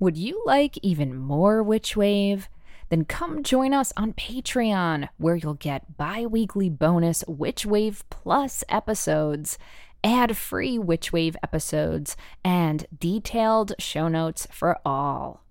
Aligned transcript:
Would 0.00 0.16
you 0.16 0.42
like 0.44 0.76
even 0.82 1.14
more 1.14 1.62
Witch 1.62 1.96
Wave? 1.96 2.48
Then 2.88 3.04
come 3.04 3.44
join 3.44 3.72
us 3.72 3.92
on 3.96 4.12
Patreon, 4.12 5.08
where 5.18 5.36
you'll 5.36 5.54
get 5.54 5.96
bi 5.96 6.26
weekly 6.26 6.68
bonus 6.68 7.22
Witch 7.28 7.64
Wave 7.64 8.02
Plus 8.10 8.64
episodes, 8.68 9.56
ad 10.02 10.36
free 10.36 10.80
Witch 10.80 11.12
Wave 11.12 11.36
episodes, 11.44 12.16
and 12.44 12.86
detailed 12.98 13.72
show 13.78 14.08
notes 14.08 14.48
for 14.50 14.80
all. 14.84 15.44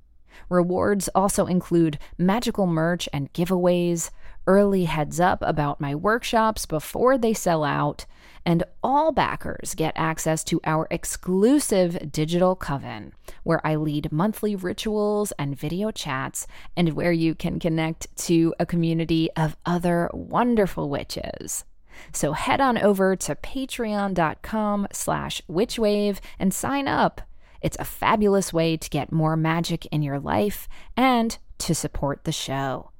Rewards 0.50 1.08
also 1.16 1.46
include 1.46 1.98
magical 2.18 2.68
merch 2.68 3.08
and 3.14 3.32
giveaways, 3.32 4.10
early 4.48 4.86
heads 4.86 5.20
up 5.20 5.40
about 5.42 5.82
my 5.82 5.96
workshops 5.96 6.66
before 6.66 7.18
they 7.18 7.34
sell 7.34 7.64
out, 7.64 8.06
and 8.46 8.64
all 8.84 9.12
backers 9.12 9.74
get 9.76 9.94
access 9.96 10.44
to 10.44 10.60
our 10.66 10.88
exclusive 10.92 12.12
digital 12.12 12.56
coven, 12.56 13.14
where 13.44 13.66
I 13.66 13.76
lead 13.76 14.12
monthly 14.12 14.56
rituals 14.56 15.32
and 15.40 15.58
video 15.58 15.92
chats, 15.92 16.46
and 16.76 16.94
where 16.94 17.12
you 17.12 17.36
can 17.36 17.60
connect 17.60 18.16
to 18.26 18.54
a 18.60 18.66
community 18.66 19.30
of 19.36 19.56
other 19.66 20.10
wonderful 20.14 20.90
witches. 20.90 21.66
So 22.12 22.34
head 22.34 22.60
on 22.60 22.78
over 22.78 23.16
to 23.16 23.36
patreon.com 23.36 24.88
slash 24.92 25.42
witchwave 25.50 26.20
and 26.40 26.54
sign 26.54 26.88
up. 26.88 27.22
It's 27.62 27.78
a 27.80 27.86
fabulous 27.86 28.52
way 28.52 28.76
to 28.76 28.90
get 28.90 29.12
more 29.12 29.38
magic 29.38 29.86
in 29.86 30.02
your 30.02 30.20
life 30.20 30.68
and 30.98 31.38
to 31.60 31.74
support 31.74 32.26
the 32.26 32.32
show. 32.32 32.93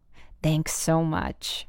Thanks 0.44 0.74
so 0.74 1.06
much. 1.06 1.68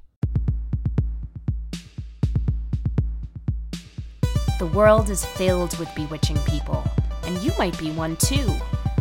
The 4.59 4.66
world 4.74 5.10
is 5.10 5.24
filled 5.24 5.78
with 5.78 5.95
bewitching 5.95 6.38
people, 6.38 6.83
and 7.23 7.41
you 7.41 7.52
might 7.56 7.78
be 7.78 7.92
one 7.92 8.16
too. 8.16 8.52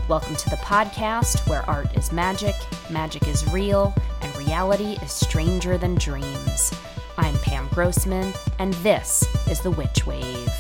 Welcome 0.08 0.36
to 0.36 0.50
the 0.52 0.58
podcast 0.58 1.50
where 1.50 1.68
art 1.68 1.98
is 1.98 2.12
magic, 2.12 2.54
magic 2.92 3.28
is 3.28 3.52
real, 3.52 3.96
and 4.22 4.38
reality 4.38 5.00
is 5.02 5.12
stranger 5.12 5.76
than 5.80 5.96
dreams. 5.96 6.72
I'm 7.18 7.36
Pam 7.40 7.68
Grossman, 7.70 8.32
and 8.60 8.76
this 8.76 9.26
is 9.48 9.62
The 9.62 9.72
Witch 9.72 10.06
Wave. 10.06 10.54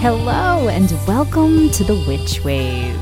Hello, 0.00 0.68
and 0.68 0.92
welcome 1.08 1.70
to 1.70 1.82
the 1.82 2.04
Witch 2.06 2.44
Wave. 2.44 2.96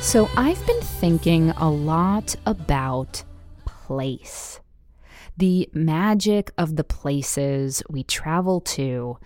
So, 0.00 0.30
I've 0.34 0.66
been 0.66 0.80
thinking 0.80 1.50
a 1.50 1.68
lot 1.68 2.34
about 2.46 3.22
place, 3.66 4.60
the 5.36 5.68
magic 5.74 6.52
of 6.56 6.76
the 6.76 6.84
places 6.84 7.82
we 7.90 8.02
travel 8.02 8.62
to, 8.62 9.18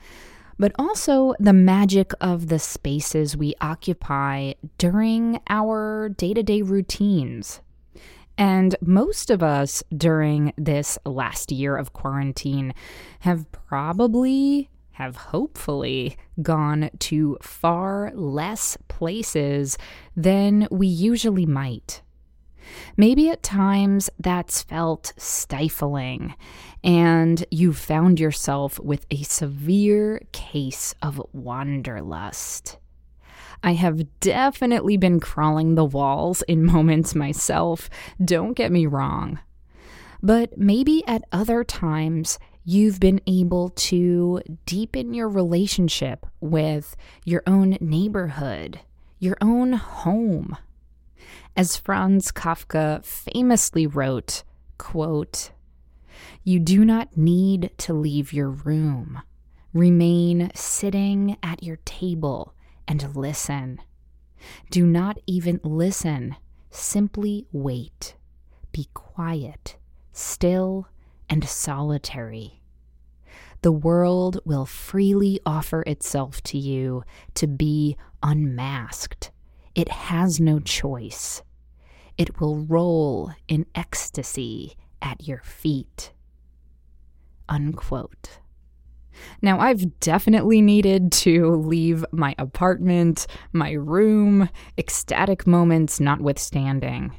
but 0.58 0.72
also 0.76 1.34
the 1.38 1.52
magic 1.52 2.10
of 2.20 2.48
the 2.48 2.58
spaces 2.58 3.36
we 3.36 3.54
occupy 3.60 4.54
during 4.76 5.40
our 5.48 6.08
day 6.08 6.34
to 6.34 6.42
day 6.42 6.60
routines. 6.60 7.60
And 8.36 8.74
most 8.80 9.30
of 9.30 9.44
us 9.44 9.84
during 9.96 10.52
this 10.58 10.98
last 11.06 11.52
year 11.52 11.76
of 11.76 11.92
quarantine 11.92 12.74
have 13.20 13.46
probably 13.52 14.70
have 14.94 15.16
hopefully 15.16 16.16
gone 16.42 16.90
to 16.98 17.36
far 17.42 18.12
less 18.14 18.76
places 18.88 19.76
than 20.16 20.68
we 20.70 20.86
usually 20.86 21.46
might. 21.46 22.02
Maybe 22.96 23.28
at 23.28 23.42
times 23.42 24.08
that's 24.18 24.62
felt 24.62 25.12
stifling, 25.16 26.34
and 26.82 27.44
you've 27.50 27.78
found 27.78 28.18
yourself 28.20 28.78
with 28.80 29.06
a 29.10 29.22
severe 29.22 30.22
case 30.32 30.94
of 31.02 31.20
wanderlust. 31.32 32.78
I 33.62 33.72
have 33.72 34.20
definitely 34.20 34.96
been 34.96 35.20
crawling 35.20 35.74
the 35.74 35.84
walls 35.84 36.42
in 36.42 36.64
moments 36.72 37.14
myself, 37.14 37.90
don't 38.24 38.54
get 38.54 38.70
me 38.70 38.86
wrong. 38.86 39.40
But 40.22 40.56
maybe 40.56 41.02
at 41.06 41.24
other 41.32 41.64
times, 41.64 42.38
you've 42.64 42.98
been 42.98 43.20
able 43.26 43.68
to 43.70 44.40
deepen 44.66 45.14
your 45.14 45.28
relationship 45.28 46.26
with 46.40 46.96
your 47.24 47.42
own 47.46 47.76
neighborhood, 47.80 48.80
your 49.18 49.36
own 49.40 49.74
home. 49.74 50.56
As 51.56 51.76
Franz 51.76 52.32
Kafka 52.32 53.04
famously 53.04 53.86
wrote, 53.86 54.42
quote, 54.78 55.50
You 56.42 56.58
do 56.58 56.84
not 56.84 57.16
need 57.16 57.70
to 57.78 57.92
leave 57.92 58.32
your 58.32 58.50
room. 58.50 59.20
Remain 59.72 60.50
sitting 60.54 61.36
at 61.42 61.62
your 61.62 61.78
table 61.84 62.54
and 62.88 63.14
listen. 63.14 63.80
Do 64.70 64.86
not 64.86 65.18
even 65.26 65.60
listen, 65.62 66.36
simply 66.70 67.46
wait. 67.52 68.14
Be 68.72 68.88
quiet, 68.94 69.76
still, 70.12 70.88
and 71.34 71.48
solitary. 71.48 72.60
The 73.62 73.72
world 73.72 74.38
will 74.44 74.66
freely 74.66 75.40
offer 75.44 75.82
itself 75.84 76.40
to 76.44 76.58
you 76.58 77.02
to 77.34 77.48
be 77.48 77.96
unmasked. 78.22 79.32
It 79.74 79.88
has 79.88 80.38
no 80.38 80.60
choice. 80.60 81.42
It 82.16 82.40
will 82.40 82.58
roll 82.58 83.32
in 83.48 83.66
ecstasy 83.74 84.76
at 85.02 85.26
your 85.26 85.40
feet. 85.42 86.12
Unquote. 87.48 88.38
Now, 89.42 89.58
I've 89.58 89.98
definitely 89.98 90.62
needed 90.62 91.10
to 91.24 91.50
leave 91.56 92.04
my 92.12 92.36
apartment, 92.38 93.26
my 93.52 93.72
room, 93.72 94.48
ecstatic 94.78 95.48
moments 95.48 95.98
notwithstanding. 95.98 97.12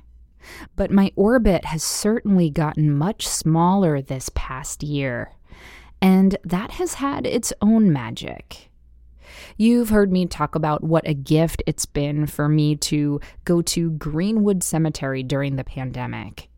But 0.76 0.92
my 0.92 1.12
orbit 1.16 1.66
has 1.66 1.84
certainly 1.84 2.50
gotten 2.50 2.98
much 2.98 3.28
smaller 3.28 4.02
this 4.02 4.30
past 4.34 4.84
year, 4.84 5.32
and 6.02 6.38
that 6.44 6.72
has 6.72 6.96
had 6.96 7.26
its 7.26 7.54
own 7.62 7.92
magic. 7.92 8.70
You've 9.58 9.90
heard 9.90 10.12
me 10.12 10.26
talk 10.26 10.56
about 10.56 10.84
what 10.84 11.08
a 11.08 11.14
gift 11.14 11.64
it's 11.66 11.86
been 11.86 12.26
for 12.26 12.50
me 12.50 12.76
to 12.78 13.20
go 13.46 13.62
to 13.62 13.92
Greenwood 13.92 14.64
Cemetery 14.64 15.24
during 15.24 15.56
the 15.56 15.64
pandemic. 15.64 16.50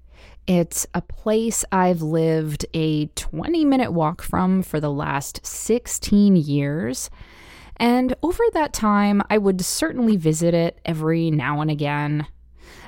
It's 0.47 0.87
a 0.93 1.01
place 1.01 1.65
I've 1.71 2.01
lived 2.01 2.65
a 2.73 3.07
20 3.07 3.65
minute 3.65 3.91
walk 3.91 4.21
from 4.21 4.63
for 4.63 4.79
the 4.79 4.91
last 4.91 5.45
16 5.45 6.37
years. 6.37 7.09
And 7.75 8.15
over 8.23 8.43
that 8.53 8.73
time, 8.73 9.21
I 9.29 9.37
would 9.37 9.61
certainly 9.61 10.15
visit 10.15 10.53
it 10.53 10.79
every 10.85 11.29
now 11.29 11.61
and 11.61 11.69
again. 11.69 12.25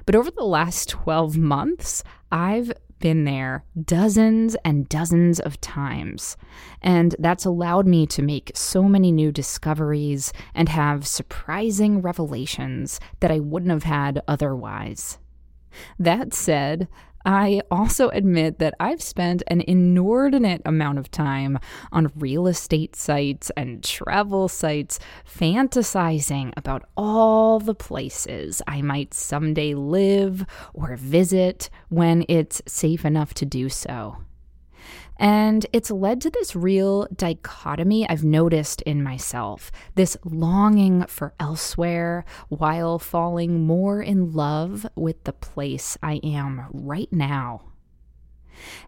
But 0.06 0.16
over 0.16 0.32
the 0.32 0.44
last 0.44 0.90
12 0.90 1.38
months, 1.38 2.04
I've 2.32 2.72
been 3.00 3.24
there 3.24 3.64
dozens 3.82 4.56
and 4.66 4.88
dozens 4.90 5.40
of 5.40 5.60
times. 5.62 6.38
And 6.82 7.16
that's 7.20 7.46
allowed 7.46 7.88
me 7.88 8.06
to 8.08 8.22
make 8.22 8.52
so 8.56 8.84
many 8.84 9.12
new 9.12 9.32
discoveries 9.32 10.34
and 10.54 10.70
have 10.70 11.08
surprising 11.08 12.02
revelations 12.02 13.00
that 13.22 13.32
I 13.32 13.40
wouldn't 13.40 13.72
have 13.72 13.84
had 13.84 14.22
otherwise. 14.28 15.18
That 15.98 16.34
said, 16.34 16.88
I 17.26 17.62
also 17.70 18.10
admit 18.10 18.60
that 18.60 18.76
I've 18.80 19.02
spent 19.02 19.44
an 19.48 19.62
inordinate 19.62 20.62
amount 20.66 21.00
of 21.00 21.12
time 21.12 21.60
on 21.92 22.12
real 22.16 22.48
estate 22.48 22.96
sites 22.96 23.52
and 23.58 23.84
travel 23.84 24.48
sites 24.48 25.00
fantasizing 25.26 26.54
about 26.56 26.88
all 26.96 27.60
the 27.60 27.76
places 27.76 28.62
I 28.68 28.82
might 28.82 29.14
someday 29.14 29.74
live 29.74 30.46
or 30.74 30.96
visit 30.96 31.70
when 31.90 32.26
it's 32.30 32.62
safe 32.66 33.06
enough 33.06 33.34
to 33.36 33.46
do 33.46 33.70
so. 33.70 34.18
And 35.20 35.66
it's 35.74 35.92
led 35.92 36.22
to 36.22 36.30
this 36.30 36.56
real 36.56 37.06
dichotomy 37.14 38.08
I've 38.08 38.24
noticed 38.24 38.82
in 38.84 39.04
myself 39.04 39.70
this 39.96 40.16
longing 40.24 41.06
for 41.08 41.34
elsewhere 41.40 42.24
while 42.48 42.98
falling 42.98 43.68
more 43.68 44.02
in 44.02 44.32
love 44.32 44.88
with 44.96 45.26
the 45.26 45.34
place 45.34 45.98
I 46.02 46.22
am 46.24 46.68
right 46.72 47.12
now. 47.12 47.64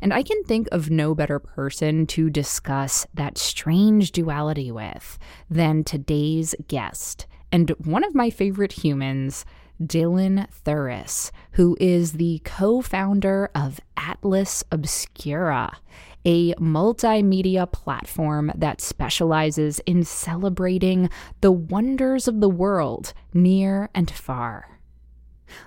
And 0.02 0.14
I 0.14 0.24
can 0.24 0.44
think 0.46 0.70
of 0.72 0.90
no 0.90 1.14
better 1.14 1.38
person 1.38 2.08
to 2.08 2.30
discuss 2.30 3.06
that 3.14 3.38
strange 3.38 4.12
duality 4.12 4.72
with 4.72 5.20
than 5.50 5.84
today's 5.84 6.56
guest, 6.68 7.28
and 7.52 7.70
one 7.72 8.04
of 8.04 8.16
my 8.16 8.30
favorite 8.30 8.72
humans, 8.72 9.46
Dylan 9.82 10.48
Thuras, 10.66 11.32
who 11.54 11.76
is 11.80 12.14
the 12.14 12.42
co 12.44 12.82
founder 12.82 13.50
of 13.56 13.80
Atlas 13.98 14.64
Obscura, 14.72 15.78
a 16.26 16.54
multimedia 16.56 17.72
platform 17.72 18.52
that 18.56 18.82
specializes 18.82 19.80
in 19.86 20.04
celebrating 20.04 21.10
the 21.42 21.52
wonders 21.52 22.28
of 22.28 22.42
the 22.42 22.50
world 22.50 23.14
near 23.34 23.90
and 23.94 24.10
far. 24.10 24.80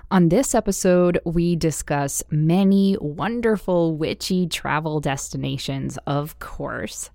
On 0.09 0.29
this 0.29 0.55
episode, 0.55 1.19
we 1.25 1.55
discuss 1.55 2.23
many 2.31 2.97
wonderful 2.99 3.95
witchy 3.95 4.47
travel 4.47 4.99
destinations, 4.99 5.97
of 6.07 6.39
course. 6.39 7.11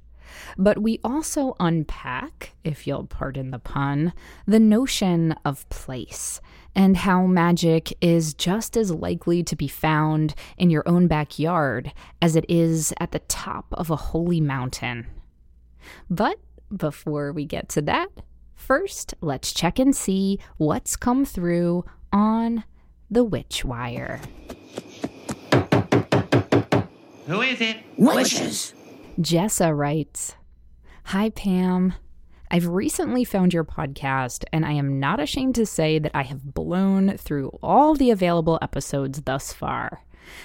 But 0.57 0.79
we 0.79 1.01
also 1.03 1.57
unpack, 1.59 2.55
if 2.63 2.87
you'll 2.87 3.07
pardon 3.07 3.51
the 3.51 3.59
pun, 3.59 4.13
the 4.47 4.61
notion 4.61 5.33
of 5.45 5.69
place 5.69 6.41
and 6.75 6.97
how 6.97 7.27
magic 7.27 7.97
is 8.01 8.35
just 8.35 8.77
as 8.77 8.91
likely 8.91 9.43
to 9.43 9.57
be 9.57 9.69
found 9.69 10.35
in 10.57 10.71
your 10.71 10.83
own 10.87 11.07
backyard 11.07 11.93
as 12.23 12.37
it 12.37 12.45
is 12.49 12.93
at 13.01 13.13
the 13.13 13.19
top 13.21 13.67
of 13.73 13.91
a 13.91 13.97
holy 13.97 14.41
mountain. 14.41 15.07
But 16.09 16.39
before 16.75 17.33
we 17.33 17.45
get 17.45 17.69
to 17.71 17.83
that, 17.83 18.09
first 18.55 19.15
let's 19.21 19.53
check 19.53 19.79
and 19.79 19.95
see 19.95 20.39
what's 20.57 20.97
come 20.97 21.25
through 21.25 21.85
on 22.13 22.65
the 23.11 23.25
Witch 23.25 23.65
Wire. 23.65 24.21
Who 27.27 27.43
is 27.43 27.61
it? 27.61 27.77
Witches. 27.97 28.75
Jessa 29.21 29.77
writes 29.77 30.35
Hi, 31.05 31.31
Pam. 31.31 31.95
I've 32.53 32.67
recently 32.67 33.23
found 33.23 33.55
your 33.55 33.63
podcast, 33.63 34.45
and 34.53 34.67
I 34.67 34.73
am 34.73 34.99
not 34.99 35.21
ashamed 35.21 35.55
to 35.55 35.65
say 35.65 36.01
that 36.01 36.11
I 36.15 36.23
have 36.25 36.53
blown 36.53 37.17
through 37.17 37.57
all 37.63 37.95
the 37.95 38.11
available 38.11 38.59
episodes 38.61 39.23
thus 39.23 39.53
far. 39.53 40.03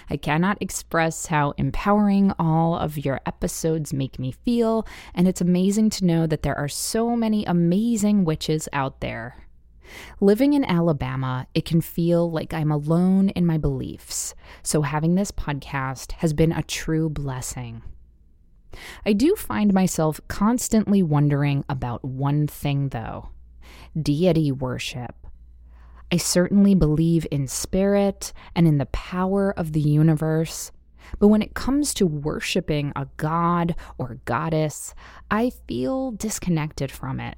I 0.08 0.16
cannot 0.16 0.62
express 0.62 1.26
how 1.26 1.56
empowering 1.58 2.32
all 2.38 2.76
of 2.78 3.04
your 3.04 3.22
episodes 3.26 3.92
make 3.92 4.20
me 4.20 4.32
feel, 4.32 4.86
and 5.16 5.28
it's 5.28 5.42
amazing 5.42 5.90
to 5.92 6.06
know 6.06 6.28
that 6.28 6.44
there 6.44 6.58
are 6.58 6.68
so 6.68 7.16
many 7.16 7.44
amazing 7.46 8.24
witches 8.24 8.70
out 8.72 9.02
there. 9.02 9.48
Living 10.22 10.54
in 10.54 10.64
Alabama, 10.64 11.48
it 11.56 11.66
can 11.66 11.82
feel 11.82 12.30
like 12.30 12.54
I'm 12.54 12.72
alone 12.72 13.30
in 13.30 13.48
my 13.48 13.58
beliefs, 13.58 14.36
so 14.62 14.84
having 14.84 15.16
this 15.16 15.32
podcast 15.32 16.12
has 16.14 16.34
been 16.34 16.52
a 16.52 16.62
true 16.62 17.10
blessing. 17.10 17.82
I 19.06 19.14
do 19.14 19.36
find 19.36 19.74
myself 19.74 20.20
constantly 20.28 21.02
wondering 21.04 21.64
about 21.70 22.04
one 22.04 22.48
thing, 22.48 22.90
though 22.90 23.30
deity 24.00 24.52
worship. 24.52 25.16
I 26.12 26.18
certainly 26.18 26.76
believe 26.76 27.26
in 27.32 27.48
spirit 27.48 28.32
and 28.56 28.68
in 28.68 28.78
the 28.78 28.86
power 28.88 29.54
of 29.58 29.74
the 29.74 29.82
universe, 29.82 30.72
but 31.20 31.30
when 31.30 31.42
it 31.42 31.54
comes 31.54 31.94
to 31.96 32.06
worshiping 32.06 32.92
a 32.96 33.08
god 33.18 33.76
or 33.98 34.20
goddess, 34.26 34.94
I 35.32 35.52
feel 35.68 36.12
disconnected 36.12 36.92
from 36.92 37.20
it. 37.20 37.38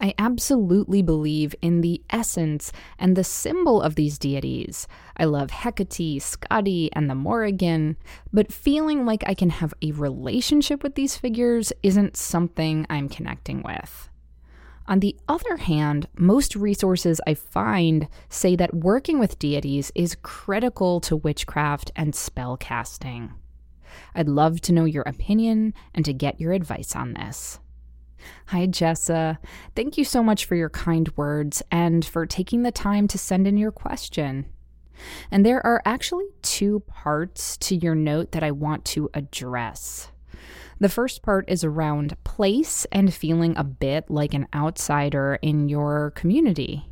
I 0.00 0.14
absolutely 0.18 1.02
believe 1.02 1.54
in 1.62 1.80
the 1.80 2.02
essence 2.10 2.72
and 2.98 3.16
the 3.16 3.24
symbol 3.24 3.80
of 3.80 3.94
these 3.94 4.18
deities. 4.18 4.86
I 5.16 5.24
love 5.24 5.50
Hecate, 5.50 6.20
Skadi, 6.20 6.88
and 6.92 7.08
the 7.08 7.14
Morrigan, 7.14 7.96
but 8.32 8.52
feeling 8.52 9.04
like 9.04 9.24
I 9.26 9.34
can 9.34 9.50
have 9.50 9.74
a 9.82 9.92
relationship 9.92 10.82
with 10.82 10.94
these 10.94 11.16
figures 11.16 11.72
isn't 11.82 12.16
something 12.16 12.86
I'm 12.88 13.08
connecting 13.08 13.62
with. 13.62 14.08
On 14.86 15.00
the 15.00 15.16
other 15.28 15.56
hand, 15.56 16.08
most 16.16 16.54
resources 16.54 17.20
I 17.26 17.34
find 17.34 18.06
say 18.28 18.54
that 18.56 18.74
working 18.74 19.18
with 19.18 19.38
deities 19.38 19.90
is 19.94 20.16
critical 20.22 21.00
to 21.02 21.16
witchcraft 21.16 21.90
and 21.96 22.14
spell 22.14 22.58
casting. 22.58 23.32
I'd 24.14 24.28
love 24.28 24.60
to 24.62 24.72
know 24.72 24.84
your 24.84 25.04
opinion 25.04 25.72
and 25.94 26.04
to 26.04 26.12
get 26.12 26.40
your 26.40 26.52
advice 26.52 26.94
on 26.94 27.14
this. 27.14 27.60
Hi, 28.46 28.66
Jessa. 28.66 29.38
Thank 29.74 29.98
you 29.98 30.04
so 30.04 30.22
much 30.22 30.44
for 30.44 30.54
your 30.54 30.70
kind 30.70 31.10
words 31.16 31.62
and 31.70 32.04
for 32.04 32.26
taking 32.26 32.62
the 32.62 32.72
time 32.72 33.08
to 33.08 33.18
send 33.18 33.46
in 33.46 33.56
your 33.56 33.72
question. 33.72 34.46
And 35.30 35.44
there 35.44 35.64
are 35.66 35.82
actually 35.84 36.26
two 36.42 36.80
parts 36.86 37.56
to 37.58 37.76
your 37.76 37.94
note 37.94 38.32
that 38.32 38.44
I 38.44 38.50
want 38.50 38.84
to 38.86 39.10
address. 39.14 40.10
The 40.80 40.88
first 40.88 41.22
part 41.22 41.48
is 41.48 41.64
around 41.64 42.16
place 42.24 42.84
and 42.90 43.12
feeling 43.12 43.56
a 43.56 43.64
bit 43.64 44.10
like 44.10 44.34
an 44.34 44.48
outsider 44.54 45.38
in 45.40 45.68
your 45.68 46.12
community. 46.16 46.88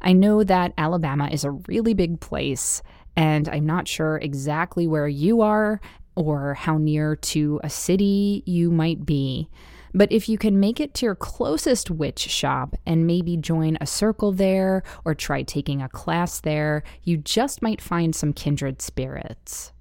I 0.00 0.12
know 0.12 0.42
that 0.44 0.72
Alabama 0.76 1.28
is 1.30 1.44
a 1.44 1.50
really 1.50 1.94
big 1.94 2.20
place, 2.20 2.82
and 3.16 3.48
I'm 3.48 3.66
not 3.66 3.86
sure 3.86 4.16
exactly 4.16 4.86
where 4.86 5.08
you 5.08 5.42
are 5.42 5.80
or 6.16 6.54
how 6.54 6.78
near 6.78 7.16
to 7.16 7.60
a 7.62 7.70
city 7.70 8.42
you 8.46 8.70
might 8.70 9.06
be. 9.06 9.48
But 9.92 10.12
if 10.12 10.28
you 10.28 10.38
can 10.38 10.60
make 10.60 10.80
it 10.80 10.94
to 10.94 11.06
your 11.06 11.14
closest 11.14 11.90
witch 11.90 12.20
shop 12.20 12.76
and 12.86 13.06
maybe 13.06 13.36
join 13.36 13.76
a 13.80 13.86
circle 13.86 14.32
there 14.32 14.82
or 15.04 15.14
try 15.14 15.42
taking 15.42 15.82
a 15.82 15.88
class 15.88 16.40
there, 16.40 16.82
you 17.02 17.16
just 17.16 17.62
might 17.62 17.80
find 17.80 18.14
some 18.14 18.32
kindred 18.32 18.80
spirits. 18.80 19.72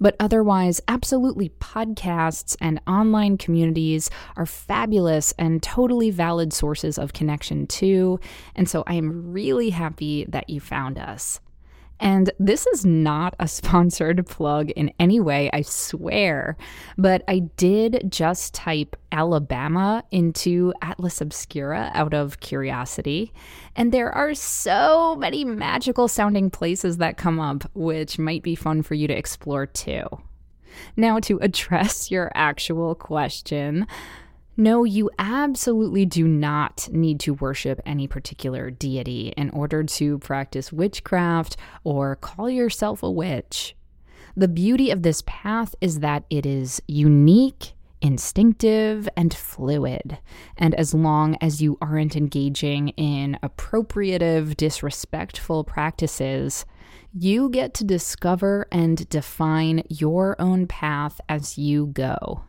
But 0.00 0.16
otherwise, 0.18 0.80
absolutely, 0.88 1.50
podcasts 1.60 2.56
and 2.60 2.80
online 2.86 3.36
communities 3.36 4.10
are 4.36 4.46
fabulous 4.46 5.32
and 5.38 5.62
totally 5.62 6.10
valid 6.10 6.52
sources 6.52 6.98
of 6.98 7.12
connection 7.12 7.66
too. 7.66 8.18
And 8.54 8.68
so 8.68 8.82
I 8.86 8.94
am 8.94 9.32
really 9.32 9.70
happy 9.70 10.24
that 10.28 10.48
you 10.48 10.60
found 10.60 10.98
us. 10.98 11.40
And 12.00 12.30
this 12.38 12.66
is 12.68 12.84
not 12.84 13.34
a 13.38 13.48
sponsored 13.58 14.26
plug 14.26 14.70
in 14.70 14.92
any 14.98 15.20
way, 15.20 15.50
I 15.52 15.62
swear. 15.62 16.56
But 16.96 17.22
I 17.28 17.40
did 17.56 18.04
just 18.08 18.54
type 18.54 18.96
Alabama 19.12 20.04
into 20.10 20.72
Atlas 20.82 21.20
Obscura 21.20 21.90
out 21.94 22.14
of 22.14 22.40
curiosity. 22.40 23.32
And 23.76 23.92
there 23.92 24.12
are 24.12 24.34
so 24.34 25.16
many 25.16 25.44
magical 25.44 26.08
sounding 26.08 26.50
places 26.50 26.98
that 26.98 27.16
come 27.16 27.40
up, 27.40 27.70
which 27.74 28.18
might 28.18 28.42
be 28.42 28.54
fun 28.54 28.82
for 28.82 28.94
you 28.94 29.08
to 29.08 29.16
explore 29.16 29.66
too. 29.66 30.04
Now, 30.96 31.18
to 31.20 31.38
address 31.42 32.10
your 32.10 32.30
actual 32.34 32.94
question, 32.94 33.86
no, 34.58 34.82
you 34.82 35.08
absolutely 35.20 36.04
do 36.04 36.26
not 36.26 36.88
need 36.90 37.20
to 37.20 37.34
worship 37.34 37.80
any 37.86 38.08
particular 38.08 38.70
deity 38.70 39.32
in 39.36 39.50
order 39.50 39.84
to 39.84 40.18
practice 40.18 40.72
witchcraft 40.72 41.56
or 41.84 42.16
call 42.16 42.50
yourself 42.50 43.04
a 43.04 43.10
witch. 43.10 43.76
The 44.36 44.48
beauty 44.48 44.90
of 44.90 45.02
this 45.04 45.22
path 45.26 45.76
is 45.80 46.00
that 46.00 46.24
it 46.28 46.44
is 46.44 46.82
unique, 46.88 47.74
instinctive, 48.00 49.08
and 49.16 49.32
fluid. 49.32 50.18
And 50.56 50.74
as 50.74 50.92
long 50.92 51.36
as 51.40 51.62
you 51.62 51.78
aren't 51.80 52.16
engaging 52.16 52.88
in 52.90 53.38
appropriative, 53.44 54.56
disrespectful 54.56 55.62
practices, 55.62 56.66
you 57.12 57.48
get 57.48 57.74
to 57.74 57.84
discover 57.84 58.66
and 58.72 59.08
define 59.08 59.84
your 59.88 60.34
own 60.40 60.66
path 60.66 61.20
as 61.28 61.56
you 61.56 61.86
go. 61.86 62.42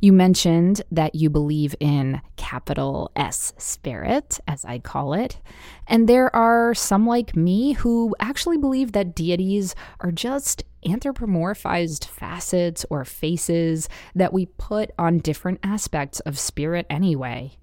You 0.00 0.12
mentioned 0.12 0.82
that 0.90 1.14
you 1.14 1.30
believe 1.30 1.74
in 1.80 2.20
capital 2.36 3.10
S 3.16 3.52
spirit, 3.58 4.40
as 4.46 4.64
I 4.64 4.78
call 4.78 5.14
it. 5.14 5.38
And 5.86 6.08
there 6.08 6.34
are 6.34 6.74
some 6.74 7.06
like 7.06 7.36
me 7.36 7.72
who 7.72 8.14
actually 8.20 8.58
believe 8.58 8.92
that 8.92 9.14
deities 9.14 9.74
are 10.00 10.12
just 10.12 10.64
anthropomorphized 10.84 12.04
facets 12.04 12.84
or 12.90 13.04
faces 13.04 13.88
that 14.14 14.32
we 14.32 14.46
put 14.46 14.90
on 14.98 15.18
different 15.18 15.60
aspects 15.62 16.20
of 16.20 16.38
spirit 16.38 16.86
anyway. 16.90 17.56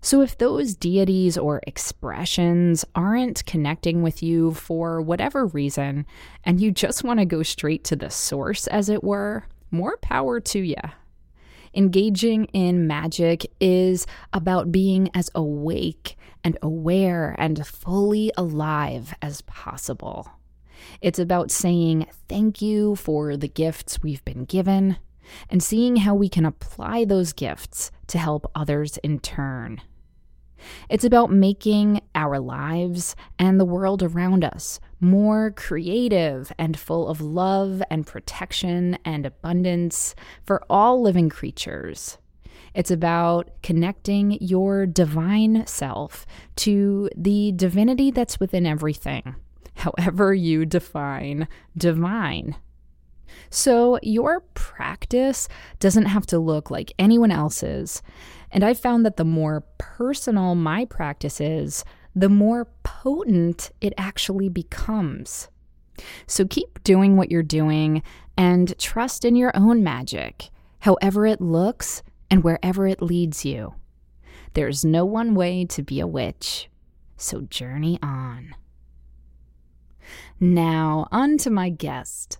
So, 0.00 0.22
if 0.22 0.38
those 0.38 0.74
deities 0.74 1.36
or 1.36 1.60
expressions 1.66 2.84
aren't 2.94 3.44
connecting 3.46 4.02
with 4.02 4.22
you 4.22 4.54
for 4.54 5.02
whatever 5.02 5.46
reason, 5.46 6.06
and 6.44 6.60
you 6.60 6.70
just 6.70 7.02
want 7.02 7.18
to 7.18 7.26
go 7.26 7.42
straight 7.42 7.82
to 7.84 7.96
the 7.96 8.08
source, 8.08 8.68
as 8.68 8.88
it 8.88 9.02
were, 9.02 9.44
more 9.72 9.96
power 9.96 10.38
to 10.40 10.60
you. 10.60 10.76
Engaging 11.74 12.46
in 12.46 12.86
magic 12.86 13.46
is 13.60 14.06
about 14.32 14.72
being 14.72 15.10
as 15.14 15.30
awake 15.34 16.16
and 16.44 16.56
aware 16.62 17.34
and 17.38 17.66
fully 17.66 18.32
alive 18.36 19.14
as 19.20 19.42
possible. 19.42 20.30
It's 21.00 21.18
about 21.18 21.50
saying 21.50 22.06
thank 22.28 22.62
you 22.62 22.96
for 22.96 23.36
the 23.36 23.48
gifts 23.48 24.02
we've 24.02 24.24
been 24.24 24.44
given 24.44 24.96
and 25.50 25.62
seeing 25.62 25.96
how 25.96 26.14
we 26.14 26.28
can 26.28 26.46
apply 26.46 27.04
those 27.04 27.32
gifts 27.32 27.90
to 28.06 28.18
help 28.18 28.50
others 28.54 28.96
in 28.98 29.18
turn. 29.18 29.82
It's 30.88 31.04
about 31.04 31.30
making 31.30 32.00
our 32.14 32.38
lives 32.38 33.16
and 33.38 33.58
the 33.58 33.64
world 33.64 34.02
around 34.02 34.44
us 34.44 34.80
more 35.00 35.52
creative 35.52 36.52
and 36.58 36.78
full 36.78 37.08
of 37.08 37.20
love 37.20 37.82
and 37.90 38.06
protection 38.06 38.98
and 39.04 39.24
abundance 39.24 40.14
for 40.44 40.62
all 40.68 41.00
living 41.00 41.28
creatures. 41.28 42.18
It's 42.74 42.90
about 42.90 43.50
connecting 43.62 44.38
your 44.40 44.86
divine 44.86 45.66
self 45.66 46.26
to 46.56 47.08
the 47.16 47.52
divinity 47.52 48.10
that's 48.10 48.40
within 48.40 48.66
everything, 48.66 49.36
however 49.74 50.34
you 50.34 50.66
define 50.66 51.48
divine. 51.76 52.56
So, 53.50 53.98
your 54.02 54.40
practice 54.54 55.48
doesn't 55.80 56.06
have 56.06 56.26
to 56.26 56.38
look 56.38 56.70
like 56.70 56.92
anyone 56.98 57.30
else's. 57.30 58.02
And 58.50 58.64
I 58.64 58.74
found 58.74 59.04
that 59.04 59.16
the 59.16 59.24
more 59.24 59.64
personal 59.78 60.54
my 60.54 60.84
practice 60.84 61.40
is, 61.40 61.84
the 62.14 62.28
more 62.28 62.66
potent 62.82 63.70
it 63.80 63.92
actually 63.96 64.48
becomes. 64.48 65.48
So 66.26 66.46
keep 66.46 66.82
doing 66.84 67.16
what 67.16 67.30
you're 67.30 67.42
doing 67.42 68.02
and 68.36 68.78
trust 68.78 69.24
in 69.24 69.36
your 69.36 69.52
own 69.54 69.82
magic, 69.82 70.50
however 70.80 71.26
it 71.26 71.40
looks 71.40 72.02
and 72.30 72.44
wherever 72.44 72.86
it 72.86 73.02
leads 73.02 73.44
you. 73.44 73.74
There's 74.54 74.84
no 74.84 75.04
one 75.04 75.34
way 75.34 75.64
to 75.66 75.82
be 75.82 76.00
a 76.00 76.06
witch, 76.06 76.68
so 77.16 77.42
journey 77.42 77.98
on. 78.02 78.54
Now, 80.40 81.08
on 81.10 81.36
to 81.38 81.50
my 81.50 81.68
guest. 81.68 82.38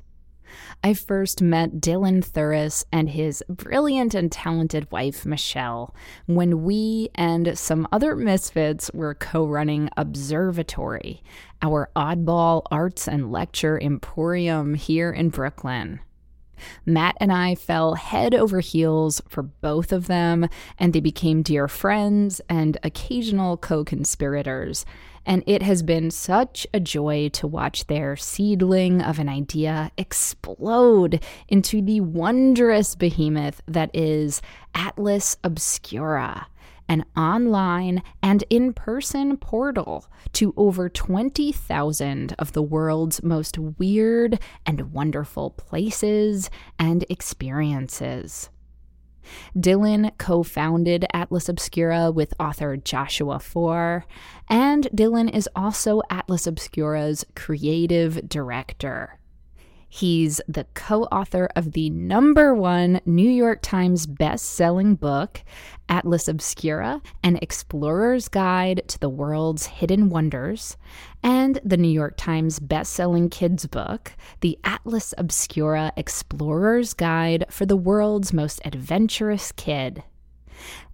I 0.83 0.95
first 0.95 1.43
met 1.43 1.81
Dylan 1.81 2.25
Thuras 2.25 2.85
and 2.93 3.11
his 3.11 3.43
brilliant 3.49 4.15
and 4.15 4.31
talented 4.31 4.91
wife, 4.91 5.27
Michelle, 5.27 5.95
when 6.27 6.63
we 6.63 7.11
and 7.15 7.59
some 7.59 7.89
other 7.93 8.15
misfits 8.15 8.91
were 8.95 9.15
co 9.15 9.47
running 9.47 9.89
Observatory, 9.97 11.23
our 11.63 11.91
oddball 11.97 12.63
arts 12.71 13.09
and 13.09 13.33
lecture 13.33 13.81
emporium 13.81 14.75
here 14.75 15.11
in 15.11 15.31
Brooklyn. 15.31 16.01
Matt 16.85 17.17
and 17.21 17.33
I 17.33 17.55
fell 17.55 17.95
head 17.95 18.35
over 18.35 18.61
heels 18.61 19.23
for 19.29 19.43
both 19.43 19.93
of 19.93 20.07
them, 20.07 20.49
and 20.79 20.93
they 20.93 21.01
became 21.01 21.43
dear 21.43 21.69
friends 21.69 22.41
and 22.49 22.77
occasional 22.83 23.57
co 23.57 23.85
conspirators 23.85 24.85
and 25.29 25.45
it 25.47 25.63
has 25.63 25.83
been 25.83 26.11
such 26.11 26.67
a 26.73 26.81
joy 26.81 27.29
to 27.29 27.47
watch 27.47 27.87
their 27.87 28.17
seedling 28.17 29.03
of 29.03 29.19
an 29.19 29.29
idea 29.29 29.93
explode 29.99 31.23
into 31.47 31.83
the 31.83 32.01
wondrous 32.01 32.95
behemoth 32.95 33.61
that 33.69 33.91
is 33.95 34.41
Atlas 34.75 35.37
Obscura 35.45 36.49
an 36.89 37.05
online 37.15 38.03
and 38.23 38.45
in 38.49 38.73
person 38.73 39.37
portal 39.37 40.07
to 40.33 40.55
over 40.57 40.89
20,000 40.89 42.35
of 42.39 42.53
the 42.53 42.63
world's 42.63 43.23
most 43.23 43.59
weird 43.59 44.41
and 44.65 44.91
wonderful 44.93 45.51
places 45.51 46.49
and 46.79 47.05
experiences. 47.11 48.49
Dylan 49.57 50.17
co 50.19 50.43
founded 50.43 51.05
Atlas 51.13 51.49
Obscura 51.49 52.11
with 52.11 52.35
author 52.41 52.77
Joshua 52.77 53.39
Foer, 53.39 54.05
and 54.49 54.89
Dylan 54.95 55.33
is 55.35 55.49
also 55.55 56.01
Atlas 56.11 56.47
Obscura's 56.47 57.25
creative 57.35 58.29
director. 58.29 59.18
He's 59.89 60.41
the 60.47 60.67
co 60.75 61.05
author 61.05 61.49
of 61.57 61.73
the 61.73 61.89
number 61.89 62.55
one 62.55 63.01
New 63.07 63.31
York 63.31 63.61
Times 63.63 64.07
best-selling 64.07 64.97
book, 64.97 65.43
Atlas 65.89 66.29
Obscura 66.29 67.01
An 67.23 67.37
Explorer's 67.41 68.29
Guide 68.29 68.83
to 68.89 68.99
the 68.99 69.09
World's 69.09 69.67
Hidden 69.67 70.11
Wonders, 70.11 70.77
and 71.23 71.59
the 71.65 71.79
New 71.79 71.89
York 71.89 72.15
Times 72.19 72.59
best-selling 72.59 73.31
kids 73.31 73.67
book, 73.67 74.13
The 74.41 74.59
Atlas 74.63 75.15
Obscura 75.17 75.93
Explorer's 75.97 76.93
Guide 76.93 77.47
for 77.49 77.65
the 77.65 77.77
World's 77.77 78.33
Most 78.33 78.61
Adventurous 78.67 79.53
Kid. 79.53 80.05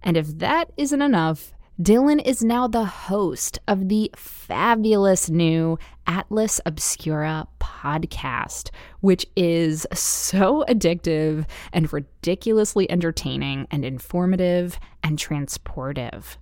And 0.01 0.15
if 0.15 0.37
that 0.37 0.71
isn't 0.77 1.01
enough, 1.01 1.54
Dylan 1.81 2.25
is 2.25 2.41
now 2.41 2.69
the 2.69 2.85
host 2.85 3.59
of 3.67 3.89
the 3.89 4.09
fabulous 4.15 5.29
new 5.29 5.77
Atlas 6.07 6.61
Obscura 6.65 7.49
podcast, 7.59 8.69
which 9.01 9.25
is 9.35 9.85
so 9.93 10.63
addictive 10.69 11.45
and 11.73 11.91
ridiculously 11.91 12.89
entertaining 12.89 13.67
and 13.71 13.83
informative 13.83 14.79
and 15.03 15.19
transportive. 15.19 16.37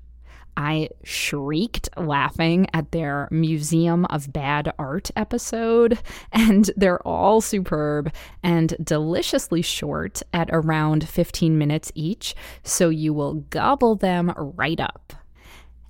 I 0.56 0.90
shrieked 1.04 1.90
laughing 1.98 2.68
at 2.72 2.92
their 2.92 3.28
Museum 3.32 4.06
of 4.12 4.32
Bad 4.32 4.72
Art 4.78 5.10
episode, 5.16 5.98
and 6.32 6.70
they're 6.78 7.02
all 7.08 7.42
superb 7.42 8.14
and 8.44 8.76
deliciously 8.84 9.64
short 9.64 10.22
at 10.32 10.52
around 10.54 11.10
15 11.10 11.58
minutes 11.58 11.92
each, 11.96 12.36
so 12.62 12.90
you 12.90 13.16
will 13.16 13.34
gobble 13.50 13.96
them 13.96 14.32
right 14.38 14.80
up. 14.80 15.14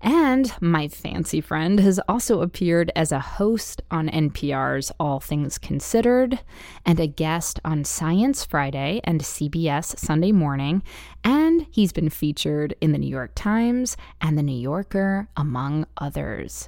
And 0.04 0.54
my 0.60 0.90
fancy 0.90 1.40
friend 1.40 1.80
has 1.80 1.98
also 2.10 2.42
appeared 2.42 2.92
as 2.94 3.14
a 3.14 3.22
host 3.22 3.82
on 3.90 4.10
NPR's 4.10 4.92
All 5.00 5.22
Things 5.22 5.58
Considered 5.58 6.42
and 6.86 7.00
a 7.00 7.08
guest 7.08 7.62
on 7.64 7.86
Science 7.86 8.44
Friday 8.44 9.00
and 9.06 9.22
CBS 9.22 9.98
Sunday 9.98 10.34
Morning. 10.34 10.84
And 11.24 11.66
he's 11.72 11.94
been 11.94 12.10
featured 12.10 12.76
in 12.82 12.92
the 12.92 12.98
New 12.98 13.10
York 13.10 13.32
Times 13.34 13.96
and 14.20 14.38
the 14.38 14.44
New 14.44 14.60
Yorker, 14.60 15.30
among 15.38 15.86
others. 15.96 16.68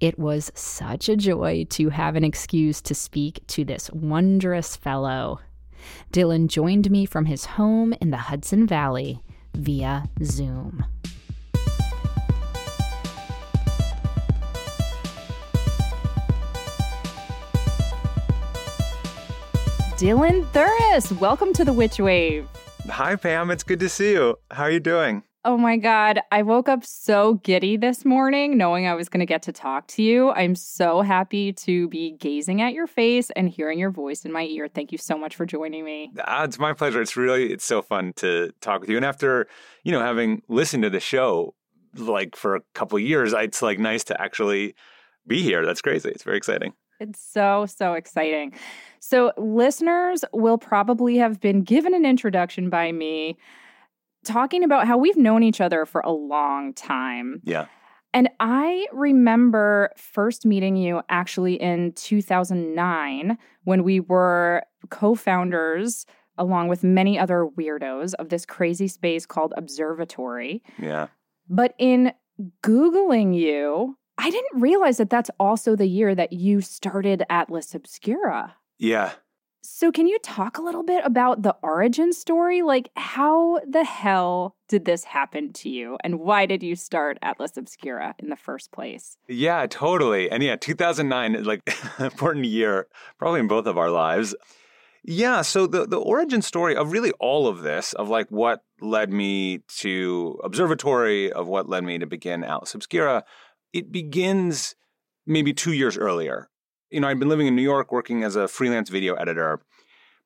It 0.00 0.18
was 0.18 0.50
such 0.54 1.10
a 1.10 1.16
joy 1.16 1.66
to 1.70 1.90
have 1.90 2.16
an 2.16 2.24
excuse 2.24 2.80
to 2.80 2.94
speak 2.94 3.46
to 3.48 3.62
this 3.62 3.90
wondrous 3.90 4.74
fellow. 4.74 5.40
Dylan 6.14 6.46
joined 6.46 6.90
me 6.90 7.04
from 7.04 7.26
his 7.26 7.44
home 7.44 7.92
in 8.00 8.10
the 8.10 8.16
Hudson 8.16 8.66
Valley 8.66 9.20
via 9.54 10.08
Zoom. 10.24 10.86
Dylan 20.00 20.46
Thuras. 20.46 21.12
Welcome 21.20 21.52
to 21.52 21.62
the 21.62 21.74
Witch 21.74 21.98
Wave. 21.98 22.48
Hi, 22.88 23.16
Pam. 23.16 23.50
It's 23.50 23.62
good 23.62 23.80
to 23.80 23.88
see 23.90 24.12
you. 24.12 24.38
How 24.50 24.62
are 24.62 24.70
you 24.70 24.80
doing? 24.80 25.24
Oh 25.44 25.58
my 25.58 25.76
God. 25.76 26.20
I 26.32 26.40
woke 26.40 26.70
up 26.70 26.86
so 26.86 27.34
giddy 27.34 27.76
this 27.76 28.06
morning 28.06 28.56
knowing 28.56 28.86
I 28.86 28.94
was 28.94 29.10
going 29.10 29.20
to 29.20 29.26
get 29.26 29.42
to 29.42 29.52
talk 29.52 29.88
to 29.88 30.02
you. 30.02 30.30
I'm 30.30 30.54
so 30.54 31.02
happy 31.02 31.52
to 31.52 31.86
be 31.88 32.12
gazing 32.12 32.62
at 32.62 32.72
your 32.72 32.86
face 32.86 33.28
and 33.36 33.50
hearing 33.50 33.78
your 33.78 33.90
voice 33.90 34.24
in 34.24 34.32
my 34.32 34.44
ear. 34.44 34.68
Thank 34.68 34.90
you 34.90 34.96
so 34.96 35.18
much 35.18 35.36
for 35.36 35.44
joining 35.44 35.84
me. 35.84 36.10
Ah, 36.26 36.44
it's 36.44 36.58
my 36.58 36.72
pleasure. 36.72 37.02
It's 37.02 37.14
really, 37.14 37.52
it's 37.52 37.66
so 37.66 37.82
fun 37.82 38.14
to 38.16 38.52
talk 38.62 38.80
with 38.80 38.88
you. 38.88 38.96
And 38.96 39.04
after, 39.04 39.48
you 39.84 39.92
know, 39.92 40.00
having 40.00 40.40
listened 40.48 40.82
to 40.84 40.88
the 40.88 41.00
show 41.00 41.54
like 41.94 42.36
for 42.36 42.56
a 42.56 42.62
couple 42.72 42.98
years, 42.98 43.34
it's 43.34 43.60
like 43.60 43.78
nice 43.78 44.04
to 44.04 44.18
actually 44.18 44.74
be 45.26 45.42
here. 45.42 45.66
That's 45.66 45.82
crazy. 45.82 46.08
It's 46.08 46.24
very 46.24 46.38
exciting. 46.38 46.72
It's 47.00 47.20
so, 47.20 47.66
so 47.66 47.94
exciting. 47.94 48.52
So, 49.00 49.32
listeners 49.38 50.24
will 50.32 50.58
probably 50.58 51.16
have 51.16 51.40
been 51.40 51.62
given 51.62 51.94
an 51.94 52.04
introduction 52.04 52.68
by 52.68 52.92
me 52.92 53.38
talking 54.24 54.62
about 54.62 54.86
how 54.86 54.98
we've 54.98 55.16
known 55.16 55.42
each 55.42 55.60
other 55.60 55.86
for 55.86 56.02
a 56.02 56.12
long 56.12 56.74
time. 56.74 57.40
Yeah. 57.42 57.66
And 58.12 58.28
I 58.40 58.86
remember 58.92 59.90
first 59.96 60.44
meeting 60.44 60.76
you 60.76 61.00
actually 61.08 61.54
in 61.54 61.92
2009 61.92 63.38
when 63.64 63.84
we 63.84 64.00
were 64.00 64.62
co 64.90 65.14
founders, 65.14 66.06
along 66.36 66.68
with 66.68 66.82
many 66.82 67.18
other 67.18 67.48
weirdos, 67.58 68.14
of 68.14 68.28
this 68.28 68.44
crazy 68.44 68.88
space 68.88 69.26
called 69.26 69.54
Observatory. 69.56 70.62
Yeah. 70.78 71.06
But 71.48 71.74
in 71.78 72.12
Googling 72.62 73.34
you, 73.34 73.96
I 74.20 74.28
didn't 74.28 74.60
realize 74.60 74.98
that 74.98 75.08
that's 75.08 75.30
also 75.40 75.74
the 75.74 75.86
year 75.86 76.14
that 76.14 76.34
you 76.34 76.60
started 76.60 77.24
Atlas 77.30 77.74
Obscura. 77.74 78.54
Yeah. 78.78 79.12
So, 79.62 79.90
can 79.90 80.06
you 80.06 80.18
talk 80.18 80.58
a 80.58 80.62
little 80.62 80.82
bit 80.82 81.02
about 81.06 81.42
the 81.42 81.56
origin 81.62 82.12
story? 82.12 82.60
Like, 82.60 82.90
how 82.96 83.60
the 83.66 83.82
hell 83.84 84.56
did 84.68 84.84
this 84.84 85.04
happen 85.04 85.54
to 85.54 85.70
you? 85.70 85.96
And 86.04 86.20
why 86.20 86.44
did 86.44 86.62
you 86.62 86.76
start 86.76 87.18
Atlas 87.22 87.56
Obscura 87.56 88.14
in 88.18 88.28
the 88.28 88.36
first 88.36 88.72
place? 88.72 89.16
Yeah, 89.26 89.66
totally. 89.66 90.30
And 90.30 90.42
yeah, 90.42 90.56
2009 90.56 91.44
like 91.44 91.62
important 91.98 92.44
year, 92.44 92.88
probably 93.18 93.40
in 93.40 93.48
both 93.48 93.66
of 93.66 93.78
our 93.78 93.90
lives. 93.90 94.34
Yeah, 95.02 95.40
so 95.40 95.66
the, 95.66 95.86
the 95.86 95.96
origin 95.96 96.42
story 96.42 96.76
of 96.76 96.92
really 96.92 97.12
all 97.20 97.48
of 97.48 97.62
this, 97.62 97.94
of 97.94 98.10
like 98.10 98.28
what 98.28 98.64
led 98.82 99.10
me 99.10 99.60
to 99.78 100.38
Observatory, 100.44 101.32
of 101.32 101.48
what 101.48 101.70
led 101.70 101.84
me 101.84 101.98
to 101.98 102.06
begin 102.06 102.44
Atlas 102.44 102.74
Obscura, 102.74 103.24
it 103.72 103.92
begins 103.92 104.74
maybe 105.26 105.52
two 105.52 105.72
years 105.72 105.96
earlier. 105.96 106.48
You 106.90 107.00
know, 107.00 107.08
I'd 107.08 107.18
been 107.18 107.28
living 107.28 107.46
in 107.46 107.54
New 107.54 107.62
York 107.62 107.92
working 107.92 108.24
as 108.24 108.36
a 108.36 108.48
freelance 108.48 108.88
video 108.88 109.14
editor, 109.14 109.60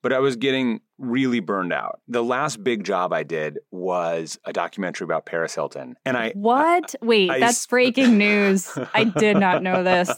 but 0.02 0.12
I 0.12 0.18
was 0.18 0.36
getting 0.36 0.80
really 0.98 1.40
burned 1.40 1.72
out. 1.72 2.00
The 2.08 2.22
last 2.22 2.64
big 2.64 2.84
job 2.84 3.12
I 3.12 3.22
did 3.22 3.58
was 3.70 4.38
a 4.44 4.52
documentary 4.52 5.04
about 5.04 5.26
Paris 5.26 5.54
Hilton. 5.54 5.96
And 6.04 6.16
I 6.16 6.30
What? 6.32 6.94
I, 7.02 7.04
Wait, 7.04 7.30
I, 7.30 7.40
that's 7.40 7.66
I, 7.66 7.70
breaking 7.70 8.16
news. 8.18 8.70
I 8.94 9.04
did 9.04 9.36
not 9.36 9.62
know 9.62 9.82
this. 9.82 10.10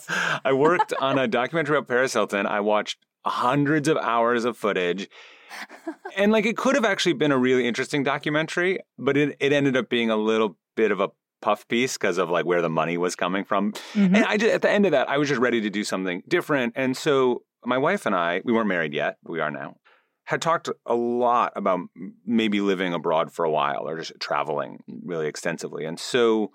I 0.44 0.52
worked 0.52 0.92
on 1.00 1.18
a 1.18 1.26
documentary 1.26 1.78
about 1.78 1.88
Paris 1.88 2.12
Hilton. 2.12 2.46
I 2.46 2.60
watched 2.60 2.98
hundreds 3.24 3.88
of 3.88 3.96
hours 3.96 4.44
of 4.44 4.56
footage 4.56 5.08
and 6.16 6.32
like 6.32 6.46
it 6.46 6.56
could 6.56 6.74
have 6.74 6.84
actually 6.84 7.14
been 7.14 7.32
a 7.32 7.38
really 7.38 7.66
interesting 7.66 8.02
documentary, 8.02 8.78
but 8.98 9.16
it, 9.16 9.36
it 9.40 9.52
ended 9.52 9.76
up 9.76 9.88
being 9.88 10.10
a 10.10 10.16
little 10.16 10.56
bit 10.74 10.90
of 10.90 11.00
a 11.00 11.10
puff 11.46 11.68
piece 11.68 11.94
because 11.96 12.18
of 12.18 12.28
like 12.28 12.44
where 12.44 12.60
the 12.60 12.68
money 12.68 12.96
was 12.98 13.14
coming 13.14 13.44
from. 13.44 13.72
Mhm. 13.94 14.16
And 14.16 14.24
I 14.24 14.36
just, 14.36 14.52
at 14.52 14.62
the 14.62 14.70
end 14.70 14.84
of 14.84 14.90
that, 14.96 15.08
I 15.08 15.16
was 15.16 15.28
just 15.28 15.40
ready 15.40 15.60
to 15.60 15.70
do 15.70 15.84
something 15.84 16.22
different. 16.26 16.72
And 16.74 16.96
so 16.96 17.42
my 17.64 17.78
wife 17.78 18.04
and 18.04 18.16
I, 18.16 18.42
we 18.44 18.52
weren't 18.52 18.66
married 18.66 18.92
yet, 18.92 19.12
we 19.22 19.38
are 19.38 19.52
now, 19.52 19.76
had 20.24 20.42
talked 20.42 20.68
a 20.84 20.94
lot 20.96 21.52
about 21.54 21.80
maybe 22.24 22.60
living 22.60 22.92
abroad 22.92 23.32
for 23.32 23.44
a 23.44 23.50
while 23.58 23.88
or 23.88 23.96
just 23.96 24.12
traveling 24.18 24.82
really 25.04 25.28
extensively. 25.28 25.84
And 25.84 26.00
so 26.00 26.50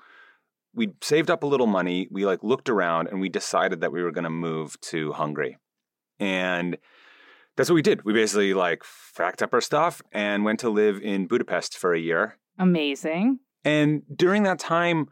we 0.74 0.90
saved 1.02 1.30
up 1.32 1.44
a 1.44 1.48
little 1.48 1.68
money. 1.68 2.10
We 2.12 2.26
like 2.26 2.44
looked 2.44 2.70
around 2.70 3.08
and 3.08 3.22
we 3.22 3.30
decided 3.30 3.80
that 3.80 3.94
we 3.94 4.04
were 4.04 4.12
going 4.12 4.26
to 4.26 4.30
move 4.50 4.80
to 4.92 5.14
Hungary. 5.14 5.58
And 6.20 6.78
that's 7.56 7.70
what 7.70 7.76
we 7.76 7.82
did. 7.82 8.04
We 8.04 8.12
basically 8.12 8.54
like 8.54 8.84
packed 9.16 9.42
up 9.42 9.54
our 9.54 9.62
stuff 9.62 10.02
and 10.12 10.44
went 10.44 10.60
to 10.62 10.70
live 10.70 11.02
in 11.02 11.28
Budapest 11.28 11.78
for 11.78 11.94
a 11.94 12.00
year. 12.00 12.38
Amazing. 12.60 13.40
And 13.64 14.04
during 14.16 14.44
that 14.44 14.60
time, 14.60 15.08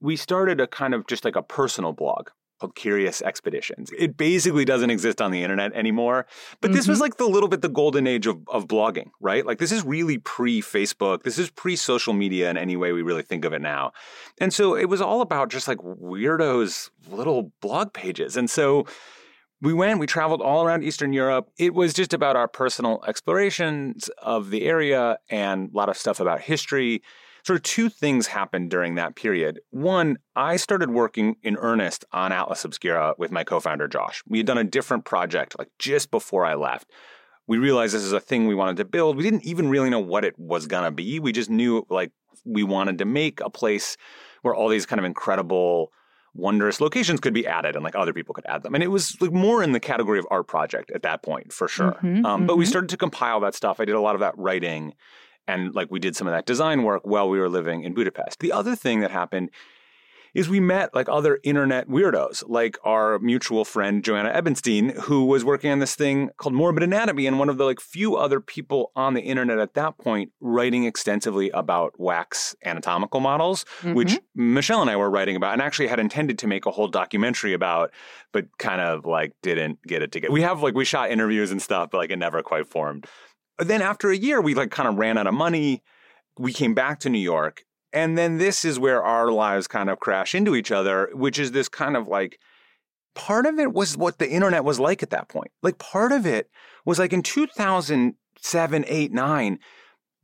we 0.00 0.16
started 0.16 0.60
a 0.60 0.66
kind 0.66 0.94
of 0.94 1.06
just 1.06 1.24
like 1.24 1.36
a 1.36 1.42
personal 1.42 1.92
blog 1.92 2.28
called 2.62 2.74
Curious 2.76 3.20
Expeditions. 3.22 3.90
It 3.98 4.16
basically 4.16 4.64
doesn't 4.64 4.90
exist 4.90 5.20
on 5.20 5.32
the 5.32 5.42
internet 5.42 5.72
anymore, 5.74 6.26
but 6.60 6.72
this 6.72 6.86
was 6.86 6.96
mm-hmm. 6.96 7.02
like 7.02 7.16
the 7.16 7.26
little 7.26 7.48
bit 7.48 7.60
the 7.60 7.68
golden 7.68 8.06
age 8.06 8.28
of, 8.28 8.38
of 8.48 8.68
blogging, 8.68 9.10
right? 9.20 9.44
Like 9.44 9.58
this 9.58 9.72
is 9.72 9.84
really 9.84 10.18
pre 10.18 10.62
Facebook. 10.62 11.24
This 11.24 11.38
is 11.38 11.50
pre 11.50 11.74
social 11.74 12.12
media 12.12 12.50
in 12.50 12.56
any 12.56 12.76
way 12.76 12.92
we 12.92 13.02
really 13.02 13.22
think 13.22 13.44
of 13.44 13.52
it 13.52 13.60
now. 13.60 13.92
And 14.40 14.54
so 14.54 14.76
it 14.76 14.84
was 14.84 15.00
all 15.00 15.22
about 15.22 15.50
just 15.50 15.66
like 15.66 15.78
weirdos' 15.78 16.90
little 17.10 17.52
blog 17.60 17.92
pages. 17.92 18.36
And 18.36 18.48
so 18.48 18.86
we 19.60 19.72
went, 19.72 19.98
we 19.98 20.06
traveled 20.06 20.40
all 20.40 20.64
around 20.64 20.84
Eastern 20.84 21.12
Europe. 21.12 21.48
It 21.58 21.74
was 21.74 21.92
just 21.92 22.12
about 22.12 22.36
our 22.36 22.48
personal 22.48 23.02
explorations 23.06 24.08
of 24.18 24.50
the 24.50 24.62
area 24.62 25.18
and 25.28 25.70
a 25.72 25.76
lot 25.76 25.88
of 25.88 25.96
stuff 25.96 26.20
about 26.20 26.40
history. 26.40 27.02
Sort 27.44 27.56
of 27.56 27.62
two 27.64 27.88
things 27.88 28.28
happened 28.28 28.70
during 28.70 28.94
that 28.94 29.16
period. 29.16 29.60
One, 29.70 30.18
I 30.36 30.56
started 30.56 30.90
working 30.90 31.36
in 31.42 31.56
earnest 31.56 32.04
on 32.12 32.30
Atlas 32.30 32.64
Obscura 32.64 33.14
with 33.18 33.32
my 33.32 33.42
co 33.42 33.58
founder, 33.58 33.88
Josh. 33.88 34.22
We 34.28 34.38
had 34.38 34.46
done 34.46 34.58
a 34.58 34.64
different 34.64 35.04
project 35.04 35.58
like 35.58 35.68
just 35.78 36.10
before 36.10 36.44
I 36.44 36.54
left. 36.54 36.90
We 37.48 37.58
realized 37.58 37.94
this 37.94 38.04
is 38.04 38.12
a 38.12 38.20
thing 38.20 38.46
we 38.46 38.54
wanted 38.54 38.76
to 38.76 38.84
build. 38.84 39.16
We 39.16 39.24
didn't 39.24 39.44
even 39.44 39.68
really 39.68 39.90
know 39.90 39.98
what 39.98 40.24
it 40.24 40.38
was 40.38 40.68
going 40.68 40.84
to 40.84 40.92
be. 40.92 41.18
We 41.18 41.32
just 41.32 41.50
knew 41.50 41.84
like 41.90 42.12
we 42.44 42.62
wanted 42.62 42.98
to 42.98 43.04
make 43.04 43.40
a 43.40 43.50
place 43.50 43.96
where 44.42 44.54
all 44.54 44.68
these 44.68 44.86
kind 44.86 45.00
of 45.00 45.04
incredible 45.04 45.90
wondrous 46.34 46.80
locations 46.80 47.20
could 47.20 47.34
be 47.34 47.46
added 47.46 47.74
and 47.74 47.84
like 47.84 47.94
other 47.96 48.12
people 48.12 48.34
could 48.34 48.46
add 48.46 48.62
them. 48.62 48.74
And 48.74 48.82
it 48.82 48.88
was 48.88 49.20
like 49.20 49.32
more 49.32 49.62
in 49.62 49.72
the 49.72 49.80
category 49.80 50.18
of 50.18 50.26
art 50.30 50.46
project 50.46 50.90
at 50.94 51.02
that 51.02 51.22
point 51.22 51.52
for 51.52 51.68
sure. 51.68 51.98
Mhm, 52.02 52.24
um, 52.24 52.46
But 52.46 52.56
we 52.56 52.64
mhm. 52.64 52.68
started 52.68 52.90
to 52.90 52.96
compile 52.96 53.40
that 53.40 53.54
stuff. 53.54 53.80
I 53.80 53.84
did 53.84 53.96
a 53.96 54.00
lot 54.00 54.14
of 54.14 54.20
that 54.20 54.38
writing 54.38 54.94
and 55.46 55.74
like 55.74 55.90
we 55.90 55.98
did 55.98 56.16
some 56.16 56.26
of 56.26 56.32
that 56.32 56.46
design 56.46 56.82
work 56.82 57.02
while 57.04 57.28
we 57.28 57.38
were 57.38 57.48
living 57.48 57.82
in 57.82 57.94
Budapest. 57.94 58.40
The 58.40 58.52
other 58.52 58.76
thing 58.76 59.00
that 59.00 59.10
happened 59.10 59.50
is 60.34 60.48
we 60.48 60.60
met 60.60 60.94
like 60.94 61.08
other 61.08 61.38
internet 61.42 61.88
weirdos, 61.88 62.42
like 62.46 62.78
our 62.84 63.18
mutual 63.18 63.64
friend 63.64 64.02
Joanna 64.02 64.30
Ebenstein, 64.30 64.90
who 64.90 65.26
was 65.26 65.44
working 65.44 65.70
on 65.70 65.78
this 65.78 65.94
thing 65.94 66.30
called 66.38 66.54
Morbid 66.54 66.82
Anatomy, 66.82 67.26
and 67.26 67.38
one 67.38 67.48
of 67.48 67.58
the 67.58 67.64
like 67.64 67.80
few 67.80 68.16
other 68.16 68.40
people 68.40 68.92
on 68.96 69.14
the 69.14 69.20
internet 69.20 69.58
at 69.58 69.74
that 69.74 69.98
point 69.98 70.32
writing 70.40 70.84
extensively 70.84 71.50
about 71.50 71.98
wax 71.98 72.56
anatomical 72.64 73.20
models, 73.20 73.64
which 73.84 74.14
mm-hmm. 74.14 74.54
Michelle 74.54 74.80
and 74.80 74.90
I 74.90 74.96
were 74.96 75.10
writing 75.10 75.36
about, 75.36 75.52
and 75.52 75.62
actually 75.62 75.88
had 75.88 76.00
intended 76.00 76.38
to 76.38 76.46
make 76.46 76.66
a 76.66 76.70
whole 76.70 76.88
documentary 76.88 77.52
about, 77.52 77.90
but 78.32 78.46
kind 78.58 78.80
of 78.80 79.04
like 79.04 79.34
didn't 79.42 79.82
get 79.86 80.02
it 80.02 80.12
together. 80.12 80.32
We 80.32 80.42
have 80.42 80.62
like 80.62 80.74
we 80.74 80.84
shot 80.84 81.10
interviews 81.10 81.50
and 81.50 81.60
stuff, 81.60 81.90
but 81.90 81.98
like 81.98 82.10
it 82.10 82.18
never 82.18 82.42
quite 82.42 82.66
formed. 82.66 83.06
But 83.62 83.68
then 83.68 83.80
after 83.80 84.10
a 84.10 84.16
year, 84.16 84.40
we 84.40 84.54
like 84.54 84.72
kind 84.72 84.88
of 84.88 84.96
ran 84.96 85.16
out 85.16 85.28
of 85.28 85.34
money. 85.34 85.84
We 86.36 86.52
came 86.52 86.74
back 86.74 86.98
to 86.98 87.08
New 87.08 87.20
York. 87.20 87.62
And 87.92 88.18
then 88.18 88.38
this 88.38 88.64
is 88.64 88.76
where 88.76 89.04
our 89.04 89.30
lives 89.30 89.68
kind 89.68 89.88
of 89.88 90.00
crash 90.00 90.34
into 90.34 90.56
each 90.56 90.72
other, 90.72 91.10
which 91.12 91.38
is 91.38 91.52
this 91.52 91.68
kind 91.68 91.96
of 91.96 92.08
like 92.08 92.40
part 93.14 93.46
of 93.46 93.60
it 93.60 93.72
was 93.72 93.96
what 93.96 94.18
the 94.18 94.28
internet 94.28 94.64
was 94.64 94.80
like 94.80 95.00
at 95.00 95.10
that 95.10 95.28
point. 95.28 95.52
Like 95.62 95.78
part 95.78 96.10
of 96.10 96.26
it 96.26 96.50
was 96.84 96.98
like 96.98 97.12
in 97.12 97.22
2007, 97.22 98.84
8, 98.88 99.12
9, 99.12 99.58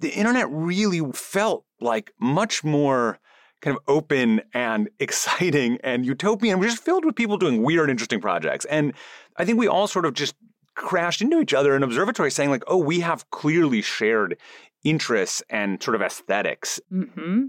the 0.01 0.11
internet 0.11 0.51
really 0.51 1.01
felt 1.13 1.65
like 1.81 2.11
much 2.19 2.65
more 2.65 3.21
kind 3.61 3.77
of 3.77 3.83
open 3.87 4.41
and 4.53 4.89
exciting 4.99 5.79
and 5.85 6.05
utopian. 6.05 6.59
We're 6.59 6.71
just 6.71 6.83
filled 6.83 7.05
with 7.05 7.15
people 7.15 7.37
doing 7.37 7.63
weird, 7.63 7.89
interesting 7.89 8.21
projects. 8.21 8.65
And 8.65 8.95
I 9.37 9.45
think 9.45 9.61
we 9.61 9.69
all 9.69 9.87
sort 9.87 10.07
of 10.07 10.15
just 10.15 10.35
crashed 10.79 11.21
into 11.21 11.41
each 11.41 11.53
other 11.53 11.77
in 11.77 11.83
observatory 11.83 12.31
saying 12.31 12.51
like, 12.51 12.65
oh, 12.67 12.79
we 12.79 13.01
have 13.01 13.29
clearly 13.31 13.83
shared 13.83 14.39
interests 14.85 15.43
and 15.51 15.83
sort 15.83 15.95
of 15.95 16.01
aesthetics. 16.01 16.81
Mm-hmm. 16.91 17.47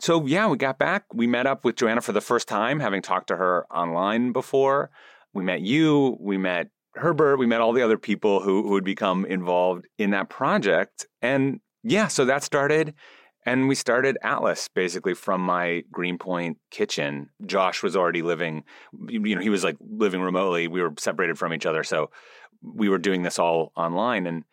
So 0.00 0.24
yeah, 0.24 0.46
we 0.46 0.56
got 0.56 0.78
back. 0.78 1.04
We 1.12 1.26
met 1.26 1.46
up 1.46 1.64
with 1.64 1.76
Joanna 1.76 2.00
for 2.00 2.12
the 2.12 2.20
first 2.20 2.46
time, 2.48 2.80
having 2.80 3.02
talked 3.02 3.26
to 3.28 3.36
her 3.36 3.66
online 3.70 4.32
before. 4.32 4.90
We 5.34 5.42
met 5.42 5.60
you. 5.60 6.16
We 6.20 6.38
met 6.38 6.68
Herbert. 6.94 7.38
We 7.38 7.46
met 7.46 7.60
all 7.60 7.72
the 7.72 7.82
other 7.82 7.98
people 7.98 8.40
who, 8.40 8.62
who 8.62 8.76
had 8.76 8.84
become 8.84 9.26
involved 9.26 9.86
in 9.98 10.10
that 10.10 10.30
project. 10.30 11.06
And 11.20 11.60
yeah, 11.82 12.06
so 12.06 12.24
that 12.26 12.44
started. 12.44 12.94
And 13.44 13.66
we 13.66 13.74
started 13.74 14.18
Atlas 14.22 14.68
basically 14.68 15.14
from 15.14 15.40
my 15.40 15.82
Greenpoint 15.90 16.58
kitchen. 16.70 17.30
Josh 17.44 17.82
was 17.82 17.96
already 17.96 18.22
living, 18.22 18.62
you 19.08 19.34
know, 19.34 19.40
he 19.40 19.50
was 19.50 19.64
like 19.64 19.76
living 19.80 20.20
remotely. 20.20 20.68
We 20.68 20.82
were 20.82 20.92
separated 20.98 21.38
from 21.38 21.52
each 21.52 21.66
other. 21.66 21.82
So 21.82 22.10
we 22.62 22.88
were 22.88 22.98
doing 22.98 23.22
this 23.22 23.38
all 23.38 23.72
online. 23.76 24.26
And 24.26 24.44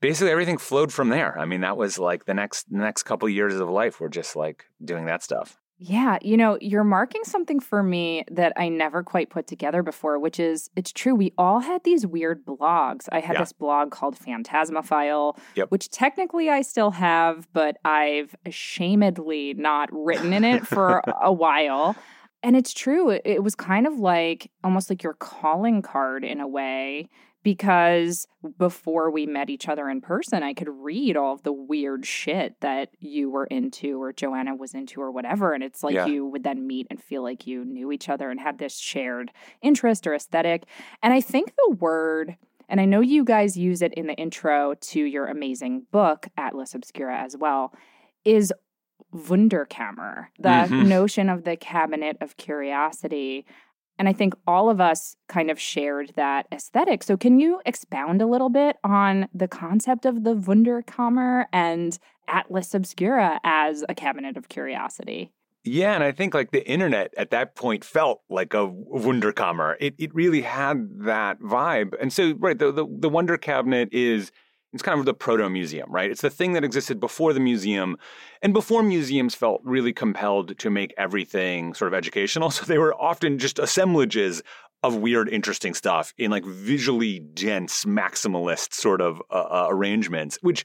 basically 0.00 0.30
everything 0.30 0.58
flowed 0.58 0.92
from 0.92 1.08
there. 1.08 1.38
I 1.38 1.44
mean, 1.44 1.60
that 1.60 1.76
was 1.76 1.98
like 1.98 2.24
the 2.24 2.34
next 2.34 2.70
the 2.70 2.78
next 2.78 3.02
couple 3.04 3.28
years 3.28 3.54
of 3.54 3.68
life 3.68 4.00
were 4.00 4.08
just 4.08 4.36
like 4.36 4.64
doing 4.84 5.06
that 5.06 5.22
stuff. 5.22 5.56
Yeah, 5.82 6.18
you 6.20 6.36
know, 6.36 6.58
you're 6.60 6.84
marking 6.84 7.24
something 7.24 7.58
for 7.58 7.82
me 7.82 8.24
that 8.30 8.52
I 8.54 8.68
never 8.68 9.02
quite 9.02 9.30
put 9.30 9.46
together 9.46 9.82
before, 9.82 10.18
which 10.18 10.38
is 10.38 10.68
it's 10.76 10.92
true. 10.92 11.14
We 11.14 11.32
all 11.38 11.60
had 11.60 11.84
these 11.84 12.06
weird 12.06 12.44
blogs. 12.44 13.08
I 13.10 13.20
had 13.20 13.34
Yeah. 13.36 13.40
this 13.40 13.54
blog 13.54 13.90
called 13.90 14.14
Phantasmaphile, 14.18 15.38
Yep. 15.54 15.70
which 15.70 15.88
technically 15.88 16.50
I 16.50 16.60
still 16.60 16.90
have, 16.90 17.48
but 17.54 17.78
I've 17.82 18.34
ashamedly 18.44 19.56
not 19.56 19.88
written 19.92 20.32
in 20.32 20.44
it 20.44 20.66
for 20.66 21.02
a 21.22 21.32
while. 21.32 21.96
And 22.42 22.56
it's 22.56 22.72
true. 22.72 23.10
It, 23.10 23.22
it 23.24 23.42
was 23.42 23.54
kind 23.54 23.86
of 23.86 23.98
like 23.98 24.50
almost 24.64 24.88
like 24.90 25.02
your 25.02 25.14
calling 25.14 25.82
card 25.82 26.24
in 26.24 26.40
a 26.40 26.48
way, 26.48 27.08
because 27.42 28.26
before 28.58 29.10
we 29.10 29.26
met 29.26 29.48
each 29.50 29.68
other 29.68 29.88
in 29.88 30.00
person, 30.00 30.42
I 30.42 30.54
could 30.54 30.68
read 30.68 31.16
all 31.16 31.34
of 31.34 31.42
the 31.42 31.52
weird 31.52 32.04
shit 32.06 32.60
that 32.60 32.90
you 32.98 33.30
were 33.30 33.46
into 33.46 34.00
or 34.02 34.12
Joanna 34.12 34.54
was 34.54 34.74
into 34.74 35.00
or 35.00 35.10
whatever. 35.10 35.52
And 35.52 35.62
it's 35.62 35.82
like 35.82 35.94
Yeah. 35.94 36.06
you 36.06 36.26
would 36.26 36.44
then 36.44 36.66
meet 36.66 36.86
and 36.90 37.02
feel 37.02 37.22
like 37.22 37.46
you 37.46 37.64
knew 37.64 37.92
each 37.92 38.08
other 38.08 38.30
and 38.30 38.40
had 38.40 38.58
this 38.58 38.76
shared 38.78 39.30
interest 39.62 40.06
or 40.06 40.14
aesthetic. 40.14 40.64
And 41.02 41.12
I 41.14 41.20
think 41.20 41.54
the 41.56 41.76
word, 41.76 42.36
and 42.68 42.80
I 42.80 42.84
know 42.84 43.00
you 43.00 43.24
guys 43.24 43.56
use 43.56 43.82
it 43.82 43.94
in 43.94 44.06
the 44.06 44.14
intro 44.14 44.74
to 44.74 45.00
your 45.02 45.26
amazing 45.26 45.86
book, 45.90 46.28
Atlas 46.36 46.74
Obscura, 46.74 47.18
as 47.18 47.36
well, 47.36 47.72
is 48.24 48.52
Wunderkammer, 49.14 50.26
the 50.38 50.48
Mhm. 50.68 50.86
notion 50.88 51.28
of 51.28 51.44
the 51.44 51.56
cabinet 51.56 52.16
of 52.20 52.36
curiosity. 52.36 53.44
And 54.00 54.08
I 54.08 54.14
think 54.14 54.32
all 54.46 54.70
of 54.70 54.80
us 54.80 55.14
kind 55.28 55.50
of 55.50 55.60
shared 55.60 56.14
that 56.16 56.46
aesthetic. 56.50 57.02
So, 57.02 57.18
can 57.18 57.38
you 57.38 57.60
expound 57.66 58.22
a 58.22 58.26
little 58.26 58.48
bit 58.48 58.78
on 58.82 59.28
the 59.34 59.46
concept 59.46 60.06
of 60.06 60.24
the 60.24 60.34
Wunderkammer 60.34 61.44
and 61.52 61.98
Atlas 62.26 62.72
Obscura 62.72 63.38
as 63.44 63.84
a 63.90 63.94
cabinet 63.94 64.38
of 64.38 64.48
curiosity? 64.48 65.32
Yeah, 65.64 65.94
and 65.94 66.02
I 66.02 66.12
think 66.12 66.32
like 66.32 66.50
the 66.50 66.66
internet 66.66 67.12
at 67.18 67.28
that 67.32 67.54
point 67.54 67.84
felt 67.84 68.22
like 68.30 68.54
a 68.54 68.66
Wunderkammer. 68.66 69.76
It 69.78 69.96
it 69.98 70.14
really 70.14 70.40
had 70.40 70.88
that 71.00 71.38
vibe. 71.40 71.92
And 72.00 72.10
so 72.10 72.32
right, 72.38 72.58
the 72.58 72.72
the, 72.72 72.86
the 72.88 73.10
Wonder 73.10 73.36
Cabinet 73.36 73.90
is 73.92 74.32
it's 74.72 74.82
kind 74.82 74.98
of 74.98 75.06
the 75.06 75.14
proto 75.14 75.48
museum, 75.48 75.90
right? 75.90 76.10
It's 76.10 76.20
the 76.20 76.30
thing 76.30 76.52
that 76.52 76.64
existed 76.64 77.00
before 77.00 77.32
the 77.32 77.40
museum 77.40 77.96
and 78.42 78.52
before 78.52 78.82
museums 78.82 79.34
felt 79.34 79.60
really 79.64 79.92
compelled 79.92 80.58
to 80.58 80.70
make 80.70 80.94
everything 80.96 81.74
sort 81.74 81.92
of 81.92 81.96
educational. 81.96 82.50
So 82.60 82.64
they 82.66 82.78
were 82.78 82.94
often 82.94 83.38
just 83.38 83.58
assemblages 83.58 84.42
of 84.82 84.96
weird, 84.96 85.28
interesting 85.28 85.74
stuff 85.74 86.12
in 86.18 86.30
like 86.30 86.44
visually 86.44 87.20
dense, 87.20 87.84
maximalist 87.84 88.74
sort 88.74 89.00
of 89.00 89.22
uh, 89.30 89.34
uh, 89.34 89.66
arrangements, 89.70 90.38
which 90.42 90.64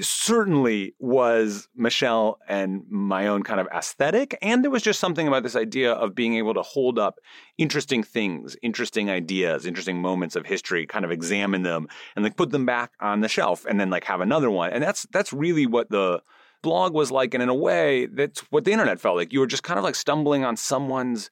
certainly 0.00 0.94
was 0.98 1.68
Michelle 1.76 2.38
and 2.48 2.84
my 2.88 3.28
own 3.28 3.42
kind 3.42 3.60
of 3.60 3.68
aesthetic. 3.74 4.36
And 4.42 4.64
there 4.64 4.70
was 4.70 4.82
just 4.82 4.98
something 4.98 5.28
about 5.28 5.42
this 5.42 5.56
idea 5.56 5.92
of 5.92 6.14
being 6.14 6.34
able 6.34 6.54
to 6.54 6.62
hold 6.62 6.98
up 6.98 7.18
interesting 7.58 8.02
things, 8.02 8.56
interesting 8.62 9.10
ideas, 9.10 9.64
interesting 9.64 10.00
moments 10.00 10.36
of 10.36 10.46
history, 10.46 10.86
kind 10.86 11.04
of 11.04 11.10
examine 11.10 11.62
them 11.62 11.86
and 12.14 12.24
like 12.24 12.36
put 12.36 12.50
them 12.50 12.66
back 12.66 12.92
on 13.00 13.20
the 13.20 13.28
shelf 13.28 13.64
and 13.66 13.78
then 13.78 13.90
like 13.90 14.04
have 14.04 14.20
another 14.20 14.50
one. 14.50 14.70
And 14.70 14.82
that's 14.82 15.06
that's 15.12 15.32
really 15.32 15.66
what 15.66 15.90
the 15.90 16.22
blog 16.62 16.92
was 16.92 17.10
like. 17.10 17.32
And 17.34 17.42
in 17.42 17.48
a 17.48 17.54
way, 17.54 18.06
that's 18.06 18.40
what 18.50 18.64
the 18.64 18.72
internet 18.72 19.00
felt 19.00 19.16
like. 19.16 19.32
You 19.32 19.40
were 19.40 19.46
just 19.46 19.62
kind 19.62 19.78
of 19.78 19.84
like 19.84 19.94
stumbling 19.94 20.44
on 20.44 20.56
someone's 20.56 21.30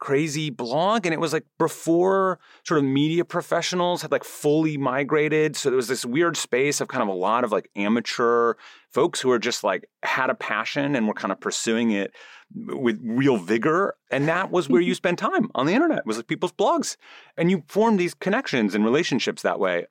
crazy 0.00 0.50
blog. 0.50 1.06
And 1.06 1.12
it 1.12 1.20
was 1.20 1.32
like 1.32 1.44
before 1.58 2.40
sort 2.64 2.78
of 2.78 2.84
media 2.84 3.24
professionals 3.24 4.02
had 4.02 4.10
like 4.10 4.24
fully 4.24 4.76
migrated. 4.76 5.56
So 5.56 5.70
there 5.70 5.76
was 5.76 5.88
this 5.88 6.04
weird 6.04 6.36
space 6.36 6.80
of 6.80 6.88
kind 6.88 7.02
of 7.02 7.08
a 7.08 7.18
lot 7.18 7.44
of 7.44 7.52
like 7.52 7.70
amateur 7.76 8.54
folks 8.90 9.20
who 9.20 9.28
were 9.28 9.38
just 9.38 9.62
like 9.62 9.88
had 10.02 10.30
a 10.30 10.34
passion 10.34 10.96
and 10.96 11.06
were 11.06 11.14
kind 11.14 11.30
of 11.30 11.40
pursuing 11.40 11.92
it 11.92 12.12
with 12.54 12.98
real 13.04 13.36
vigor. 13.36 13.94
And 14.10 14.26
that 14.26 14.50
was 14.50 14.68
where 14.68 14.80
you 14.80 14.94
spend 14.96 15.18
time 15.18 15.50
on 15.54 15.66
the 15.66 15.74
internet, 15.74 16.04
was 16.06 16.16
like 16.16 16.26
people's 16.26 16.52
blogs. 16.52 16.96
And 17.36 17.50
you 17.50 17.62
form 17.68 17.96
these 17.96 18.14
connections 18.14 18.74
and 18.74 18.84
relationships 18.84 19.42
that 19.42 19.60
way. 19.60 19.86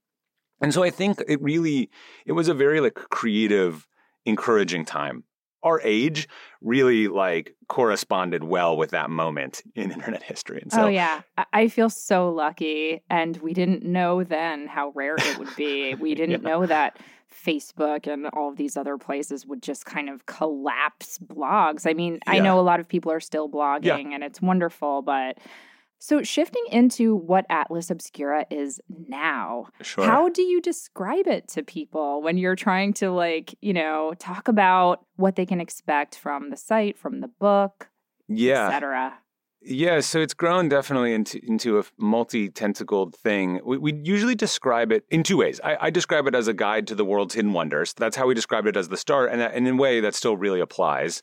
And 0.61 0.73
so 0.73 0.83
I 0.83 0.89
think 0.89 1.23
it 1.27 1.41
really, 1.41 1.89
it 2.25 2.33
was 2.33 2.49
a 2.49 2.53
very 2.53 2.81
like 2.81 2.95
creative, 2.95 3.87
encouraging 4.25 4.83
time 4.83 5.23
our 5.63 5.81
age 5.81 6.27
really 6.61 7.07
like 7.07 7.55
corresponded 7.67 8.43
well 8.43 8.77
with 8.77 8.91
that 8.91 9.09
moment 9.09 9.61
in 9.75 9.91
internet 9.91 10.23
history. 10.23 10.61
And 10.61 10.71
so, 10.71 10.83
oh 10.83 10.87
yeah, 10.87 11.21
I 11.53 11.67
feel 11.67 11.89
so 11.89 12.29
lucky, 12.29 13.01
and 13.09 13.37
we 13.37 13.53
didn't 13.53 13.83
know 13.83 14.23
then 14.23 14.67
how 14.67 14.91
rare 14.95 15.15
it 15.17 15.37
would 15.37 15.55
be. 15.55 15.95
We 15.99 16.15
didn't 16.15 16.43
yeah. 16.43 16.49
know 16.49 16.65
that 16.65 16.97
Facebook 17.45 18.07
and 18.07 18.27
all 18.27 18.49
of 18.49 18.57
these 18.57 18.77
other 18.77 18.97
places 18.97 19.45
would 19.45 19.61
just 19.61 19.85
kind 19.85 20.09
of 20.09 20.25
collapse 20.25 21.19
blogs. 21.19 21.89
I 21.89 21.93
mean, 21.93 22.19
yeah. 22.25 22.33
I 22.33 22.39
know 22.39 22.59
a 22.59 22.61
lot 22.61 22.79
of 22.79 22.87
people 22.87 23.11
are 23.11 23.19
still 23.19 23.49
blogging, 23.49 23.83
yeah. 23.83 24.15
and 24.15 24.23
it's 24.23 24.41
wonderful, 24.41 25.01
but 25.01 25.37
so, 26.01 26.23
shifting 26.23 26.63
into 26.71 27.13
what 27.13 27.45
Atlas 27.49 27.91
Obscura 27.91 28.45
is 28.49 28.79
now, 29.09 29.65
sure. 29.81 30.05
how 30.05 30.29
do 30.29 30.41
you 30.41 30.61
describe 30.61 31.27
it 31.27 31.49
to 31.49 31.63
people 31.63 32.21
when 32.21 32.37
you're 32.37 32.55
trying 32.55 32.93
to, 32.93 33.11
like, 33.11 33.53
you 33.59 33.73
know, 33.73 34.13
talk 34.17 34.47
about 34.47 35.05
what 35.17 35.35
they 35.35 35.45
can 35.45 35.59
expect 35.59 36.17
from 36.17 36.51
the 36.51 36.57
site, 36.57 36.97
from 36.97 37.19
the 37.19 37.27
book, 37.27 37.89
yeah, 38.29 38.67
etc. 38.67 39.19
Yeah, 39.61 39.99
so 39.99 40.21
it's 40.21 40.33
grown 40.33 40.69
definitely 40.69 41.13
into 41.13 41.41
into 41.45 41.79
a 41.79 41.83
multi-tentacled 41.97 43.13
thing. 43.15 43.59
We, 43.65 43.77
we 43.77 43.93
usually 43.93 44.35
describe 44.35 44.93
it 44.93 45.03
in 45.09 45.23
two 45.23 45.35
ways. 45.35 45.59
I, 45.65 45.77
I, 45.81 45.89
describe 45.89 46.27
it 46.27 46.35
as 46.35 46.47
a 46.47 46.53
guide 46.53 46.87
to 46.87 46.95
the 46.95 47.03
world's 47.03 47.35
hidden 47.35 47.51
wonders. 47.51 47.91
That's 47.91 48.15
how 48.15 48.25
we 48.25 48.33
described 48.33 48.67
it 48.67 48.77
as 48.77 48.87
the 48.87 48.95
start, 48.95 49.31
and, 49.31 49.41
that, 49.41 49.53
and 49.53 49.67
in 49.67 49.73
a 49.73 49.77
way 49.77 49.99
that 49.99 50.15
still 50.15 50.37
really 50.37 50.61
applies. 50.61 51.21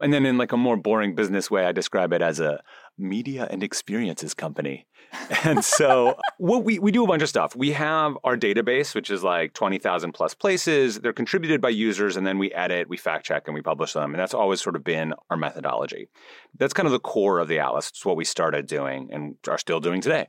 And 0.00 0.12
then 0.12 0.24
in 0.24 0.38
like 0.38 0.52
a 0.52 0.56
more 0.56 0.76
boring 0.76 1.14
business 1.14 1.50
way, 1.50 1.64
I 1.64 1.72
describe 1.72 2.12
it 2.12 2.22
as 2.22 2.40
a 2.40 2.62
media 2.98 3.46
and 3.50 3.62
experiences 3.62 4.34
company. 4.34 4.86
And 5.44 5.64
so 5.64 6.16
what 6.38 6.64
we, 6.64 6.78
we 6.78 6.92
do 6.92 7.02
a 7.02 7.06
bunch 7.06 7.22
of 7.22 7.28
stuff. 7.28 7.56
We 7.56 7.72
have 7.72 8.16
our 8.22 8.36
database, 8.36 8.94
which 8.94 9.10
is 9.10 9.24
like 9.24 9.54
20,000 9.54 10.12
plus 10.12 10.34
places. 10.34 11.00
They're 11.00 11.12
contributed 11.12 11.60
by 11.60 11.70
users 11.70 12.16
and 12.16 12.26
then 12.26 12.38
we 12.38 12.52
edit, 12.52 12.88
we 12.88 12.96
fact 12.96 13.26
check 13.26 13.44
and 13.46 13.54
we 13.54 13.62
publish 13.62 13.92
them. 13.92 14.12
And 14.12 14.20
that's 14.20 14.34
always 14.34 14.60
sort 14.60 14.76
of 14.76 14.84
been 14.84 15.14
our 15.30 15.36
methodology. 15.36 16.08
That's 16.56 16.74
kind 16.74 16.86
of 16.86 16.92
the 16.92 17.00
core 17.00 17.38
of 17.38 17.48
the 17.48 17.58
Atlas. 17.58 17.88
It's 17.88 18.04
what 18.04 18.16
we 18.16 18.24
started 18.24 18.66
doing 18.66 19.08
and 19.12 19.36
are 19.48 19.58
still 19.58 19.80
doing 19.80 20.00
today. 20.00 20.28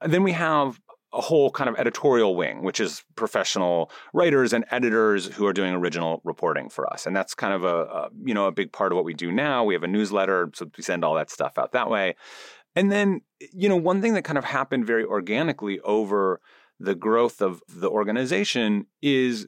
And 0.00 0.12
then 0.12 0.22
we 0.22 0.32
have 0.32 0.80
a 1.12 1.20
whole 1.20 1.50
kind 1.50 1.70
of 1.70 1.76
editorial 1.76 2.36
wing, 2.36 2.62
which 2.62 2.80
is 2.80 3.04
professional 3.14 3.90
writers 4.12 4.52
and 4.52 4.64
editors 4.70 5.26
who 5.26 5.46
are 5.46 5.52
doing 5.52 5.74
original 5.74 6.20
reporting 6.24 6.68
for 6.68 6.92
us, 6.92 7.06
and 7.06 7.14
that's 7.14 7.34
kind 7.34 7.54
of 7.54 7.64
a, 7.64 7.76
a, 7.84 8.08
you 8.24 8.34
know 8.34 8.46
a 8.46 8.52
big 8.52 8.72
part 8.72 8.92
of 8.92 8.96
what 8.96 9.04
we 9.04 9.14
do 9.14 9.30
now. 9.32 9.64
We 9.64 9.74
have 9.74 9.82
a 9.82 9.88
newsletter, 9.88 10.50
so 10.54 10.66
we 10.76 10.82
send 10.82 11.04
all 11.04 11.14
that 11.14 11.30
stuff 11.30 11.58
out 11.58 11.72
that 11.72 11.90
way. 11.90 12.16
And 12.74 12.92
then 12.92 13.20
you 13.52 13.68
know 13.68 13.76
one 13.76 14.02
thing 14.02 14.14
that 14.14 14.24
kind 14.24 14.38
of 14.38 14.44
happened 14.44 14.86
very 14.86 15.04
organically 15.04 15.80
over 15.80 16.40
the 16.78 16.94
growth 16.94 17.40
of 17.40 17.62
the 17.68 17.88
organization 17.88 18.86
is 19.00 19.46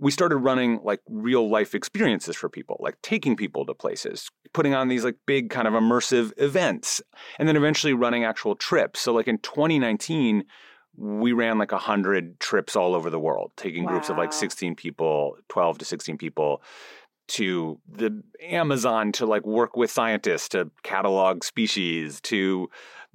we 0.00 0.10
started 0.10 0.36
running 0.36 0.80
like 0.82 1.00
real 1.08 1.48
life 1.50 1.74
experiences 1.74 2.34
for 2.34 2.48
people, 2.48 2.78
like 2.80 2.96
taking 3.02 3.36
people 3.36 3.66
to 3.66 3.74
places, 3.74 4.30
putting 4.54 4.74
on 4.74 4.88
these 4.88 5.04
like 5.04 5.16
big 5.26 5.50
kind 5.50 5.68
of 5.68 5.74
immersive 5.74 6.32
events, 6.38 7.02
and 7.38 7.46
then 7.46 7.56
eventually 7.56 7.92
running 7.92 8.24
actual 8.24 8.56
trips. 8.56 9.00
So 9.00 9.12
like 9.12 9.28
in 9.28 9.38
2019 9.38 10.44
we 11.00 11.32
ran 11.32 11.58
like 11.58 11.72
100 11.72 12.38
trips 12.40 12.76
all 12.76 12.94
over 12.94 13.08
the 13.08 13.18
world, 13.18 13.52
taking 13.56 13.84
wow. 13.84 13.92
groups 13.92 14.10
of 14.10 14.18
like 14.18 14.34
16 14.34 14.76
people, 14.76 15.38
12 15.48 15.78
to 15.78 15.84
16 15.86 16.18
people 16.18 16.62
to 17.28 17.78
the 17.90 18.22
Amazon 18.42 19.12
to 19.12 19.24
like 19.24 19.46
work 19.46 19.76
with 19.76 19.90
scientists 19.90 20.48
to 20.50 20.70
catalog 20.82 21.42
species, 21.42 22.20
to 22.20 22.68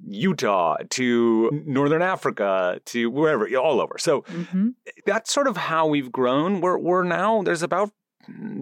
Utah, 0.04 0.78
to 0.90 1.62
Northern 1.64 2.02
Africa, 2.02 2.80
to 2.86 3.08
wherever, 3.08 3.46
all 3.56 3.80
over. 3.80 3.98
So 3.98 4.22
mm-hmm. 4.22 4.70
that's 5.04 5.32
sort 5.32 5.46
of 5.46 5.56
how 5.56 5.86
we've 5.86 6.10
grown. 6.10 6.60
We're, 6.60 6.78
we're 6.78 7.04
now, 7.04 7.42
there's 7.42 7.62
about 7.62 7.92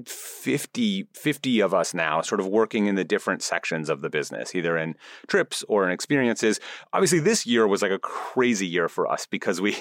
50, 0.06 1.06
50 1.12 1.60
of 1.60 1.74
us 1.74 1.94
now 1.94 2.20
sort 2.20 2.40
of 2.40 2.46
working 2.46 2.86
in 2.86 2.94
the 2.94 3.04
different 3.04 3.42
sections 3.42 3.88
of 3.88 4.02
the 4.02 4.10
business, 4.10 4.54
either 4.54 4.76
in 4.76 4.94
trips 5.26 5.64
or 5.68 5.84
in 5.84 5.92
experiences. 5.92 6.60
Obviously, 6.92 7.20
this 7.20 7.46
year 7.46 7.66
was 7.66 7.82
like 7.82 7.90
a 7.90 7.98
crazy 7.98 8.66
year 8.66 8.88
for 8.88 9.10
us 9.10 9.26
because 9.26 9.60
we. 9.60 9.76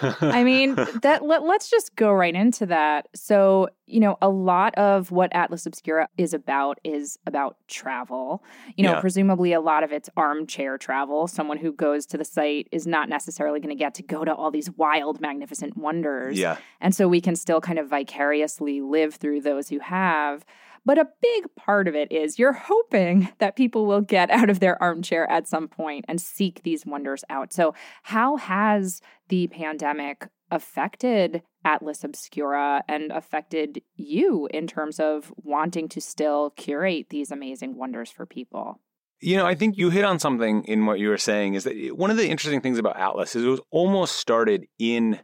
I 0.00 0.44
mean, 0.44 0.74
that 1.02 1.24
let, 1.24 1.44
let's 1.44 1.70
just 1.70 1.94
go 1.96 2.12
right 2.12 2.34
into 2.34 2.66
that. 2.66 3.08
So, 3.14 3.68
you 3.86 4.00
know, 4.00 4.16
a 4.22 4.28
lot 4.28 4.74
of 4.76 5.10
what 5.10 5.34
Atlas 5.34 5.66
Obscura 5.66 6.08
is 6.16 6.34
about 6.34 6.78
is 6.84 7.18
about 7.26 7.56
travel. 7.68 8.42
You 8.76 8.84
know, 8.84 8.92
yeah. 8.92 9.00
presumably 9.00 9.52
a 9.52 9.60
lot 9.60 9.82
of 9.82 9.92
it's 9.92 10.08
armchair 10.16 10.78
travel. 10.78 11.26
Someone 11.26 11.58
who 11.58 11.72
goes 11.72 12.06
to 12.06 12.18
the 12.18 12.24
site 12.24 12.68
is 12.72 12.86
not 12.86 13.08
necessarily 13.08 13.60
going 13.60 13.76
to 13.76 13.78
get 13.78 13.94
to 13.94 14.02
go 14.02 14.24
to 14.24 14.34
all 14.34 14.50
these 14.50 14.70
wild, 14.72 15.20
magnificent 15.20 15.76
wonders. 15.76 16.38
Yeah. 16.38 16.58
And 16.80 16.94
so 16.94 17.08
we 17.08 17.20
can 17.20 17.36
still 17.36 17.60
kind 17.60 17.78
of 17.78 17.88
vicariously 17.88 18.80
live 18.80 19.15
through 19.16 19.40
those 19.40 19.68
who 19.68 19.78
have. 19.80 20.44
But 20.84 20.98
a 20.98 21.08
big 21.20 21.46
part 21.56 21.88
of 21.88 21.96
it 21.96 22.12
is 22.12 22.38
you're 22.38 22.52
hoping 22.52 23.28
that 23.38 23.56
people 23.56 23.86
will 23.86 24.00
get 24.00 24.30
out 24.30 24.48
of 24.48 24.60
their 24.60 24.80
armchair 24.80 25.28
at 25.30 25.48
some 25.48 25.66
point 25.66 26.04
and 26.06 26.20
seek 26.20 26.62
these 26.62 26.86
wonders 26.86 27.24
out. 27.28 27.52
So, 27.52 27.74
how 28.04 28.36
has 28.36 29.00
the 29.28 29.48
pandemic 29.48 30.28
affected 30.50 31.42
Atlas 31.64 32.04
Obscura 32.04 32.84
and 32.88 33.10
affected 33.10 33.82
you 33.96 34.48
in 34.54 34.68
terms 34.68 35.00
of 35.00 35.32
wanting 35.36 35.88
to 35.88 36.00
still 36.00 36.50
curate 36.50 37.08
these 37.10 37.32
amazing 37.32 37.76
wonders 37.76 38.10
for 38.10 38.24
people? 38.24 38.80
You 39.20 39.36
know, 39.36 39.46
I 39.46 39.56
think 39.56 39.76
you 39.76 39.90
hit 39.90 40.04
on 40.04 40.20
something 40.20 40.62
in 40.64 40.86
what 40.86 41.00
you 41.00 41.08
were 41.08 41.18
saying 41.18 41.54
is 41.54 41.64
that 41.64 41.96
one 41.96 42.12
of 42.12 42.16
the 42.16 42.28
interesting 42.28 42.60
things 42.60 42.78
about 42.78 42.98
Atlas 42.98 43.34
is 43.34 43.44
it 43.44 43.48
was 43.48 43.60
almost 43.70 44.16
started 44.16 44.66
in 44.78 45.18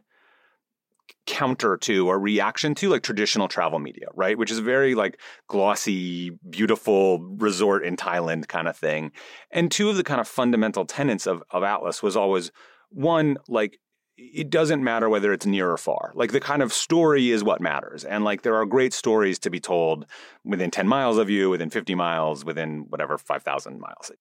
counter 1.25 1.77
to 1.77 2.07
or 2.07 2.19
reaction 2.19 2.75
to 2.75 2.89
like 2.89 3.03
traditional 3.03 3.47
travel 3.47 3.79
media, 3.79 4.07
right? 4.13 4.37
Which 4.37 4.51
is 4.51 4.59
very 4.59 4.95
like 4.95 5.19
glossy, 5.47 6.31
beautiful 6.49 7.19
resort 7.19 7.85
in 7.85 7.95
Thailand 7.95 8.47
kind 8.47 8.67
of 8.67 8.75
thing. 8.75 9.11
And 9.51 9.71
two 9.71 9.89
of 9.89 9.95
the 9.95 10.03
kind 10.03 10.19
of 10.19 10.27
fundamental 10.27 10.85
tenets 10.85 11.25
of, 11.25 11.43
of 11.51 11.63
Atlas 11.63 12.03
was 12.03 12.17
always 12.17 12.51
one, 12.89 13.37
like 13.47 13.79
it 14.17 14.49
doesn't 14.49 14.83
matter 14.83 15.09
whether 15.09 15.33
it's 15.33 15.45
near 15.45 15.71
or 15.71 15.77
far. 15.77 16.11
Like 16.13 16.31
the 16.31 16.39
kind 16.39 16.61
of 16.61 16.73
story 16.73 17.31
is 17.31 17.43
what 17.43 17.61
matters. 17.61 18.03
And 18.03 18.23
like 18.23 18.41
there 18.41 18.55
are 18.55 18.65
great 18.65 18.93
stories 18.93 19.39
to 19.39 19.49
be 19.49 19.59
told 19.59 20.05
within 20.43 20.71
10 20.71 20.87
miles 20.87 21.17
of 21.17 21.29
you, 21.29 21.49
within 21.49 21.69
50 21.69 21.95
miles, 21.95 22.45
within 22.45 22.85
whatever 22.89 23.17
5,000 23.17 23.79
miles. 23.79 24.11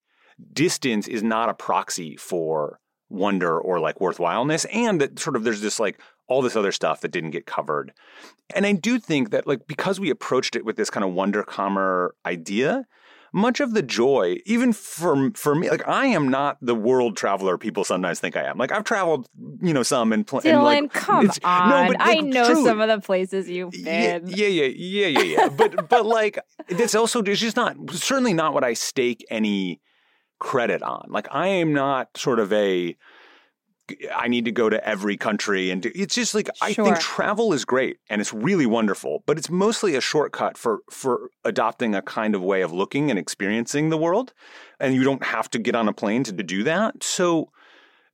Distance 0.53 1.09
is 1.09 1.23
not 1.23 1.51
a 1.51 1.55
proxy 1.55 2.17
for 2.17 2.81
wonder 3.13 3.59
or 3.59 3.79
like 3.79 4.01
worthwhileness. 4.01 4.67
And 4.73 5.01
that 5.01 5.19
sort 5.19 5.37
of 5.37 5.45
there's 5.45 5.61
this 5.61 5.79
like 5.79 6.01
all 6.29 6.43
this 6.43 6.57
other 6.57 6.73
stuff 6.73 7.01
that 7.03 7.11
didn't 7.11 7.31
get 7.31 7.47
covered. 7.47 7.93
And 8.55 8.67
I 8.67 8.73
do 8.73 8.99
think 8.99 9.31
that 9.31 9.47
like 9.47 9.67
because 9.67 10.01
we 10.01 10.11
approached 10.11 10.57
it 10.57 10.65
with 10.65 10.77
this 10.77 10.91
kind 10.91 11.05
of 11.05 11.13
Wunderkammer 11.13 12.11
idea, 12.27 12.87
much 13.33 13.61
of 13.61 13.73
the 13.73 13.83
joy, 13.83 14.39
even 14.45 14.73
for 14.73 15.31
for 15.35 15.55
me, 15.55 15.71
like 15.71 15.87
I 15.89 16.07
am 16.07 16.29
not 16.29 16.59
the 16.61 16.75
world 16.75 17.17
traveler 17.17 17.57
people 17.57 17.83
sometimes 17.85 18.21
think 18.21 18.37
I 18.37 18.43
am. 18.45 18.59
Like 18.59 18.73
I've 18.73 18.85
traveled, 18.85 19.27
you 19.61 19.73
know, 19.73 19.83
some 19.83 20.13
and, 20.13 20.27
pl- 20.27 20.41
Dylan, 20.41 20.53
and 20.53 20.63
like, 20.63 20.93
come 20.93 21.31
on, 21.45 21.69
no, 21.71 21.93
but, 21.93 21.99
like, 21.99 22.17
I 22.17 22.21
know 22.21 22.45
truly, 22.47 22.65
some 22.65 22.81
of 22.81 22.89
the 22.89 23.01
places 23.01 23.49
you've 23.49 23.73
been. 23.73 24.27
Yeah, 24.27 24.47
yeah, 24.47 24.65
yeah, 24.67 25.07
yeah, 25.07 25.23
yeah. 25.23 25.49
but 25.49 25.89
but 25.89 26.05
like 26.05 26.39
it's 26.69 26.95
also 26.95 27.23
it's 27.23 27.41
just 27.41 27.57
not 27.57 27.77
certainly 27.91 28.35
not 28.35 28.53
what 28.53 28.65
I 28.65 28.75
stake 28.75 29.25
any 29.31 29.81
credit 30.43 30.83
on. 30.83 31.07
Like 31.09 31.29
I 31.31 31.47
am 31.47 31.73
not 31.73 32.09
sort 32.17 32.41
of 32.41 32.53
a 32.53 32.97
I 34.15 34.27
need 34.29 34.45
to 34.47 34.53
go 34.53 34.69
to 34.69 34.85
every 34.87 35.17
country 35.17 35.71
and 35.71 35.83
do, 35.83 35.93
it's 35.95 36.15
just 36.15 36.35
like 36.35 36.47
sure. 36.47 36.69
I 36.69 36.73
think 36.75 36.99
travel 36.99 37.53
is 37.53 37.65
great 37.65 37.99
and 38.11 38.21
it's 38.21 38.33
really 38.33 38.67
wonderful, 38.67 39.23
but 39.25 39.39
it's 39.39 39.51
mostly 39.51 39.95
a 39.95 40.01
shortcut 40.01 40.59
for 40.59 40.81
for 40.91 41.31
adopting 41.45 41.95
a 41.95 42.03
kind 42.03 42.35
of 42.35 42.43
way 42.43 42.63
of 42.63 42.73
looking 42.73 43.09
and 43.09 43.19
experiencing 43.19 43.91
the 43.91 43.97
world, 43.97 44.35
and 44.81 44.95
you 44.95 45.05
don't 45.05 45.25
have 45.25 45.49
to 45.51 45.59
get 45.59 45.77
on 45.77 45.89
a 45.89 45.93
plane 45.93 46.25
to, 46.25 46.33
to 46.33 46.43
do 46.43 46.65
that. 46.65 47.03
So. 47.03 47.51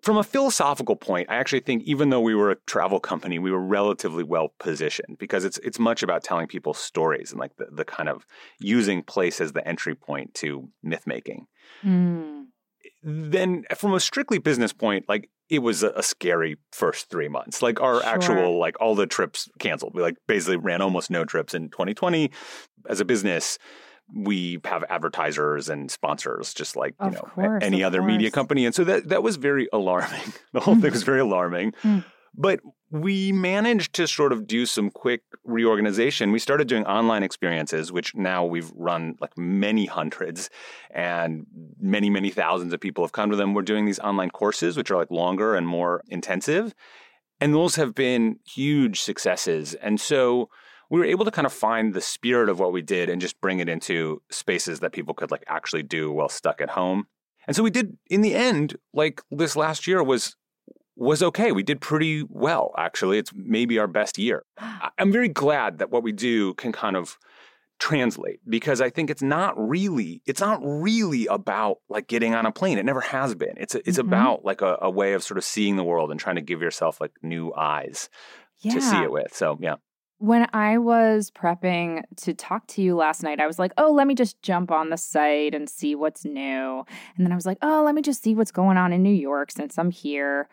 From 0.02 0.16
a 0.16 0.22
philosophical 0.22 0.94
point, 0.94 1.28
I 1.28 1.36
actually 1.36 1.60
think 1.60 1.82
even 1.82 2.10
though 2.10 2.20
we 2.20 2.34
were 2.34 2.52
a 2.52 2.56
travel 2.66 3.00
company, 3.00 3.38
we 3.38 3.50
were 3.50 3.60
relatively 3.60 4.22
well 4.22 4.54
positioned 4.60 5.18
because 5.18 5.44
it's 5.44 5.58
it's 5.58 5.78
much 5.78 6.02
about 6.02 6.22
telling 6.22 6.46
people 6.46 6.72
stories 6.72 7.32
and 7.32 7.40
like 7.40 7.56
the, 7.56 7.66
the 7.70 7.84
kind 7.84 8.08
of 8.08 8.24
using 8.60 9.02
place 9.02 9.40
as 9.40 9.52
the 9.52 9.66
entry 9.66 9.94
point 9.94 10.34
to 10.34 10.68
myth 10.82 11.06
making. 11.06 11.46
Mm 11.84 12.46
then 13.02 13.64
from 13.76 13.94
a 13.94 14.00
strictly 14.00 14.38
business 14.38 14.72
point, 14.72 15.08
like 15.08 15.30
it 15.48 15.60
was 15.60 15.82
a, 15.82 15.90
a 15.90 16.02
scary 16.02 16.56
first 16.72 17.10
three 17.10 17.28
months. 17.28 17.62
Like 17.62 17.80
our 17.80 18.00
sure. 18.00 18.08
actual, 18.08 18.58
like 18.58 18.80
all 18.80 18.94
the 18.94 19.06
trips 19.06 19.48
canceled. 19.58 19.94
We 19.94 20.02
like 20.02 20.16
basically 20.26 20.56
ran 20.56 20.82
almost 20.82 21.10
no 21.10 21.24
trips 21.24 21.54
in 21.54 21.70
2020 21.70 22.30
as 22.88 23.00
a 23.00 23.04
business. 23.04 23.58
We 24.14 24.58
have 24.64 24.84
advertisers 24.88 25.68
and 25.68 25.90
sponsors 25.90 26.54
just 26.54 26.76
like 26.76 26.94
you 27.00 27.08
Of 27.08 27.14
know 27.14 27.20
course, 27.34 27.62
any 27.62 27.82
other 27.82 28.02
media 28.02 28.30
company. 28.30 28.64
And 28.64 28.74
so 28.74 28.84
that 28.84 29.08
that 29.08 29.22
was 29.22 29.36
very 29.36 29.68
alarming. 29.72 30.32
The 30.52 30.60
whole 30.60 30.76
thing 30.76 30.90
was 30.92 31.02
very 31.02 31.20
alarming. 31.20 31.72
Mm. 31.82 32.04
but 32.34 32.60
we 32.90 33.32
managed 33.32 33.94
to 33.94 34.06
sort 34.06 34.32
of 34.32 34.46
do 34.46 34.64
some 34.64 34.90
quick 34.90 35.20
reorganization. 35.44 36.32
We 36.32 36.38
started 36.38 36.68
doing 36.68 36.86
online 36.86 37.22
experiences 37.22 37.92
which 37.92 38.14
now 38.14 38.46
we've 38.46 38.70
run 38.74 39.16
like 39.20 39.36
many 39.36 39.84
hundreds 39.86 40.48
and 40.90 41.46
many 41.78 42.08
many 42.08 42.30
thousands 42.30 42.72
of 42.72 42.80
people 42.80 43.04
have 43.04 43.12
come 43.12 43.30
to 43.30 43.36
them. 43.36 43.52
We're 43.52 43.62
doing 43.62 43.84
these 43.84 43.98
online 43.98 44.30
courses 44.30 44.76
which 44.76 44.90
are 44.90 44.96
like 44.96 45.10
longer 45.10 45.54
and 45.54 45.66
more 45.66 46.02
intensive. 46.08 46.74
And 47.40 47.54
those 47.54 47.76
have 47.76 47.94
been 47.94 48.40
huge 48.46 49.00
successes. 49.02 49.74
And 49.74 50.00
so 50.00 50.48
we 50.90 50.98
were 51.00 51.06
able 51.06 51.24
to 51.24 51.30
kind 51.30 51.46
of 51.46 51.52
find 51.52 51.92
the 51.94 52.00
spirit 52.00 52.48
of 52.48 52.58
what 52.58 52.72
we 52.72 52.82
did 52.82 53.08
and 53.10 53.20
just 53.20 53.40
bring 53.40 53.58
it 53.60 53.68
into 53.68 54.22
spaces 54.30 54.80
that 54.80 54.92
people 54.92 55.14
could 55.14 55.30
like 55.30 55.44
actually 55.46 55.82
do 55.82 56.10
while 56.12 56.28
stuck 56.28 56.60
at 56.60 56.70
home. 56.70 57.06
And 57.46 57.54
so 57.56 57.62
we 57.62 57.70
did 57.70 57.96
in 58.10 58.20
the 58.22 58.34
end, 58.34 58.76
like 58.92 59.20
this 59.30 59.56
last 59.56 59.86
year 59.86 60.02
was 60.02 60.36
was 60.96 61.22
okay. 61.22 61.52
We 61.52 61.62
did 61.62 61.80
pretty 61.80 62.24
well 62.28 62.72
actually. 62.76 63.18
It's 63.18 63.32
maybe 63.34 63.78
our 63.78 63.86
best 63.86 64.18
year. 64.18 64.44
I'm 64.98 65.12
very 65.12 65.28
glad 65.28 65.78
that 65.78 65.90
what 65.90 66.02
we 66.02 66.12
do 66.12 66.54
can 66.54 66.72
kind 66.72 66.96
of 66.96 67.16
translate 67.78 68.40
because 68.48 68.80
I 68.80 68.90
think 68.90 69.08
it's 69.08 69.22
not 69.22 69.54
really 69.56 70.20
it's 70.26 70.40
not 70.40 70.58
really 70.62 71.26
about 71.26 71.76
like 71.88 72.08
getting 72.08 72.34
on 72.34 72.44
a 72.44 72.50
plane. 72.50 72.76
It 72.76 72.84
never 72.84 73.00
has 73.00 73.34
been. 73.36 73.54
It's 73.56 73.74
it's 73.76 73.98
Mhm. 73.98 74.08
about 74.08 74.44
like 74.44 74.62
a, 74.62 74.78
a 74.82 74.90
way 74.90 75.12
of 75.12 75.22
sort 75.22 75.38
of 75.38 75.44
seeing 75.44 75.76
the 75.76 75.84
world 75.84 76.10
and 76.10 76.18
trying 76.18 76.36
to 76.36 76.42
give 76.42 76.60
yourself 76.60 77.00
like 77.00 77.12
new 77.22 77.52
eyes 77.54 78.08
Yeah. 78.58 78.74
to 78.74 78.80
see 78.82 78.96
it 79.02 79.12
with. 79.12 79.32
So 79.32 79.56
yeah. 79.60 79.76
When 80.18 80.48
I 80.52 80.78
was 80.78 81.30
prepping 81.30 82.02
to 82.16 82.34
talk 82.34 82.66
to 82.68 82.82
you 82.82 82.96
last 82.96 83.22
night, 83.22 83.40
I 83.40 83.46
was 83.46 83.58
like, 83.58 83.72
oh, 83.78 83.92
let 83.92 84.06
me 84.06 84.14
just 84.14 84.42
jump 84.42 84.72
on 84.72 84.90
the 84.90 84.96
site 84.96 85.54
and 85.54 85.68
see 85.70 85.94
what's 85.94 86.24
new. 86.24 86.84
And 87.16 87.24
then 87.24 87.30
I 87.30 87.36
was 87.36 87.46
like, 87.46 87.58
oh, 87.62 87.82
let 87.84 87.94
me 87.94 88.02
just 88.02 88.22
see 88.22 88.34
what's 88.34 88.50
going 88.50 88.76
on 88.76 88.92
in 88.92 89.02
New 89.02 89.14
York 89.14 89.52
since 89.52 89.78
I'm 89.78 89.90
here. 89.90 90.48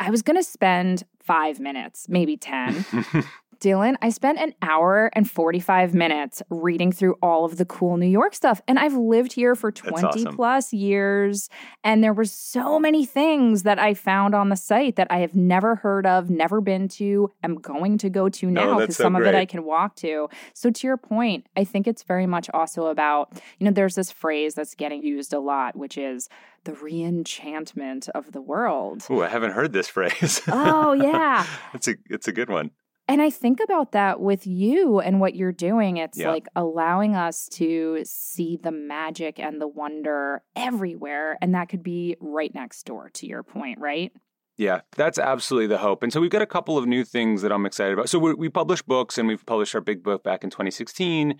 I 0.00 0.10
was 0.10 0.22
going 0.22 0.36
to 0.36 0.42
spend 0.42 1.02
five 1.22 1.60
minutes, 1.60 2.08
maybe 2.08 2.36
10. 2.36 2.84
Dylan, 3.60 3.96
I 4.02 4.10
spent 4.10 4.38
an 4.38 4.54
hour 4.62 5.10
and 5.14 5.30
45 5.30 5.94
minutes 5.94 6.42
reading 6.50 6.92
through 6.92 7.16
all 7.22 7.44
of 7.44 7.56
the 7.56 7.64
cool 7.64 7.96
New 7.96 8.06
York 8.06 8.34
stuff. 8.34 8.60
And 8.68 8.78
I've 8.78 8.94
lived 8.94 9.32
here 9.32 9.54
for 9.54 9.70
20 9.70 10.06
awesome. 10.06 10.36
plus 10.36 10.72
years. 10.72 11.48
And 11.84 12.02
there 12.02 12.12
were 12.12 12.24
so 12.24 12.78
many 12.78 13.04
things 13.04 13.62
that 13.64 13.78
I 13.78 13.94
found 13.94 14.34
on 14.34 14.48
the 14.48 14.56
site 14.56 14.96
that 14.96 15.08
I 15.10 15.18
have 15.18 15.34
never 15.34 15.76
heard 15.76 16.06
of, 16.06 16.30
never 16.30 16.60
been 16.60 16.88
to, 16.88 17.32
am 17.42 17.56
going 17.56 17.98
to 17.98 18.10
go 18.10 18.28
to 18.28 18.46
oh, 18.46 18.50
now 18.50 18.78
that's 18.78 18.80
because 18.80 18.96
so 18.96 19.02
some 19.04 19.16
of 19.16 19.22
it. 19.22 19.34
I 19.34 19.44
can 19.44 19.64
walk 19.64 19.96
to. 19.96 20.28
So, 20.54 20.70
to 20.70 20.86
your 20.86 20.96
point, 20.96 21.46
I 21.56 21.64
think 21.64 21.86
it's 21.86 22.02
very 22.02 22.26
much 22.26 22.48
also 22.52 22.86
about, 22.86 23.40
you 23.58 23.64
know, 23.64 23.70
there's 23.70 23.94
this 23.94 24.10
phrase 24.10 24.54
that's 24.54 24.74
getting 24.74 25.02
used 25.02 25.32
a 25.32 25.40
lot, 25.40 25.76
which 25.76 25.98
is 25.98 26.28
the 26.64 26.72
reenchantment 26.72 28.08
of 28.10 28.32
the 28.32 28.40
world. 28.40 29.04
Oh, 29.08 29.22
I 29.22 29.28
haven't 29.28 29.52
heard 29.52 29.72
this 29.72 29.88
phrase. 29.96 30.40
Oh, 30.48 30.92
yeah. 30.92 31.46
it's 31.74 31.88
a 31.88 31.94
it's 32.10 32.28
a 32.28 32.32
good 32.32 32.50
one. 32.50 32.70
And 33.08 33.22
I 33.22 33.30
think 33.30 33.60
about 33.62 33.92
that 33.92 34.20
with 34.20 34.46
you 34.46 34.98
and 34.98 35.20
what 35.20 35.36
you're 35.36 35.52
doing. 35.52 35.96
It's 35.96 36.18
Yeah. 36.18 36.30
like 36.30 36.48
allowing 36.56 37.14
us 37.14 37.48
to 37.50 38.00
see 38.04 38.58
the 38.60 38.72
magic 38.72 39.38
and 39.38 39.60
the 39.60 39.68
wonder 39.68 40.42
everywhere. 40.56 41.38
And 41.40 41.54
that 41.54 41.68
could 41.68 41.82
be 41.84 42.16
right 42.20 42.52
next 42.52 42.84
door, 42.84 43.10
to 43.14 43.26
your 43.26 43.42
point, 43.44 43.78
right? 43.80 44.12
Yeah, 44.56 44.80
that's 44.96 45.18
absolutely 45.18 45.66
the 45.68 45.78
hope. 45.78 46.02
And 46.02 46.12
so 46.12 46.20
we've 46.20 46.30
got 46.30 46.42
a 46.42 46.46
couple 46.46 46.78
of 46.78 46.86
new 46.86 47.04
things 47.04 47.42
that 47.42 47.52
I'm 47.52 47.66
excited 47.66 47.92
about. 47.92 48.08
So 48.08 48.18
we, 48.18 48.34
we 48.34 48.48
publish 48.48 48.80
books, 48.82 49.18
and 49.18 49.28
we've 49.28 49.44
published 49.44 49.74
our 49.74 49.80
big 49.82 50.02
book 50.02 50.24
back 50.24 50.42
in 50.42 50.50
2016. 50.50 51.38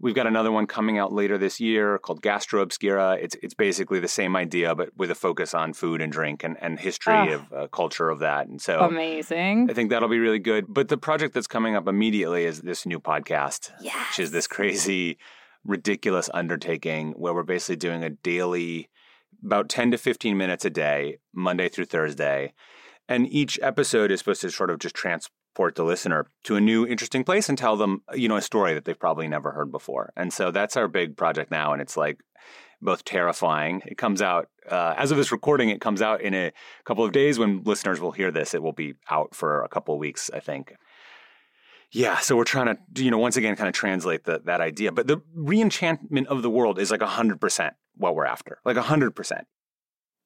We've 0.00 0.14
got 0.14 0.26
another 0.26 0.50
one 0.52 0.66
coming 0.66 0.98
out 0.98 1.12
later 1.12 1.38
this 1.38 1.60
year 1.60 1.98
called 1.98 2.20
Gastro 2.20 2.60
Obscura. 2.62 3.16
It's 3.20 3.36
it's 3.42 3.54
basically 3.54 4.00
the 4.00 4.08
same 4.08 4.36
idea, 4.36 4.74
but 4.74 4.90
with 4.96 5.10
a 5.10 5.14
focus 5.14 5.54
on 5.54 5.72
food 5.72 6.02
and 6.02 6.12
drink 6.12 6.42
and, 6.44 6.56
and 6.60 6.78
history 6.78 7.14
Ah. 7.14 7.28
of 7.34 7.52
uh, 7.52 7.66
culture 7.68 8.10
of 8.10 8.18
that. 8.18 8.46
And 8.48 8.60
so 8.60 8.80
Amazing. 8.80 9.68
I 9.70 9.72
think 9.74 9.90
that'll 9.90 10.08
be 10.08 10.18
really 10.18 10.40
good. 10.40 10.66
But 10.68 10.88
the 10.88 10.98
project 10.98 11.32
that's 11.32 11.46
coming 11.46 11.76
up 11.76 11.86
immediately 11.88 12.44
is 12.44 12.60
this 12.62 12.84
new 12.84 12.98
podcast, 13.00 13.70
which 13.80 14.18
is 14.18 14.30
this 14.32 14.46
crazy, 14.46 15.16
ridiculous 15.64 16.28
undertaking 16.34 17.12
where 17.12 17.32
we're 17.32 17.42
basically 17.44 17.76
doing 17.76 18.02
a 18.04 18.10
daily, 18.10 18.90
about 19.44 19.68
10 19.68 19.92
to 19.92 19.98
15 19.98 20.36
minutes 20.36 20.64
a 20.64 20.70
day, 20.70 21.18
Monday 21.32 21.68
through 21.68 21.86
Thursday. 21.86 22.52
And 23.08 23.26
each 23.32 23.58
episode 23.62 24.10
is 24.10 24.18
supposed 24.18 24.40
to 24.42 24.50
sort 24.50 24.70
of 24.70 24.78
just 24.80 24.94
transport 25.54 25.76
the 25.76 25.84
listener 25.84 26.26
to 26.42 26.56
a 26.56 26.60
new, 26.60 26.86
interesting 26.86 27.24
place 27.24 27.48
and 27.48 27.56
tell 27.56 27.76
them, 27.76 28.02
you 28.14 28.28
know, 28.28 28.36
a 28.36 28.42
story 28.42 28.74
that 28.74 28.84
they've 28.84 28.98
probably 28.98 29.28
never 29.28 29.52
heard 29.52 29.70
before. 29.70 30.12
And 30.16 30.32
so 30.32 30.50
that's 30.50 30.76
our 30.76 30.88
big 30.88 31.16
project 31.16 31.50
now. 31.50 31.72
And 31.72 31.80
it's 31.80 31.96
like, 31.96 32.18
both 32.82 33.04
terrifying. 33.04 33.80
It 33.86 33.96
comes 33.96 34.20
out 34.20 34.48
uh, 34.70 34.94
as 34.98 35.10
of 35.10 35.16
this 35.16 35.32
recording. 35.32 35.70
It 35.70 35.80
comes 35.80 36.02
out 36.02 36.20
in 36.20 36.34
a 36.34 36.52
couple 36.84 37.02
of 37.02 37.12
days. 37.12 37.38
When 37.38 37.62
listeners 37.62 37.98
will 37.98 38.12
hear 38.12 38.30
this, 38.30 38.52
it 38.52 38.62
will 38.62 38.74
be 38.74 38.94
out 39.08 39.34
for 39.34 39.62
a 39.62 39.68
couple 39.68 39.94
of 39.94 40.00
weeks, 40.00 40.28
I 40.34 40.40
think. 40.40 40.74
Yeah, 41.92 42.18
so 42.18 42.36
we're 42.36 42.44
trying 42.44 42.76
to, 42.76 43.02
you 43.02 43.10
know, 43.10 43.16
once 43.16 43.38
again, 43.38 43.56
kind 43.56 43.68
of 43.68 43.74
translate 43.74 44.24
the, 44.24 44.42
that 44.44 44.60
idea. 44.60 44.92
But 44.92 45.06
the 45.06 45.22
reenchantment 45.34 46.26
of 46.26 46.42
the 46.42 46.50
world 46.50 46.78
is 46.78 46.90
like 46.90 47.00
hundred 47.00 47.40
percent 47.40 47.74
what 47.96 48.14
we're 48.14 48.26
after, 48.26 48.58
like 48.66 48.76
hundred 48.76 49.12
percent. 49.12 49.46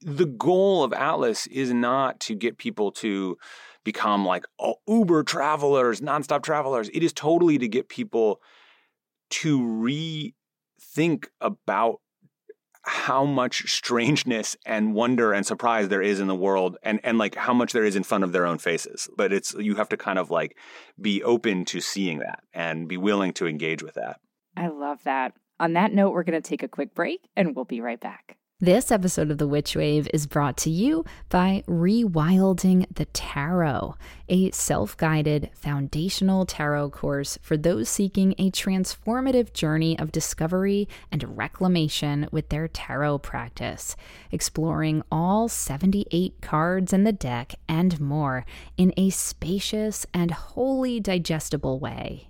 The 0.01 0.27
goal 0.27 0.83
of 0.83 0.93
Atlas 0.93 1.47
is 1.47 1.73
not 1.73 2.19
to 2.21 2.35
get 2.35 2.59
people 2.59 2.91
to 2.93 3.37
become 3.85 4.25
like 4.25 4.45
oh, 4.59 4.77
Uber 4.87 5.23
travelers, 5.25 6.01
nonstop 6.01 6.43
travelers. 6.43 6.88
It 6.93 7.03
is 7.03 7.12
totally 7.12 7.59
to 7.59 7.69
get 7.69 7.88
people 7.88 8.41
to 9.31 9.61
rethink 9.61 11.27
about 11.41 12.01
how 12.83 13.25
much 13.25 13.71
strangeness 13.71 14.57
and 14.64 14.95
wonder 14.95 15.33
and 15.33 15.45
surprise 15.45 15.88
there 15.88 16.01
is 16.01 16.21
in 16.21 16.27
the 16.27 16.35
world 16.35 16.79
and 16.83 17.01
and 17.05 17.19
like 17.19 17.35
how 17.35 17.53
much 17.53 17.73
there 17.73 17.85
is 17.85 17.97
in 17.97 18.03
front 18.03 18.25
of 18.25 18.33
their 18.33 18.47
own 18.47 18.57
faces 18.57 19.11
but 19.14 19.31
it's 19.31 19.53
you 19.59 19.75
have 19.75 19.91
to 19.91 19.97
kind 19.97 20.19
of 20.19 20.31
like 20.31 20.57
be 20.99 21.23
open 21.23 21.67
to 21.67 21.81
seeing 21.81 22.21
that 22.21 22.43
and 22.55 22.88
be 22.88 22.97
willing 22.97 23.31
to 23.31 23.47
engage 23.47 23.83
with 23.83 23.93
that 23.95 24.21
I 24.59 24.69
love 24.69 25.05
that. 25.05 25.35
On 25.61 25.75
that 25.75 25.93
note, 25.93 26.11
we're 26.11 26.25
going 26.25 26.41
to 26.41 26.49
take 26.49 26.62
a 26.62 26.69
quick 26.69 26.95
break 26.95 27.29
and 27.37 27.55
we'll 27.55 27.64
be 27.64 27.81
right 27.81 28.01
back. 28.01 28.38
This 28.61 28.90
episode 28.90 29.31
of 29.31 29.38
The 29.38 29.47
Witch 29.47 29.77
Wave 29.77 30.09
is 30.12 30.27
brought 30.27 30.57
to 30.57 30.71
you 30.71 31.05
by 31.29 31.62
Rewilding 31.68 32.92
the 32.92 33.05
Tarot, 33.05 33.94
a 34.29 34.51
self 34.51 34.97
guided 34.97 35.51
foundational 35.55 36.44
tarot 36.44 36.90
course 36.90 37.38
for 37.40 37.57
those 37.57 37.88
seeking 37.88 38.35
a 38.37 38.51
transformative 38.51 39.53
journey 39.53 39.97
of 39.97 40.11
discovery 40.11 40.88
and 41.12 41.38
reclamation 41.38 42.29
with 42.33 42.49
their 42.49 42.66
tarot 42.66 43.18
practice, 43.18 43.94
exploring 44.33 45.05
all 45.12 45.49
78 45.49 46.40
cards 46.40 46.92
in 46.92 47.05
the 47.05 47.12
deck 47.12 47.55
and 47.68 48.01
more 48.01 48.44
in 48.77 48.92
a 48.97 49.11
spacious 49.11 50.05
and 50.12 50.33
wholly 50.33 50.99
digestible 50.99 51.79
way. 51.79 52.29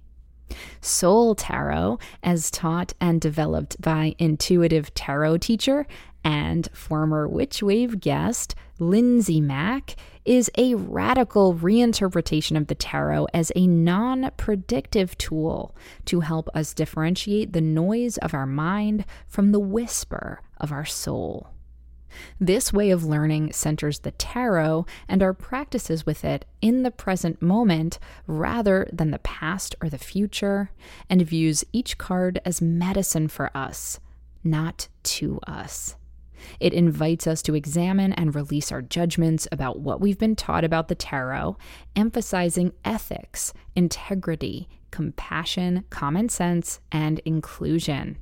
Soul 0.81 1.35
Tarot, 1.35 1.99
as 2.23 2.51
taught 2.51 2.95
and 3.01 3.21
developed 3.21 3.81
by 3.81 4.15
intuitive 4.19 4.95
tarot 4.95 5.39
teacher 5.39 5.87
and 6.25 6.69
former 6.73 7.29
Witchwave 7.29 8.01
guest 8.01 8.55
Lindsay 8.79 9.41
Mack, 9.41 9.97
is 10.25 10.51
a 10.57 10.75
radical 10.75 11.55
reinterpretation 11.55 12.57
of 12.57 12.69
the 12.69 12.75
tarot 12.75 13.27
as 13.35 13.51
a 13.57 13.67
non 13.67 14.31
predictive 14.37 15.17
tool 15.19 15.75
to 16.05 16.21
help 16.21 16.49
us 16.55 16.75
differentiate 16.75 17.53
the 17.53 17.61
noise 17.61 18.19
of 18.19 18.35
our 18.35 18.47
mind 18.47 19.05
from 19.27 19.53
the 19.53 19.61
whisper 19.61 20.43
of 20.59 20.71
our 20.71 20.85
soul. 20.85 21.49
This 22.41 22.73
way 22.73 22.91
of 22.91 23.05
learning 23.05 23.53
centers 23.53 24.01
the 24.01 24.13
tarot 24.13 24.87
and 25.09 25.23
our 25.23 25.35
practices 25.35 26.07
with 26.07 26.25
it 26.25 26.45
in 26.63 26.83
the 26.83 26.91
present 26.91 27.43
moment 27.43 27.99
rather 28.27 28.89
than 28.93 29.11
the 29.11 29.19
past 29.19 29.75
or 29.83 29.89
the 29.89 29.99
future, 29.99 30.71
and 31.11 31.23
views 31.23 31.65
each 31.73 31.99
card 31.99 32.41
as 32.45 32.63
medicine 32.63 33.29
for 33.29 33.55
us, 33.57 34.01
not 34.43 34.89
to 35.03 35.39
us. 35.47 35.97
It 36.61 36.73
invites 36.73 37.27
us 37.27 37.43
to 37.43 37.55
examine 37.55 38.13
and 38.13 38.35
release 38.35 38.73
our 38.73 38.83
judgments 38.83 39.47
about 39.53 39.81
what 39.81 40.01
we've 40.01 40.19
been 40.19 40.37
taught 40.37 40.65
about 40.65 40.89
the 40.89 40.95
tarot, 40.95 41.57
emphasizing 41.97 42.73
ethics, 42.85 43.53
integrity, 43.75 44.69
compassion, 44.91 45.85
common 45.91 46.29
sense, 46.29 46.81
and 46.91 47.19
inclusion. 47.21 48.19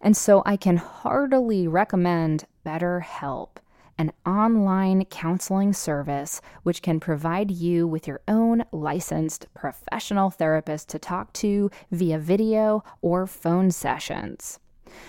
And 0.00 0.16
so 0.16 0.44
I 0.46 0.56
can 0.56 0.76
heartily 0.76 1.66
recommend 1.66 2.44
BetterHelp, 2.64 3.56
an 3.98 4.12
online 4.24 5.06
counseling 5.06 5.72
service 5.72 6.40
which 6.62 6.82
can 6.82 7.00
provide 7.00 7.50
you 7.50 7.88
with 7.88 8.06
your 8.06 8.20
own 8.28 8.64
licensed 8.70 9.48
professional 9.54 10.30
therapist 10.30 10.88
to 10.90 11.00
talk 11.00 11.32
to 11.32 11.68
via 11.90 12.20
video 12.20 12.84
or 13.02 13.26
phone 13.26 13.72
sessions. 13.72 14.60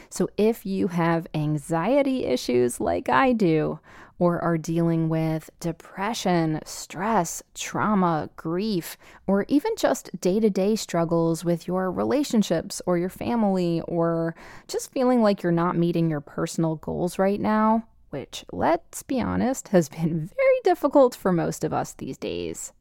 So, 0.10 0.30
if 0.38 0.66
you 0.66 0.88
have 0.88 1.28
anxiety 1.34 2.26
issues 2.26 2.80
like 2.80 3.10
I 3.10 3.34
do, 3.34 3.80
or 4.22 4.40
are 4.44 4.56
dealing 4.56 5.10
with 5.10 5.50
depression, 5.60 6.60
stress, 6.64 7.42
trauma, 7.56 8.30
grief, 8.36 8.96
or 9.26 9.46
even 9.48 9.72
just 9.76 10.12
day 10.22 10.40
to 10.40 10.48
day 10.48 10.76
struggles 10.76 11.44
with 11.44 11.68
your 11.68 11.92
relationships 11.92 12.84
or 12.86 13.00
your 13.00 13.10
family, 13.10 13.82
or 13.88 14.36
just 14.68 14.92
feeling 14.92 15.24
like 15.24 15.42
you're 15.42 15.52
not 15.52 15.76
meeting 15.76 16.08
your 16.08 16.22
personal 16.22 16.76
goals 16.76 17.18
right 17.18 17.42
now, 17.42 17.84
which, 18.12 18.46
let's 18.52 19.02
be 19.02 19.20
honest, 19.20 19.70
has 19.70 19.90
been 19.90 20.30
very 20.36 20.60
difficult 20.64 21.16
for 21.16 21.32
most 21.32 21.64
of 21.64 21.74
us 21.74 21.94
these 21.94 22.20
days. 22.20 22.74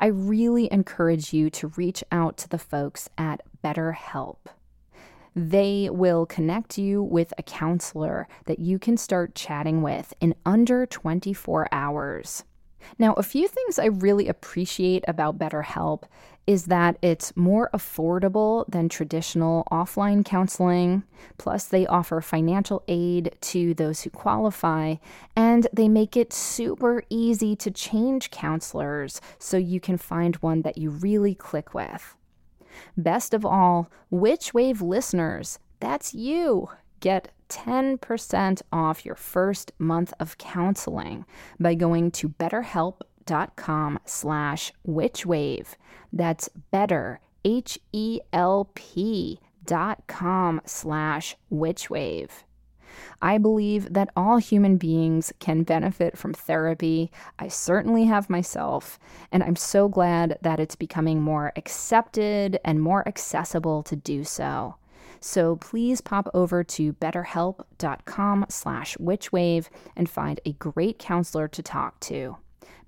I 0.00 0.06
really 0.06 0.72
encourage 0.72 1.34
you 1.34 1.50
to 1.50 1.68
reach 1.76 2.02
out 2.10 2.38
to 2.38 2.48
the 2.48 2.56
folks 2.56 3.10
at 3.18 3.42
BetterHelp. 3.62 4.38
They 5.34 5.88
will 5.90 6.26
connect 6.26 6.78
you 6.78 7.02
with 7.02 7.32
a 7.38 7.42
counselor 7.42 8.28
that 8.46 8.58
you 8.58 8.78
can 8.78 8.96
start 8.96 9.34
chatting 9.34 9.82
with 9.82 10.12
in 10.20 10.34
under 10.44 10.86
24 10.86 11.68
hours. 11.72 12.44
Now, 12.98 13.12
a 13.14 13.22
few 13.22 13.46
things 13.46 13.78
I 13.78 13.86
really 13.86 14.28
appreciate 14.28 15.04
about 15.06 15.38
BetterHelp 15.38 16.04
is 16.46 16.64
that 16.64 16.96
it's 17.02 17.36
more 17.36 17.70
affordable 17.72 18.64
than 18.68 18.88
traditional 18.88 19.66
offline 19.70 20.24
counseling. 20.24 21.04
Plus, 21.38 21.66
they 21.66 21.86
offer 21.86 22.20
financial 22.20 22.82
aid 22.88 23.36
to 23.42 23.74
those 23.74 24.02
who 24.02 24.10
qualify, 24.10 24.96
and 25.36 25.68
they 25.72 25.88
make 25.88 26.16
it 26.16 26.32
super 26.32 27.04
easy 27.10 27.54
to 27.56 27.70
change 27.70 28.30
counselors 28.30 29.20
so 29.38 29.56
you 29.56 29.78
can 29.78 29.96
find 29.96 30.36
one 30.36 30.62
that 30.62 30.78
you 30.78 30.90
really 30.90 31.34
click 31.34 31.74
with. 31.74 32.16
Best 32.96 33.34
of 33.34 33.44
all, 33.44 33.90
Witch 34.10 34.54
Wave 34.54 34.82
listeners, 34.82 35.58
that's 35.80 36.14
you, 36.14 36.68
get 37.00 37.30
10% 37.48 38.62
off 38.72 39.04
your 39.04 39.14
first 39.14 39.72
month 39.78 40.12
of 40.20 40.38
counseling 40.38 41.24
by 41.58 41.74
going 41.74 42.10
to 42.12 42.28
betterhelp.com 42.28 43.98
slash 44.04 44.72
witchwave. 44.86 45.74
That's 46.12 46.48
better, 46.70 47.20
H-E-L-P 47.44 49.40
dot 49.64 50.06
com 50.06 50.60
slash 50.64 51.36
witchwave. 51.52 52.30
I 53.22 53.38
believe 53.38 53.92
that 53.92 54.10
all 54.16 54.38
human 54.38 54.76
beings 54.76 55.32
can 55.38 55.62
benefit 55.62 56.16
from 56.16 56.34
therapy. 56.34 57.10
I 57.38 57.48
certainly 57.48 58.04
have 58.04 58.30
myself, 58.30 58.98
and 59.32 59.42
I'm 59.42 59.56
so 59.56 59.88
glad 59.88 60.38
that 60.42 60.60
it's 60.60 60.76
becoming 60.76 61.20
more 61.20 61.52
accepted 61.56 62.58
and 62.64 62.80
more 62.80 63.06
accessible 63.06 63.82
to 63.84 63.96
do 63.96 64.24
so. 64.24 64.76
So 65.20 65.56
please 65.56 66.00
pop 66.00 66.28
over 66.32 66.64
to 66.64 66.94
betterhelp.com 66.94 68.46
slash 68.48 68.96
witchwave 68.96 69.68
and 69.94 70.08
find 70.08 70.40
a 70.44 70.52
great 70.54 70.98
counselor 70.98 71.46
to 71.48 71.62
talk 71.62 72.00
to. 72.00 72.38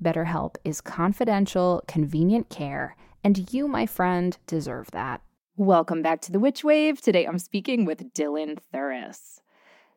BetterHelp 0.02 0.56
is 0.64 0.80
confidential, 0.80 1.82
convenient 1.86 2.48
care, 2.48 2.96
and 3.22 3.52
you, 3.52 3.68
my 3.68 3.86
friend, 3.86 4.36
deserve 4.46 4.90
that. 4.90 5.20
Welcome 5.56 6.02
back 6.02 6.22
to 6.22 6.32
the 6.32 6.40
Witch 6.40 6.64
Wave. 6.64 7.02
Today 7.02 7.26
I'm 7.26 7.38
speaking 7.38 7.84
with 7.84 8.12
Dylan 8.14 8.58
Thuras. 8.72 9.41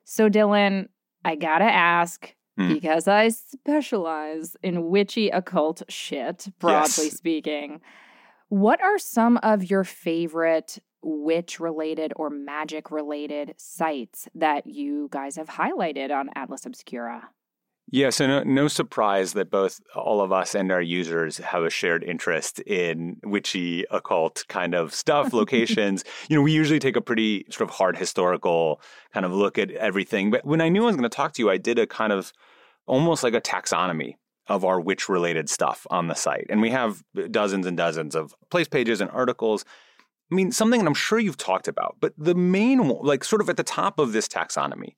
So, 0.05 0.29
Dylan, 0.29 0.87
I 1.25 1.35
gotta 1.35 1.65
ask 1.65 2.33
Hmm. 2.57 2.69
because 2.69 3.07
I 3.09 3.27
specialize 3.29 4.55
in 4.63 4.87
witchy 4.89 5.29
occult 5.29 5.83
shit, 5.89 6.47
broadly 6.59 7.05
Yes. 7.05 7.17
speaking. 7.17 7.81
What 8.47 8.81
are 8.81 8.97
some 8.97 9.37
of 9.43 9.69
your 9.69 9.83
favorite 9.83 10.79
witch 11.01 11.59
related 11.59 12.13
or 12.15 12.29
magic 12.29 12.91
related 12.91 13.55
sites 13.57 14.29
that 14.35 14.67
you 14.67 15.09
guys 15.11 15.35
have 15.35 15.49
highlighted 15.49 16.11
on 16.11 16.29
Atlas 16.35 16.65
Obscura? 16.65 17.29
Yeah, 17.91 18.09
so 18.09 18.25
no, 18.25 18.43
no 18.43 18.67
surprise 18.67 19.33
that 19.33 19.51
both 19.51 19.79
all 19.95 20.19
of 20.19 20.31
us 20.31 20.55
and 20.55 20.71
our 20.71 20.81
users 20.81 21.37
have 21.37 21.63
a 21.63 21.69
shared 21.69 22.03
interest 22.03 22.59
in 22.61 23.17
witchy, 23.23 23.85
occult 23.91 24.43
kind 24.49 24.73
of 24.73 24.93
stuff, 24.93 25.33
locations. 25.33 26.03
you 26.29 26.35
know, 26.35 26.41
we 26.41 26.51
usually 26.51 26.79
take 26.79 26.95
a 26.95 27.01
pretty 27.01 27.45
sort 27.51 27.69
of 27.69 27.75
hard 27.75 27.95
historical 27.95 28.81
kind 29.13 29.25
of 29.25 29.31
look 29.31 29.59
at 29.59 29.69
everything. 29.71 30.31
But 30.31 30.45
when 30.45 30.61
I 30.61 30.69
knew 30.69 30.83
I 30.83 30.87
was 30.87 30.95
going 30.95 31.09
to 31.09 31.15
talk 31.15 31.33
to 31.33 31.41
you, 31.43 31.49
I 31.49 31.57
did 31.57 31.77
a 31.77 31.85
kind 31.85 32.11
of 32.11 32.33
almost 32.87 33.23
like 33.23 33.35
a 33.35 33.41
taxonomy 33.41 34.15
of 34.47 34.65
our 34.65 34.79
witch 34.79 35.07
related 35.07 35.49
stuff 35.49 35.85
on 35.89 36.07
the 36.07 36.15
site. 36.15 36.47
And 36.49 36.61
we 36.61 36.71
have 36.71 37.03
dozens 37.29 37.65
and 37.65 37.77
dozens 37.77 38.15
of 38.15 38.33
place 38.49 38.67
pages 38.67 38.99
and 38.99 39.09
articles. 39.11 39.63
I 40.31 40.35
mean, 40.35 40.51
something 40.51 40.79
that 40.79 40.87
I'm 40.87 40.95
sure 40.95 41.19
you've 41.19 41.37
talked 41.37 41.67
about, 41.67 41.97
but 41.99 42.13
the 42.17 42.35
main, 42.35 42.87
one- 42.87 43.05
like 43.05 43.23
sort 43.23 43.41
of 43.41 43.49
at 43.49 43.57
the 43.57 43.63
top 43.63 43.99
of 43.99 44.11
this 44.11 44.27
taxonomy, 44.27 44.95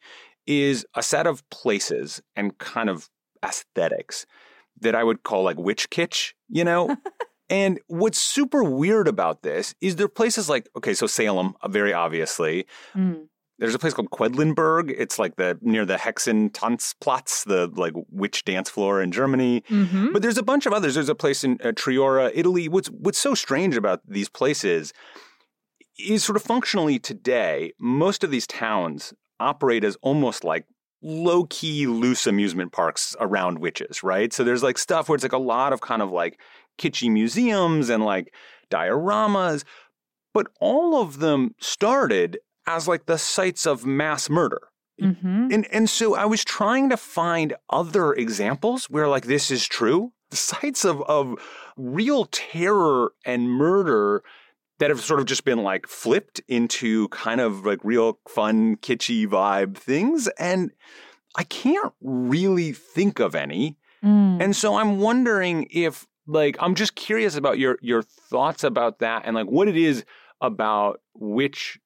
is 0.47 0.85
a 0.95 1.03
set 1.03 1.27
of 1.27 1.47
places 1.49 2.21
and 2.35 2.57
kind 2.57 2.89
of 2.89 3.09
aesthetics 3.43 4.25
that 4.81 4.95
I 4.95 5.03
would 5.03 5.23
call 5.23 5.43
like 5.43 5.57
witch 5.57 5.89
kitsch, 5.89 6.33
you 6.49 6.63
know? 6.63 6.95
and 7.49 7.79
what's 7.87 8.19
super 8.19 8.63
weird 8.63 9.07
about 9.07 9.43
this 9.43 9.75
is 9.81 9.95
there 9.95 10.05
are 10.05 10.09
places 10.09 10.49
like, 10.49 10.69
okay, 10.75 10.93
so 10.93 11.07
Salem, 11.07 11.55
uh, 11.61 11.67
very 11.67 11.93
obviously. 11.93 12.65
Mm. 12.95 13.27
There's 13.59 13.73
a 13.73 13.79
place 13.79 13.95
called 13.95 14.11
Quedlinburg. 14.11 14.93
It's 14.95 15.17
like 15.17 15.35
the 15.37 15.57
near 15.63 15.83
the 15.83 15.95
Hexen 15.95 16.51
Tanzplatz, 16.51 17.43
the 17.45 17.71
like 17.75 17.93
witch 18.11 18.45
dance 18.45 18.69
floor 18.69 19.01
in 19.01 19.11
Germany. 19.11 19.61
Mm-hmm. 19.61 20.13
But 20.13 20.21
there's 20.21 20.37
a 20.37 20.43
bunch 20.43 20.67
of 20.67 20.73
others. 20.73 20.93
There's 20.93 21.09
a 21.09 21.15
place 21.15 21.43
in 21.43 21.53
uh, 21.63 21.69
Triora, 21.69 22.31
Italy. 22.35 22.69
What's 22.69 22.89
what's 22.89 23.17
so 23.17 23.33
strange 23.33 23.75
about 23.75 24.01
these 24.07 24.29
places 24.29 24.93
is 25.97 26.23
sort 26.23 26.35
of 26.35 26.43
functionally 26.43 26.99
today, 26.99 27.73
most 27.79 28.23
of 28.23 28.29
these 28.29 28.45
towns 28.45 29.11
operate 29.39 29.83
as 29.83 29.97
almost 30.01 30.43
like 30.43 30.65
low 31.01 31.45
key 31.45 31.87
loose 31.87 32.25
amusement 32.27 32.71
parks 32.71 33.15
around 33.19 33.59
witches, 33.59 34.03
right? 34.03 34.33
So 34.33 34.43
there's 34.43 34.63
like 34.63 34.77
stuff 34.77 35.07
where 35.09 35.15
it's 35.15 35.23
like 35.23 35.31
a 35.31 35.37
lot 35.37 35.73
of 35.73 35.81
kind 35.81 36.01
of 36.01 36.11
like 36.11 36.39
kitschy 36.79 37.11
museums 37.11 37.89
and 37.89 38.03
like 38.03 38.33
dioramas, 38.69 39.63
but 40.33 40.47
all 40.59 41.01
of 41.01 41.19
them 41.19 41.55
started 41.59 42.39
as 42.67 42.87
like 42.87 43.05
the 43.05 43.17
sites 43.17 43.65
of 43.65 43.85
mass 43.85 44.29
murder. 44.29 44.61
Mm-hmm. 45.01 45.49
And 45.51 45.67
and 45.71 45.89
so 45.89 46.15
I 46.15 46.25
was 46.25 46.43
trying 46.43 46.89
to 46.89 46.97
find 46.97 47.53
other 47.69 48.13
examples 48.13 48.85
where 48.89 49.07
like 49.07 49.25
this 49.25 49.51
is 49.51 49.67
true. 49.67 50.11
The 50.31 50.37
sites 50.37 50.83
of 50.83 51.01
of 51.03 51.35
real 51.77 52.25
terror 52.25 53.13
and 53.23 53.49
murder 53.49 54.23
that 54.79 54.89
have 54.89 55.01
sort 55.01 55.19
of 55.19 55.25
just 55.25 55.43
been 55.43 55.63
like 55.63 55.87
flipped 55.87 56.41
into 56.47 57.07
kind 57.09 57.41
of 57.41 57.65
like 57.65 57.79
real 57.83 58.19
fun, 58.27 58.77
kitschy 58.77 59.27
vibe 59.27 59.77
things. 59.77 60.27
And 60.39 60.71
I 61.35 61.43
can't 61.43 61.93
really 62.01 62.73
think 62.73 63.19
of 63.19 63.35
any. 63.35 63.77
Mm. 64.03 64.41
And 64.41 64.55
so 64.55 64.75
I'm 64.75 64.99
wondering 64.99 65.67
if 65.71 66.05
like 66.27 66.57
I'm 66.59 66.75
just 66.75 66.95
curious 66.95 67.35
about 67.35 67.57
your 67.57 67.77
your 67.81 68.03
thoughts 68.03 68.63
about 68.63 68.99
that 68.99 69.23
and 69.25 69.35
like 69.35 69.47
what 69.47 69.67
it 69.67 69.77
is 69.77 70.03
about 70.41 70.99
witch 71.15 71.79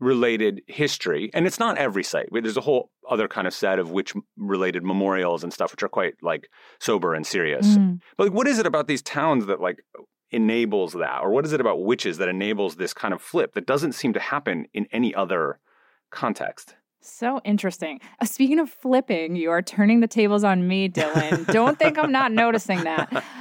related 0.00 0.62
history. 0.66 1.30
And 1.32 1.46
it's 1.46 1.60
not 1.60 1.78
every 1.78 2.02
site. 2.02 2.28
There's 2.32 2.56
a 2.56 2.62
whole 2.62 2.90
other 3.08 3.28
kind 3.28 3.46
of 3.46 3.54
set 3.54 3.78
of 3.78 3.92
witch 3.92 4.14
related 4.36 4.82
memorials 4.82 5.44
and 5.44 5.52
stuff 5.52 5.70
which 5.70 5.82
are 5.82 5.88
quite 5.88 6.14
like 6.22 6.48
sober 6.80 7.14
and 7.14 7.24
serious. 7.24 7.66
Mm. 7.66 8.00
But 8.16 8.24
like 8.24 8.32
what 8.32 8.48
is 8.48 8.58
it 8.58 8.66
about 8.66 8.88
these 8.88 9.02
towns 9.02 9.46
that 9.46 9.60
like 9.60 9.84
enables 10.32 10.92
that 10.94 11.20
or 11.22 11.30
what 11.30 11.44
is 11.44 11.52
it 11.52 11.60
about 11.60 11.82
witches 11.82 12.18
that 12.18 12.28
enables 12.28 12.76
this 12.76 12.92
kind 12.94 13.12
of 13.14 13.22
flip 13.22 13.54
that 13.54 13.66
doesn't 13.66 13.92
seem 13.92 14.12
to 14.14 14.20
happen 14.20 14.66
in 14.74 14.86
any 14.92 15.14
other 15.14 15.58
context? 16.10 16.74
So 17.04 17.40
interesting. 17.44 18.00
Uh, 18.20 18.24
speaking 18.26 18.60
of 18.60 18.70
flipping, 18.70 19.34
you 19.34 19.50
are 19.50 19.60
turning 19.60 19.98
the 20.00 20.06
tables 20.06 20.44
on 20.44 20.68
me, 20.68 20.88
Dylan. 20.88 21.50
Don't 21.52 21.76
think 21.76 21.98
I'm 21.98 22.12
not 22.12 22.30
noticing 22.32 22.84
that. 22.84 23.24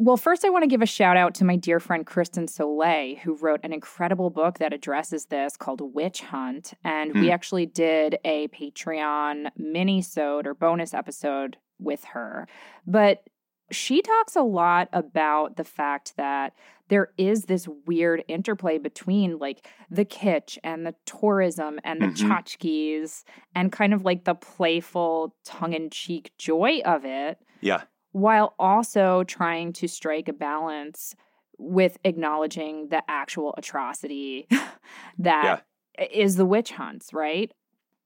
Well, 0.00 0.16
first, 0.16 0.44
I 0.44 0.48
want 0.50 0.62
to 0.62 0.68
give 0.68 0.80
a 0.80 0.86
shout 0.86 1.16
out 1.16 1.34
to 1.34 1.44
my 1.44 1.56
dear 1.56 1.80
friend 1.80 2.06
Kristen 2.06 2.46
Soleil, 2.46 3.16
who 3.16 3.34
wrote 3.34 3.58
an 3.64 3.72
incredible 3.72 4.30
book 4.30 4.58
that 4.60 4.72
addresses 4.72 5.24
this 5.26 5.56
called 5.56 5.80
Witch 5.92 6.20
Hunt. 6.20 6.72
And 6.84 7.14
we 7.14 7.26
Hmm. 7.26 7.32
actually 7.32 7.66
did 7.66 8.16
a 8.24 8.46
Patreon 8.48 9.50
mini-sode 9.56 10.46
or 10.46 10.54
bonus 10.54 10.94
episode 10.94 11.56
with 11.80 12.04
her. 12.04 12.46
But 12.86 13.24
she 13.70 14.00
talks 14.02 14.34
a 14.36 14.42
lot 14.42 14.88
about 14.92 15.56
the 15.56 15.64
fact 15.64 16.14
that 16.16 16.54
there 16.88 17.10
is 17.18 17.44
this 17.44 17.68
weird 17.86 18.24
interplay 18.28 18.78
between 18.78 19.38
like 19.38 19.66
the 19.90 20.04
kitsch 20.06 20.56
and 20.64 20.86
the 20.86 20.94
tourism 21.04 21.78
and 21.84 22.00
the 22.00 22.06
Mhm. 22.06 22.16
tchotchkes 22.16 23.24
and 23.54 23.70
kind 23.70 23.92
of 23.92 24.04
like 24.04 24.24
the 24.24 24.34
playful 24.34 25.34
tongue-in-cheek 25.44 26.32
joy 26.38 26.80
of 26.86 27.04
it 27.04 27.38
Yeah. 27.60 27.82
while 28.12 28.54
also 28.58 29.22
trying 29.24 29.72
to 29.74 29.86
strike 29.88 30.28
a 30.28 30.32
balance 30.32 31.14
with 31.58 31.98
acknowledging 32.04 32.88
the 32.88 33.02
actual 33.08 33.54
atrocity 33.58 34.46
that 35.18 35.64
is 36.10 36.36
the 36.36 36.46
witch 36.46 36.70
hunts, 36.70 37.12
right? 37.12 37.52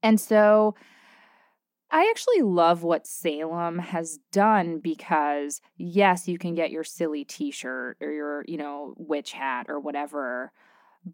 And 0.01 0.19
so 0.19 0.75
I 1.93 2.09
actually 2.09 2.41
love 2.41 2.81
what 2.81 3.05
Salem 3.05 3.77
has 3.77 4.17
done 4.31 4.79
because 4.79 5.61
yes, 5.77 6.27
you 6.27 6.39
can 6.39 6.55
get 6.55 6.71
your 6.71 6.83
silly 6.83 7.23
t-shirt 7.23 7.97
or 8.01 8.11
your, 8.11 8.45
you 8.47 8.57
know, 8.57 8.95
witch 8.97 9.31
hat 9.31 9.67
or 9.69 9.79
whatever, 9.79 10.51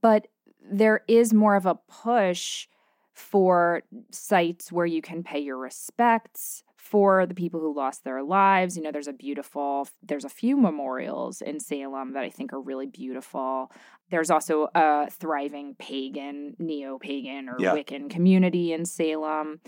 but 0.02 0.28
there 0.72 1.02
is 1.10 1.34
more 1.34 1.58
of 1.58 1.66
a 1.66 1.76
push 1.76 2.68
for 3.12 3.84
sites 4.10 4.72
where 4.72 4.86
you 4.86 5.02
can 5.02 5.22
pay 5.22 5.40
your 5.40 5.58
respects 5.58 6.64
for 6.78 7.26
the 7.26 7.36
people 7.36 7.60
who 7.60 7.76
lost 7.76 8.06
their 8.06 8.24
lives. 8.24 8.78
You 8.78 8.84
know, 8.84 8.92
there's 8.94 9.10
a 9.10 9.14
beautiful, 9.14 9.86
there's 10.02 10.24
a 10.24 10.30
few 10.30 10.56
memorials 10.56 11.42
in 11.42 11.60
Salem 11.60 12.14
that 12.14 12.24
I 12.24 12.30
think 12.30 12.54
are 12.54 12.62
really 12.62 12.88
beautiful. 12.88 13.70
There's 14.12 14.32
also 14.32 14.70
a 14.74 15.10
thriving 15.12 15.76
pagan, 15.78 16.56
neo 16.58 16.98
pagan, 16.98 17.50
or 17.50 17.58
Yeah. 17.60 17.74
Wiccan 17.74 18.10
community 18.10 18.72
in 18.72 18.86
Salem. 18.86 19.60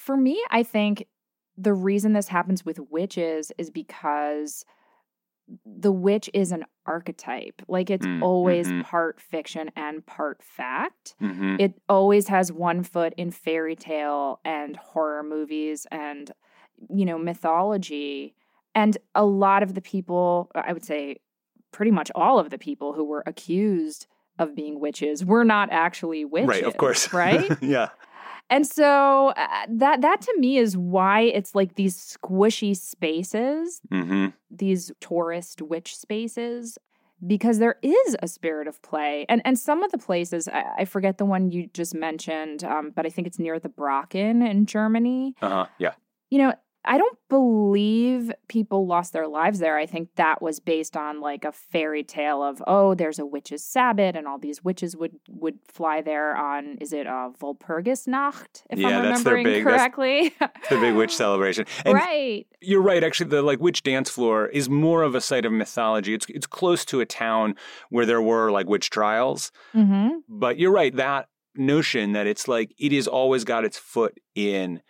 For 0.00 0.16
me, 0.16 0.42
I 0.50 0.62
think 0.62 1.06
the 1.58 1.74
reason 1.74 2.14
this 2.14 2.28
happens 2.28 2.64
with 2.64 2.78
witches 2.90 3.52
is 3.58 3.70
because 3.70 4.64
the 5.66 5.92
witch 5.92 6.30
is 6.32 6.52
an 6.52 6.64
archetype. 6.86 7.60
Like 7.68 7.90
it's 7.90 8.06
Mm, 8.06 8.22
always 8.22 8.68
mhm. 8.72 8.82
part 8.82 9.20
fiction 9.20 9.70
and 9.76 10.04
part 10.06 10.42
fact. 10.42 11.14
hmm 11.18 11.56
It 11.58 11.74
always 11.88 12.28
has 12.28 12.50
one 12.50 12.82
foot 12.82 13.12
in 13.18 13.30
fairy 13.30 13.76
tale 13.76 14.40
and 14.42 14.74
horror 14.76 15.22
movies 15.22 15.86
and, 15.90 16.30
you 16.88 17.04
know, 17.04 17.18
mythology. 17.18 18.34
And 18.74 18.96
a 19.14 19.24
lot 19.26 19.62
of 19.62 19.74
the 19.74 19.82
people, 19.82 20.50
I 20.54 20.72
would 20.72 20.84
say 20.84 21.16
pretty 21.72 21.90
much 21.90 22.10
all 22.14 22.38
of 22.38 22.48
the 22.48 22.58
people 22.58 22.94
who 22.94 23.04
were 23.04 23.22
accused 23.26 24.06
of 24.38 24.54
being 24.54 24.80
witches 24.80 25.24
were 25.26 25.44
not 25.44 25.68
actually 25.70 26.24
witches. 26.24 26.48
right. 26.48 26.64
Of 26.64 26.78
course. 26.78 27.12
Right? 27.12 27.50
yeah. 27.60 27.88
And 28.50 28.66
so 28.66 29.28
uh, 29.28 29.46
that 29.68 30.00
that 30.00 30.20
to 30.22 30.34
me 30.38 30.58
is 30.58 30.76
why 30.76 31.20
it's 31.22 31.54
like 31.54 31.76
these 31.76 31.96
squishy 31.96 32.76
spaces, 32.76 33.80
hmm 33.90 34.28
these 34.50 34.90
tourist 35.00 35.62
witch 35.62 35.96
spaces, 35.96 36.76
because 37.24 37.58
there 37.60 37.76
is 37.82 38.16
a 38.20 38.26
spirit 38.26 38.66
of 38.66 38.82
play. 38.82 39.24
And 39.28 39.40
and 39.44 39.56
some 39.58 39.84
of 39.84 39.92
the 39.92 39.98
places 39.98 40.48
I, 40.48 40.64
I 40.80 40.84
forget 40.84 41.18
the 41.18 41.24
one 41.24 41.50
you 41.50 41.68
just 41.72 41.94
mentioned, 41.94 42.64
um, 42.64 42.90
but 42.94 43.06
I 43.06 43.10
think 43.10 43.28
it's 43.28 43.38
near 43.38 43.60
the 43.60 43.68
Brocken 43.68 44.48
in 44.48 44.66
Germany. 44.66 45.34
Uh 45.40 45.48
huh. 45.48 45.66
Yeah. 45.78 45.92
You 46.30 46.38
know, 46.38 46.54
I 46.84 46.96
don't 46.96 47.18
believe 47.28 48.32
people 48.48 48.86
lost 48.86 49.12
their 49.12 49.28
lives 49.28 49.58
there. 49.58 49.76
I 49.76 49.84
think 49.86 50.08
that 50.16 50.40
was 50.40 50.60
based 50.60 50.96
on 50.96 51.20
like 51.20 51.44
a 51.44 51.52
fairy 51.52 52.02
tale 52.02 52.42
of 52.42 52.62
oh, 52.66 52.94
there's 52.94 53.18
a 53.18 53.26
witch's 53.26 53.62
sabbat, 53.64 54.16
and 54.16 54.26
all 54.26 54.38
these 54.38 54.64
witches 54.64 54.96
would 54.96 55.12
would 55.28 55.58
fly 55.70 56.00
there 56.00 56.36
on 56.36 56.78
is 56.80 56.92
it 56.92 57.06
uh, 57.06 57.30
Walpurgisnacht 57.40 58.62
if 58.70 58.78
Yeah, 58.78 58.98
I'm 58.98 59.04
that's 59.04 59.22
their 59.24 59.34
remembering 59.34 59.56
big- 59.56 59.64
correctly? 59.64 60.34
The 60.70 60.76
big 60.80 60.94
witch 60.94 61.14
celebration. 61.14 61.66
And 61.84 61.94
right. 61.94 62.46
You're 62.60 62.82
right. 62.82 63.02
Actually, 63.02 63.30
the 63.30 63.42
like 63.42 63.60
witch 63.60 63.82
dance 63.82 64.10
floor 64.10 64.46
is 64.46 64.68
more 64.68 65.02
of 65.02 65.14
a 65.14 65.20
site 65.20 65.44
of 65.44 65.52
mythology. 65.52 66.14
It's 66.14 66.26
it's 66.28 66.46
close 66.46 66.84
to 66.86 67.00
a 67.00 67.06
town 67.06 67.54
where 67.90 68.06
there 68.06 68.22
were 68.22 68.50
like 68.50 68.68
witch 68.68 68.90
trials. 68.90 69.50
Mm-hmm. 69.74 70.18
But 70.28 70.58
you're 70.58 70.72
right. 70.72 70.94
That 70.94 71.28
notion 71.56 72.12
that 72.12 72.26
it's 72.26 72.48
like 72.48 72.72
it 72.78 72.92
has 72.92 73.06
always 73.06 73.44
got 73.44 73.64
its 73.64 73.76
foot 73.78 74.18
in 74.34 74.80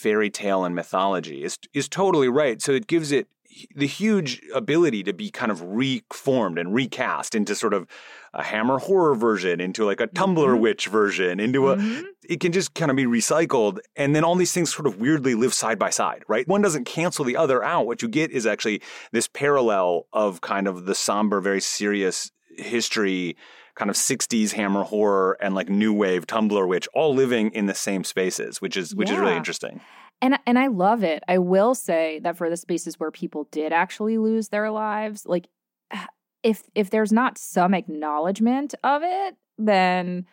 fairy 0.00 0.30
tale 0.30 0.64
and 0.64 0.74
mythology 0.74 1.44
is 1.44 1.58
is 1.74 1.88
totally 1.88 2.28
right. 2.28 2.62
So 2.62 2.72
it 2.72 2.86
gives 2.86 3.12
it 3.12 3.28
the 3.74 3.86
huge 3.86 4.40
ability 4.54 5.02
to 5.02 5.12
be 5.12 5.28
kind 5.28 5.50
of 5.50 5.60
reformed 5.60 6.56
and 6.56 6.72
recast 6.72 7.34
into 7.34 7.54
sort 7.54 7.74
of 7.74 7.86
a 8.32 8.44
Hammer 8.44 8.78
horror 8.78 9.16
version, 9.16 9.60
into 9.60 9.84
like 9.84 10.00
a 10.00 10.06
Tumblr 10.06 10.36
Mhm. 10.56 10.60
witch 10.60 10.86
version, 10.86 11.40
into 11.40 11.68
a 11.70 11.76
Mhm. 11.76 12.04
it 12.28 12.38
can 12.40 12.52
just 12.52 12.74
kind 12.74 12.90
of 12.92 12.96
be 12.96 13.04
recycled 13.06 13.78
and 13.96 14.14
then 14.14 14.22
all 14.24 14.36
these 14.36 14.52
things 14.52 14.72
sort 14.72 14.86
of 14.86 15.00
weirdly 15.00 15.34
live 15.34 15.52
side 15.52 15.78
by 15.80 15.90
side 15.90 16.22
right 16.28 16.46
one 16.46 16.62
doesn't 16.62 16.84
cancel 16.84 17.24
the 17.24 17.36
other 17.36 17.62
out 17.62 17.86
what 17.88 18.00
you 18.02 18.08
get 18.08 18.30
is 18.30 18.46
actually 18.46 18.80
this 19.12 19.26
parallel 19.28 20.06
of 20.12 20.40
kind 20.40 20.68
of 20.68 20.86
the 20.86 20.94
somber 20.94 21.40
very 21.40 21.60
serious 21.60 22.30
history 22.56 23.36
kind 23.80 23.90
of 23.90 23.96
60s 23.96 24.52
hammer 24.52 24.84
horror 24.84 25.38
and 25.40 25.54
like 25.54 25.68
new 25.70 25.92
wave 26.02 26.26
tumblr 26.26 26.68
witch 26.68 26.86
all 26.92 27.14
living 27.14 27.50
in 27.52 27.64
the 27.66 27.74
same 27.74 28.04
spaces 28.04 28.60
which 28.60 28.76
is 28.76 28.94
which 28.94 29.10
is 29.10 29.16
really 29.16 29.36
interesting 29.36 29.80
And 30.22 30.38
and 30.46 30.58
I 30.58 30.66
love 30.66 31.02
it. 31.02 31.22
I 31.34 31.38
will 31.38 31.74
say 31.74 32.20
that 32.24 32.36
for 32.36 32.50
the 32.50 32.56
spaces 32.58 33.00
where 33.00 33.10
people 33.10 33.48
did 33.50 33.72
actually 33.72 34.18
lose 34.18 34.48
their 34.50 34.70
lives, 34.70 35.24
like 35.24 35.48
if 36.42 36.58
if 36.74 36.90
there's 36.90 37.10
not 37.20 37.38
some 37.38 37.72
acknowledgement 37.72 38.74
of 38.84 39.00
it, 39.02 39.36
then 39.56 40.26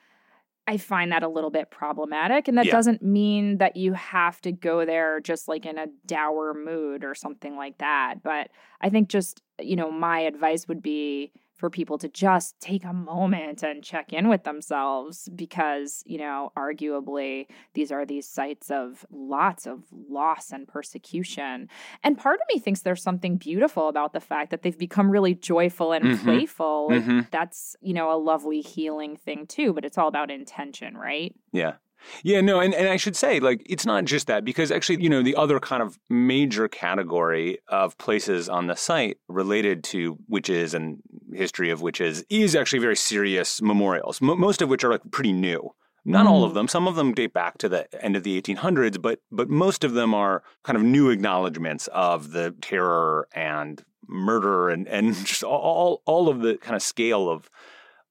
I 0.68 0.76
find 0.78 1.12
that 1.14 1.24
a 1.24 1.30
little 1.30 1.50
bit 1.50 1.72
problematic. 1.72 2.50
And 2.50 2.58
that 2.58 2.66
Yeah. 2.66 2.74
doesn't 2.78 3.02
mean 3.02 3.60
that 3.60 3.78
you 3.78 3.94
have 3.94 4.42
to 4.42 4.52
go 4.52 4.86
there 4.86 5.22
just 5.22 5.48
like 5.48 5.66
in 5.66 5.78
a 5.78 5.88
dour 6.06 6.54
mood 6.54 7.06
or 7.06 7.16
something 7.16 7.56
like 7.56 7.78
that. 7.78 8.16
But 8.22 8.50
I 8.82 8.90
think 8.90 9.08
just, 9.08 9.42
you 9.62 9.78
know, 9.78 9.90
my 9.90 10.20
advice 10.20 10.68
would 10.68 10.82
be 10.82 11.32
for 11.58 11.70
people 11.70 11.98
to 11.98 12.08
just 12.08 12.60
take 12.60 12.86
a 12.86 12.94
moment 12.94 13.64
and 13.64 13.84
check 13.84 14.14
in 14.14 14.30
with 14.30 14.44
themselves 14.44 15.28
because, 15.36 16.04
you 16.06 16.18
know, 16.18 16.52
arguably 16.58 17.48
these 17.74 17.92
are 17.92 18.06
these 18.06 18.28
sites 18.28 18.70
of 18.72 19.06
lots 19.12 19.66
of 19.68 19.84
loss 19.92 20.52
and 20.52 20.68
persecution. 20.68 21.68
And 22.04 22.18
part 22.18 22.40
of 22.40 22.46
me 22.54 22.60
thinks 22.60 22.82
there's 22.82 23.04
something 23.04 23.38
beautiful 23.38 23.88
about 23.90 24.14
the 24.14 24.20
fact 24.20 24.52
that 24.52 24.62
they've 24.62 24.78
become 24.78 25.10
really 25.10 25.34
joyful 25.36 25.92
and 25.94 26.12
Mhm. 26.12 26.12
playful. 26.12 26.96
Mhm. 26.96 27.28
That's, 27.32 27.76
you 27.82 27.94
know, 27.94 28.12
a 28.12 28.18
lovely 28.18 28.62
healing 28.62 29.18
thing 29.18 29.48
too, 29.48 29.74
but 29.74 29.84
it's 29.86 29.98
all 29.98 30.08
about 30.08 30.32
intention, 30.32 30.96
right? 30.96 31.36
Yeah. 31.52 31.78
Yeah, 32.24 32.42
no, 32.42 32.60
and, 32.60 32.74
and 32.74 32.88
I 32.90 32.98
should 32.98 33.16
say, 33.16 33.40
like, 33.40 33.62
it's 33.66 33.86
not 33.86 34.06
just 34.06 34.28
that, 34.28 34.46
because 34.46 34.72
actually, 34.72 35.02
you 35.04 35.10
know, 35.10 35.22
the 35.22 35.36
other 35.36 35.60
kind 35.60 35.82
of 35.84 35.98
major 36.10 36.68
category 36.68 37.58
of 37.68 37.98
places 37.98 38.48
on 38.50 38.68
the 38.68 38.76
site 38.76 39.18
related 39.28 39.84
to 39.86 40.18
witches 40.28 40.74
and 40.74 41.00
history 41.34 41.70
of 41.70 41.82
witches 41.82 42.24
is 42.30 42.56
actually 42.56 42.80
very 42.80 42.96
serious 42.96 43.62
memorials, 43.62 44.20
m- 44.22 44.40
most 44.40 44.62
of 44.62 44.70
which 44.70 44.84
are 44.84 44.92
like 44.92 45.02
pretty 45.12 45.34
new. 45.34 45.72
Not 46.06 46.26
all 46.26 46.46
of 46.46 46.52
Mm. 46.52 46.56
them. 46.56 46.68
Some 46.70 46.88
of 46.88 46.96
them 46.96 47.14
date 47.14 47.34
back 47.34 47.58
to 47.58 47.68
the 47.68 47.86
end 48.04 48.16
of 48.16 48.24
the 48.24 48.38
1800s, 48.42 48.98
but 49.02 49.20
but 49.30 49.50
most 49.50 49.84
of 49.84 49.94
them 49.94 50.14
are 50.14 50.42
kind 50.64 50.78
of 50.78 50.84
new 50.84 51.10
acknowledgments 51.10 51.88
of 51.92 52.32
the 52.32 52.56
terror 52.62 53.28
and 53.34 53.84
murder 54.08 54.70
and 54.70 54.88
and 54.88 55.14
just 55.26 55.44
all 55.44 56.02
all 56.06 56.30
of 56.30 56.40
the 56.42 56.56
kind 56.60 56.78
of 56.78 56.82
scale 56.82 57.30
of 57.30 57.50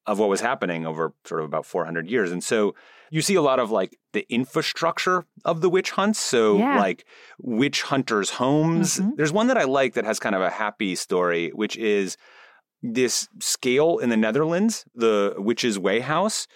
of 0.07 0.19
what 0.19 0.29
was 0.29 0.41
happening 0.41 0.87
over 0.87 1.13
sort 1.25 1.41
of 1.41 1.47
about 1.47 1.67
400 1.67 2.09
years. 2.09 2.31
And 2.31 2.43
so 2.43 2.75
you 3.11 3.23
see 3.23 3.35
a 3.35 3.43
lot 3.43 3.59
of 3.59 3.71
like 3.71 3.99
the 4.13 4.25
infrastructure 4.29 5.27
of 5.45 5.61
the 5.61 5.69
witch 5.71 5.91
hunts. 5.93 6.19
So 6.21 6.59
Yeah. 6.59 6.79
like 6.79 7.05
witch 7.41 7.83
hunters' 7.83 8.31
homes. 8.31 8.99
Mhm. 9.01 9.17
There's 9.17 9.33
one 9.33 9.47
that 9.49 9.59
I 9.59 9.65
like 9.65 9.95
that 9.95 10.05
has 10.05 10.19
kind 10.19 10.35
of 10.35 10.43
a 10.43 10.51
happy 10.51 10.95
story, 10.95 11.51
which 11.51 11.77
is 11.77 12.17
this 12.83 13.29
scale 13.41 13.99
in 13.99 14.11
the 14.11 14.17
Netherlands, 14.17 14.85
the 14.95 15.35
Witch's 15.39 15.79
Weigh 15.79 16.01
House. 16.01 16.47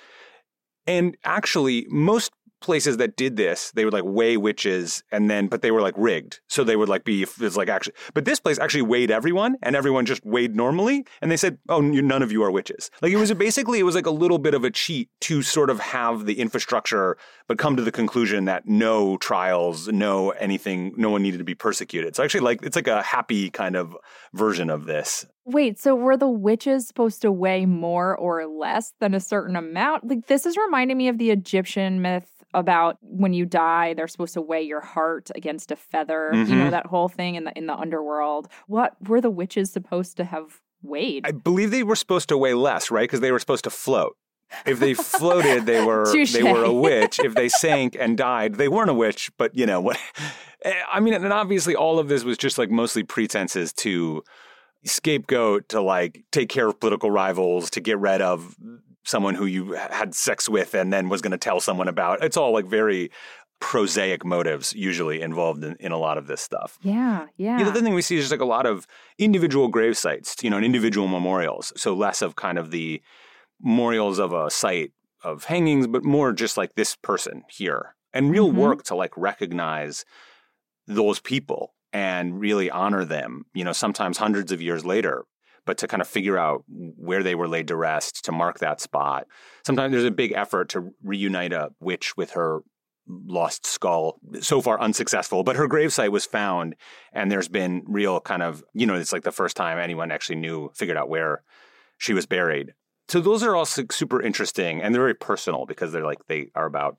And 0.87 1.17
actually, 1.25 1.87
most 1.89 2.33
places 2.61 2.99
that 2.99 3.17
did 3.17 3.37
this, 3.37 3.73
they 3.73 3.85
would 3.85 3.95
like 3.95 4.05
weigh 4.05 4.37
witches 4.37 5.03
and 5.11 5.31
then, 5.31 5.49
but 5.49 5.63
they 5.63 5.71
were 5.71 5.81
like 5.81 5.95
rigged. 5.97 6.41
So 6.49 6.65
they 6.65 6.77
would 6.77 6.89
like 6.89 7.05
be, 7.05 7.23
it's 7.23 7.57
like 7.57 7.69
actually, 7.69 7.95
but 8.15 8.25
this 8.25 8.41
place 8.41 8.59
actually 8.59 8.83
weighed 8.83 9.11
everyone 9.11 9.57
and 9.63 9.75
everyone 9.75 10.07
just 10.07 10.25
weighed 10.25 10.55
normally. 10.55 11.05
And 11.21 11.31
they 11.31 11.37
said, 11.37 11.59
oh, 11.69 11.81
none 11.81 12.23
of 12.23 12.33
you 12.33 12.43
are 12.43 12.51
witches. 12.51 12.91
Like 13.03 13.13
it 13.13 13.17
was 13.17 13.33
basically, 13.35 13.79
it 13.79 13.85
was 13.85 13.95
like 13.95 14.07
a 14.07 14.11
little 14.11 14.39
bit 14.39 14.55
of 14.55 14.65
a 14.65 14.71
cheat 14.71 15.09
to 15.23 15.43
sort 15.43 15.71
of 15.71 15.81
have 15.81 16.27
the 16.27 16.41
infrastructure, 16.41 17.17
but 17.49 17.59
come 17.59 17.77
to 17.77 17.83
the 17.83 17.93
conclusion 17.93 18.45
that 18.45 18.67
no 18.67 19.17
trials, 19.17 19.89
no 19.89 20.31
anything, 20.31 20.93
no 20.97 21.11
one 21.11 21.23
needed 21.23 21.39
to 21.39 21.45
be 21.45 21.55
persecuted. 21.55 22.15
So 22.17 22.23
actually, 22.23 22.41
like, 22.41 22.63
it's 22.63 22.77
like 22.77 22.89
a 22.89 23.03
happy 23.03 23.51
kind 23.51 23.77
of 23.77 23.97
version 24.33 24.71
of 24.71 24.85
this. 24.85 25.27
Wait, 25.47 25.81
so 25.81 25.95
were 25.95 26.17
the 26.17 26.29
witches 26.29 26.87
supposed 26.87 27.23
to 27.23 27.33
weigh 27.33 27.67
more 27.67 28.17
or 28.17 28.47
less 28.47 28.93
than 29.01 29.15
a 29.15 29.21
certain 29.21 29.57
amount? 29.57 30.07
Like 30.07 30.27
this 30.27 30.47
is 30.47 30.57
reminding 30.57 30.97
me 30.97 31.09
of 31.09 31.19
the 31.19 31.31
Egyptian 31.31 32.03
myth 32.03 32.40
about 32.55 32.99
when 33.03 33.33
you 33.33 33.47
die, 33.47 33.95
they're 33.95 34.09
supposed 34.09 34.35
to 34.35 34.41
weigh 34.41 34.63
your 34.63 34.81
heart 34.81 35.31
against 35.35 35.71
a 35.71 35.77
feather. 35.77 36.31
You 36.33 36.45
know 36.57 36.67
Mhm. 36.67 36.71
that 36.71 36.87
whole 36.87 37.09
thing 37.09 37.35
in 37.37 37.45
the 37.45 37.53
in 37.57 37.67
the 37.67 37.75
underworld. 37.75 38.49
What 38.67 38.95
were 39.09 39.21
the 39.21 39.31
witches 39.31 39.73
supposed 39.73 40.17
to 40.17 40.25
have 40.25 40.61
weighed? 40.83 41.27
I 41.27 41.31
believe 41.33 41.71
they 41.71 41.83
were 41.83 41.97
supposed 41.97 42.29
to 42.31 42.39
weigh 42.39 42.55
less, 42.55 42.91
right? 42.91 43.05
Because 43.05 43.21
they 43.21 43.33
were 43.33 43.39
supposed 43.39 43.65
to 43.65 43.71
float. 43.71 44.17
If 44.67 44.81
they 44.81 44.95
floated, 44.95 45.67
they 45.67 45.85
were 45.85 46.13
they 46.33 46.43
were 46.43 46.65
a 46.65 46.73
witch. 46.87 47.21
If 47.21 47.35
they 47.37 47.49
sank 47.49 47.97
and 47.99 48.19
died, 48.19 48.57
they 48.57 48.67
weren't 48.69 48.91
a 48.91 48.95
witch. 48.95 49.31
But 49.39 49.55
you 49.57 49.65
know 49.65 49.81
what? 49.81 49.97
I 50.93 50.99
mean, 51.01 51.15
and 51.15 51.33
obviously, 51.33 51.77
all 51.77 51.99
of 52.01 52.09
this 52.09 52.25
was 52.25 52.37
just 52.37 52.59
like 52.59 52.69
mostly 52.71 53.03
pretenses 53.05 53.73
to 53.75 54.23
scapegoat, 54.85 55.69
to 55.69 55.81
like 55.81 56.25
take 56.33 56.49
care 56.49 56.67
of 56.69 56.81
political 56.81 57.11
rivals, 57.11 57.71
to 57.71 57.81
get 57.81 57.99
rid 57.99 58.21
of 58.21 58.57
someone 59.05 59.35
who 59.35 59.47
you 59.47 59.73
had 59.73 60.15
sex 60.15 60.49
with, 60.49 60.75
and 60.75 60.93
then 60.93 61.09
was 61.09 61.23
going 61.23 61.31
to 61.33 61.39
tell 61.39 61.61
someone 61.61 61.89
about. 61.89 62.23
It's 62.23 62.37
all 62.37 62.53
like 62.53 62.67
very 62.67 63.11
prosaic 63.61 64.25
motives 64.25 64.73
usually 64.73 65.21
involved 65.21 65.63
in, 65.65 65.77
in 65.81 65.93
a 65.93 65.99
lot 65.99 66.17
of 66.17 66.27
this 66.27 66.41
stuff. 66.41 66.79
yeah, 66.83 67.27
yeah. 67.37 67.63
The 67.63 67.71
other 67.71 67.83
thing 67.83 67.93
we 67.95 68.01
see 68.03 68.17
is 68.17 68.23
just 68.25 68.31
like 68.33 68.41
a 68.41 68.45
lot 68.47 68.65
of 68.67 68.87
individual 69.19 69.69
grave 69.69 69.99
sites, 69.99 70.37
you 70.43 70.49
know, 70.49 70.57
and 70.57 70.65
individual 70.65 71.09
memorials. 71.09 71.73
So 71.77 71.93
less 71.95 72.23
of 72.23 72.37
kind 72.37 72.59
of 72.59 72.71
the 72.71 73.03
memorials 73.61 74.19
of 74.19 74.33
a 74.33 74.51
site 74.51 74.93
of 75.23 75.45
hangings, 75.45 75.87
but 75.87 76.05
more 76.05 76.33
just 76.33 76.57
like 76.57 76.75
this 76.75 76.97
person 76.97 77.43
here 77.51 77.95
and 78.15 78.31
real 78.31 78.51
Mhm. 78.51 78.55
work 78.55 78.83
to 78.85 78.95
like 78.95 79.13
recognize 79.17 80.05
those 80.87 81.21
people 81.21 81.75
and 81.93 82.41
really 82.41 82.71
honor 82.71 83.05
them, 83.05 83.45
you 83.53 83.65
know, 83.65 83.73
sometimes 83.73 84.17
hundreds 84.17 84.53
of 84.53 84.63
years 84.63 84.85
later, 84.85 85.25
but 85.71 85.79
to 85.79 85.87
kind 85.87 86.01
of 86.01 86.09
figure 86.09 86.37
out 86.37 86.65
where 86.67 87.23
they 87.23 87.37
were 87.37 87.47
laid 87.47 87.69
to 87.69 87.77
rest, 87.77 88.25
to 88.25 88.33
mark 88.33 88.59
that 88.59 88.81
spot. 88.81 89.29
Sometimes 89.65 89.93
there's 89.93 90.03
a 90.03 90.11
big 90.11 90.33
effort 90.33 90.69
to 90.71 90.91
reunite 91.05 91.53
a 91.53 91.71
witch 91.79 92.17
with 92.17 92.33
her 92.33 92.63
lost 93.07 93.67
skull. 93.67 94.19
So 94.41 94.61
far 94.61 94.81
unsuccessful, 94.81 95.45
but 95.45 95.55
her 95.55 95.69
gravesite 95.69 96.11
was 96.11 96.27
found 96.27 96.75
and 97.13 97.31
there's 97.31 97.47
been 97.47 97.85
real 97.87 98.19
kind 98.19 98.43
of, 98.43 98.65
you 98.75 98.85
know, 98.85 98.97
it's 98.97 99.13
like 99.13 99.23
the 99.23 99.31
first 99.31 99.57
time 99.57 99.79
anyone 99.79 100.11
actually 100.11 100.41
knew, 100.41 100.73
figured 100.75 100.97
out 100.97 101.09
where 101.09 101.45
she 101.99 102.15
was 102.15 102.27
buried. 102.27 102.75
So 103.07 103.21
those 103.21 103.45
are 103.45 103.55
all 103.55 103.65
super 103.65 104.21
interesting 104.21 104.83
and 104.83 104.93
they're 104.93 105.03
very 105.03 105.15
personal 105.15 105.67
because 105.67 105.93
they're 105.93 106.05
like, 106.05 106.27
they 106.27 106.51
are 106.57 106.67
about 106.67 106.97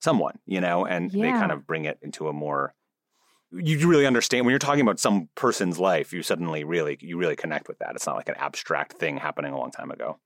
someone, 0.00 0.38
you 0.46 0.62
know, 0.62 0.86
and 0.86 1.10
they 1.10 1.32
kind 1.32 1.52
of 1.52 1.66
bring 1.66 1.84
it 1.84 1.98
into 2.00 2.28
a 2.28 2.32
more, 2.32 2.72
you 3.52 3.88
really 3.88 4.06
understand 4.06 4.44
when 4.44 4.50
you're 4.52 4.58
talking 4.58 4.80
about 4.80 4.98
some 4.98 5.28
person's 5.34 5.78
life, 5.78 6.12
you 6.12 6.22
suddenly 6.22 6.64
really, 6.64 6.98
you 7.00 7.16
really 7.16 7.36
connect 7.36 7.68
with 7.68 7.78
that. 7.78 7.92
It's 7.94 8.06
not 8.06 8.16
like 8.16 8.28
an 8.28 8.34
abstract 8.38 8.94
thing 8.94 9.16
happening 9.16 9.52
a 9.52 9.58
long 9.58 9.70
time 9.70 9.90
ago. 9.90 10.18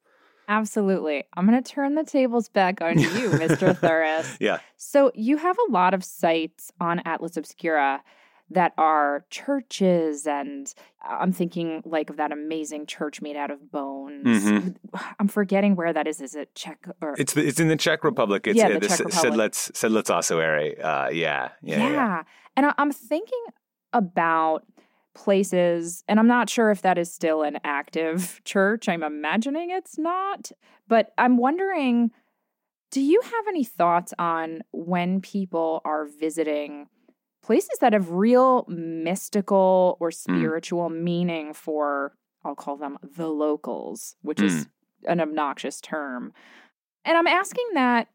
Absolutely. 0.48 1.24
I'm 1.34 1.46
going 1.46 1.62
to 1.62 1.70
turn 1.72 1.94
the 1.94 2.02
tables 2.04 2.48
back 2.48 2.80
on 2.82 2.98
you, 2.98 3.06
Mr. 3.08 3.74
Thuras. 3.78 4.36
Yeah. 4.40 4.58
So 4.76 5.12
you 5.14 5.36
have 5.36 5.56
a 5.68 5.72
lot 5.72 5.94
of 5.94 6.02
sites 6.02 6.72
on 6.80 7.00
Atlas 7.04 7.36
Obscura 7.36 8.02
that 8.52 8.72
are 8.76 9.24
churches, 9.30 10.26
and 10.26 10.74
I'm 11.08 11.30
thinking 11.32 11.82
like 11.84 12.10
of 12.10 12.16
that 12.16 12.32
amazing 12.32 12.86
church 12.86 13.22
made 13.22 13.36
out 13.36 13.52
of 13.52 13.70
bones. 13.70 14.26
Mhm. 14.26 14.74
I'm 15.20 15.28
forgetting 15.28 15.76
where 15.76 15.92
that 15.92 16.08
is. 16.08 16.20
Is 16.20 16.34
it 16.34 16.52
Czech 16.56 16.84
or 17.00 17.14
It's 17.16 17.34
the, 17.34 17.46
it's 17.46 17.60
in 17.60 17.68
the 17.68 17.76
Czech 17.76 18.02
Republic. 18.02 18.48
It's 18.48 18.56
Yeah, 18.58 18.66
uh, 18.66 18.72
the 18.74 18.80
the 18.80 18.88
Czech 18.88 18.98
Republic. 18.98 19.52
Sedlec 19.52 19.72
Sedlec 19.72 20.10
ossuary. 20.10 20.80
Uh, 20.80 21.10
yeah, 21.10 21.50
yeah, 21.62 21.78
yeah. 21.78 21.90
yeah. 21.92 22.22
And 22.56 22.66
I- 22.66 22.74
I'm 22.78 22.92
thinking 22.92 23.44
about 23.92 24.66
places, 25.14 26.04
and 26.08 26.18
I'm 26.18 26.28
not 26.28 26.48
sure 26.48 26.70
if 26.70 26.82
that 26.82 26.98
is 26.98 27.12
still 27.12 27.42
an 27.42 27.58
active 27.64 28.40
church. 28.44 28.88
I'm 28.88 29.02
imagining 29.02 29.70
it's 29.70 29.98
not, 29.98 30.52
but 30.88 31.12
I'm 31.18 31.36
wondering 31.36 32.10
do 32.90 33.00
you 33.00 33.20
have 33.22 33.48
any 33.48 33.64
thoughts 33.64 34.12
on 34.18 34.62
when 34.72 35.20
people 35.20 35.80
are 35.84 36.06
visiting 36.06 36.88
places 37.42 37.78
that 37.80 37.92
have 37.92 38.10
real 38.10 38.64
mystical 38.68 39.96
or 40.00 40.10
hmm. 40.10 40.14
spiritual 40.14 40.90
meaning 40.90 41.54
for, 41.54 42.14
I'll 42.44 42.54
call 42.54 42.76
them 42.76 42.98
the 43.02 43.28
locals, 43.28 44.16
which 44.22 44.40
is 44.40 44.64
hmm. 45.04 45.12
an 45.12 45.20
obnoxious 45.20 45.80
term? 45.80 46.32
And 47.04 47.16
I'm 47.16 47.26
asking 47.26 47.66
that 47.74 48.08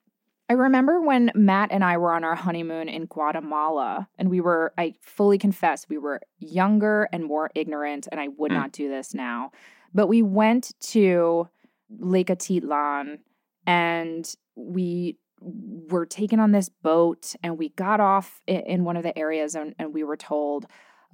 I 0.48 0.54
remember 0.54 1.02
when 1.02 1.32
Matt 1.34 1.72
and 1.72 1.84
I 1.84 1.98
were 1.98 2.14
on 2.14 2.24
our 2.24 2.36
honeymoon 2.36 2.88
in 2.88 3.06
Guatemala, 3.06 4.08
and 4.18 4.30
we 4.30 4.41
were, 4.41 4.74
I 4.78 4.93
fully 5.02 5.38
confess, 5.39 5.88
we 5.89 5.98
were 5.98 6.22
younger 6.38 7.10
and 7.12 7.24
more 7.26 7.50
ignorant, 7.56 8.08
and 8.12 8.20
I 8.20 8.28
would 8.28 8.52
Mm. 8.52 8.56
not 8.56 8.72
do 8.72 8.88
this 8.88 9.14
now. 9.16 9.52
But 9.93 10.08
we 10.08 10.22
went 10.22 10.74
to 10.91 11.50
Lake 11.89 12.28
Atitlan 12.28 13.20
and 13.66 14.36
we 14.56 15.18
were 15.41 16.06
taken 16.06 16.39
on 16.39 16.52
this 16.52 16.70
boat, 16.70 17.36
and 17.43 17.58
we 17.58 17.70
got 17.70 18.00
off 18.00 18.41
in 18.48 18.84
one 18.84 18.98
of 18.98 19.04
the 19.04 19.18
areas, 19.18 19.56
and, 19.56 19.74
and 19.80 19.93
we 19.93 20.04
were 20.04 20.18
told, 20.18 20.66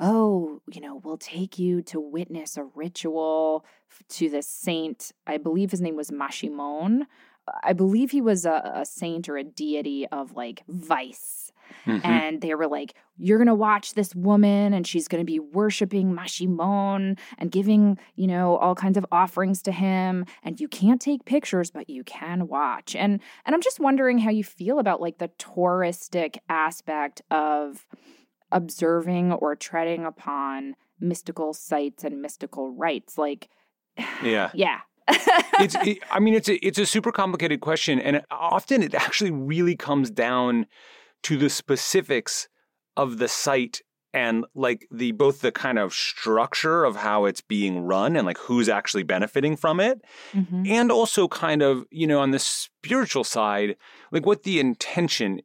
Oh, 0.03 0.61
you 0.71 0.81
know, 0.81 0.99
we'll 1.03 1.17
take 1.17 1.59
you 1.59 1.81
to 1.83 1.99
witness 1.99 2.57
a 2.57 2.63
ritual 2.63 3.63
to 4.09 4.29
this 4.29 4.47
saint. 4.47 5.11
I 5.27 5.37
believe 5.37 5.69
his 5.69 5.81
name 5.81 5.95
was 5.95 6.09
Maximón. 6.09 7.05
I 7.63 7.73
believe 7.73 8.11
he 8.11 8.21
was 8.21 8.45
a, 8.45 8.71
a 8.75 8.85
saint 8.85 9.29
or 9.29 9.37
a 9.37 9.43
deity 9.43 10.07
of 10.07 10.35
like 10.35 10.63
vice. 10.67 11.51
Mhm. 11.85 12.05
And 12.05 12.41
they 12.41 12.53
were 12.53 12.67
like, 12.67 12.93
You're 13.17 13.37
going 13.37 13.47
to 13.47 13.55
watch 13.55 13.93
this 13.93 14.13
woman, 14.15 14.73
and 14.73 14.85
she's 14.85 15.07
going 15.07 15.21
to 15.21 15.25
be 15.25 15.39
worshiping 15.39 16.13
Maximón 16.13 17.17
and 17.37 17.51
giving, 17.51 17.97
you 18.15 18.27
know, 18.27 18.57
all 18.57 18.75
kinds 18.75 18.97
of 18.97 19.05
offerings 19.11 19.61
to 19.63 19.71
him. 19.71 20.25
And 20.43 20.59
you 20.59 20.67
can't 20.67 21.01
take 21.01 21.25
pictures, 21.25 21.71
but 21.71 21.89
you 21.89 22.03
can 22.03 22.47
watch. 22.47 22.95
And 22.95 23.19
and 23.45 23.55
I'm 23.55 23.61
just 23.61 23.79
wondering 23.79 24.19
how 24.19 24.31
you 24.31 24.43
feel 24.43 24.79
about 24.79 25.01
like 25.01 25.17
the 25.17 25.29
touristic 25.39 26.37
aspect 26.49 27.21
of 27.31 27.85
observing 28.51 29.31
or 29.31 29.55
treading 29.55 30.05
upon 30.05 30.75
mystical 30.99 31.53
sites 31.53 32.03
and 32.03 32.21
mystical 32.21 32.71
rites. 32.71 33.17
Like, 33.17 33.49
yeah. 34.23 34.51
yeah. 34.53 34.81
It's 35.07 35.75
it, 35.85 35.99
i 36.11 36.19
mean 36.19 36.33
it's 36.33 36.47
a, 36.49 36.55
it's 36.65 36.77
a 36.79 36.85
super 36.85 37.11
complicated 37.11 37.59
question 37.61 37.99
and 37.99 38.21
often 38.31 38.81
it 38.83 38.93
actually 38.93 39.31
really 39.31 39.75
comes 39.75 40.09
down 40.09 40.65
to 41.23 41.37
the 41.37 41.49
specifics 41.49 42.47
of 42.97 43.17
the 43.17 43.27
site 43.27 43.81
and 44.13 44.45
like 44.55 44.85
the 44.91 45.11
both 45.13 45.39
the 45.41 45.51
kind 45.51 45.79
of 45.79 45.93
structure 45.93 46.83
of 46.83 46.97
how 46.97 47.25
it's 47.25 47.41
being 47.41 47.79
run 47.79 48.15
and 48.17 48.25
like 48.25 48.37
who's 48.37 48.67
actually 48.67 49.03
benefiting 49.03 49.55
from 49.55 49.79
it 49.79 50.01
Mhm. 50.33 50.67
and 50.67 50.91
also 50.91 51.27
kind 51.27 51.61
of 51.61 51.85
you 51.91 52.05
know 52.07 52.19
on 52.19 52.31
the 52.31 52.39
spiritual 52.39 53.23
side 53.23 53.75
like 54.11 54.25
what 54.25 54.43
the 54.43 54.59
intention 54.59 55.41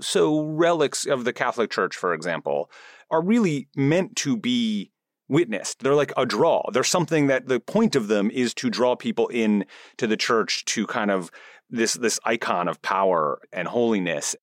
so 0.00 0.40
relics 0.42 1.06
of 1.06 1.24
the 1.24 1.32
catholic 1.32 1.70
church 1.70 1.94
for 1.96 2.12
example 2.12 2.68
are 3.10 3.22
really 3.22 3.68
meant 3.76 4.16
to 4.16 4.36
be 4.36 4.90
witnessed. 5.28 5.80
They're 5.80 5.94
like 5.94 6.12
a 6.16 6.26
draw. 6.26 6.70
They're 6.72 6.84
something 6.84 7.26
that 7.28 7.48
the 7.48 7.60
point 7.60 7.96
of 7.96 8.08
them 8.08 8.30
is 8.30 8.54
to 8.54 8.70
draw 8.70 8.96
people 8.96 9.28
in 9.28 9.64
to 9.98 10.06
the 10.06 10.16
church 10.16 10.64
to 10.66 10.86
kind 10.86 11.10
of 11.10 11.30
this 11.70 11.94
this 11.94 12.20
icon 12.24 12.68
of 12.68 12.82
power 12.82 13.40
and 13.52 13.68
holiness. 13.68 14.36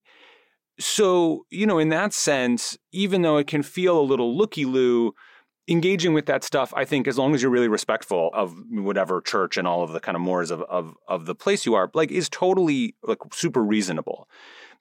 So 0.80 1.46
you 1.50 1.68
know 1.68 1.80
in 1.80 1.90
that 1.90 2.14
sense 2.14 2.78
even 2.92 3.22
though 3.22 3.38
it 3.38 3.48
can 3.48 3.64
feel 3.64 4.00
a 4.00 4.02
little 4.02 4.36
looky-loo 4.36 5.14
engaging 5.68 6.14
with 6.14 6.26
that 6.26 6.44
stuff, 6.44 6.74
I 6.76 6.86
think, 6.86 7.08
as 7.08 7.18
long 7.18 7.34
as 7.34 7.42
you're 7.42 7.52
really 7.52 7.68
respectful 7.68 8.30
of 8.34 8.54
whatever 8.70 9.22
church 9.22 9.58
and 9.58 9.68
all 9.68 9.84
of 9.84 9.92
the 9.92 10.00
kind 10.00 10.16
of 10.16 10.22
mores 10.22 10.52
of 10.52 10.62
of 10.64 10.96
of 11.08 11.26
the 11.26 11.36
place 11.36 11.66
you 11.66 11.76
are, 11.76 11.90
like, 11.94 12.12
is 12.12 12.30
totally 12.30 12.96
like 13.04 13.20
super 13.32 13.64
reasonable. 13.64 14.28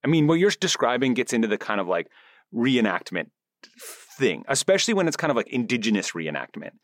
I 0.04 0.08
mean, 0.08 0.26
what 0.26 0.34
you're 0.34 0.50
describing 0.50 1.14
gets 1.14 1.32
into 1.32 1.48
the 1.48 1.58
kind 1.58 1.80
of 1.80 1.86
like 1.86 2.08
reenactment 2.54 3.30
thing, 4.20 4.44
especially 4.48 4.94
when 4.94 5.08
it's 5.08 5.16
kind 5.16 5.30
of 5.32 5.36
like 5.36 5.48
indigenous 5.48 6.12
reenactment. 6.12 6.74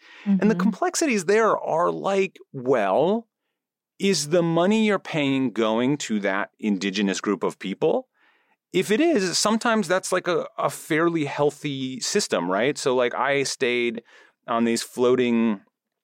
And 0.40 0.50
the 0.50 0.54
Mhm. 0.54 0.60
complexities 0.66 1.26
there 1.26 1.56
are 1.58 1.90
like, 1.92 2.38
well, 2.52 3.28
is 3.98 4.28
the 4.30 4.42
money 4.42 4.86
you're 4.86 4.98
paying 4.98 5.52
going 5.52 5.96
to 5.98 6.20
that 6.20 6.50
indigenous 6.58 7.20
group 7.20 7.42
of 7.44 7.58
people? 7.58 8.08
If 8.72 8.90
it 8.90 9.00
is, 9.00 9.38
sometimes 9.38 9.88
that's 9.88 10.12
like 10.12 10.28
a, 10.28 10.46
a 10.58 10.70
fairly 10.70 11.24
healthy 11.24 12.00
system, 12.00 12.50
right? 12.50 12.76
So, 12.78 12.94
like, 12.94 13.14
I 13.14 13.44
stayed 13.44 14.02
on 14.48 14.64
these 14.64 14.82
floating 14.82 15.62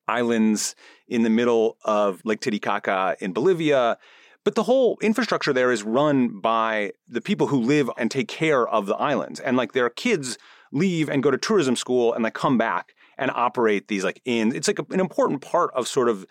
islands 0.09 0.75
in 1.07 1.23
the 1.23 1.31
middle 1.31 1.77
of 1.85 2.23
Lake 2.25 2.41
Titicaca 2.41 3.17
in 3.21 3.33
Bolivia. 3.33 3.99
But 4.45 4.55
the 4.57 4.65
whole 4.65 4.99
infrastructure 5.03 5.53
there 5.53 5.71
is 5.71 5.83
run 5.85 6.41
by 6.41 6.93
the 7.07 7.21
people 7.21 7.47
who 7.49 7.61
live 7.61 7.91
and 7.97 8.11
take 8.11 8.29
care 8.29 8.67
of 8.69 8.87
the 8.87 8.97
islands. 8.97 9.39
And 9.41 9.57
like 9.57 9.73
their 9.73 9.91
kids 9.91 10.39
leave 10.73 11.09
and 11.09 11.23
go 11.23 11.31
to 11.31 11.39
tourism 11.39 11.77
school 11.77 12.13
and 12.15 12.25
like 12.25 12.35
come 12.35 12.59
back 12.59 12.95
and 13.19 13.31
operate 13.31 13.89
these 13.89 14.05
like 14.05 14.21
inns. 14.25 14.55
It's 14.55 14.69
like 14.69 14.79
a, 14.79 14.87
an 14.91 15.01
important 15.01 15.43
part 15.43 15.71
of 15.75 15.87
sort 15.87 16.09
of 16.09 16.27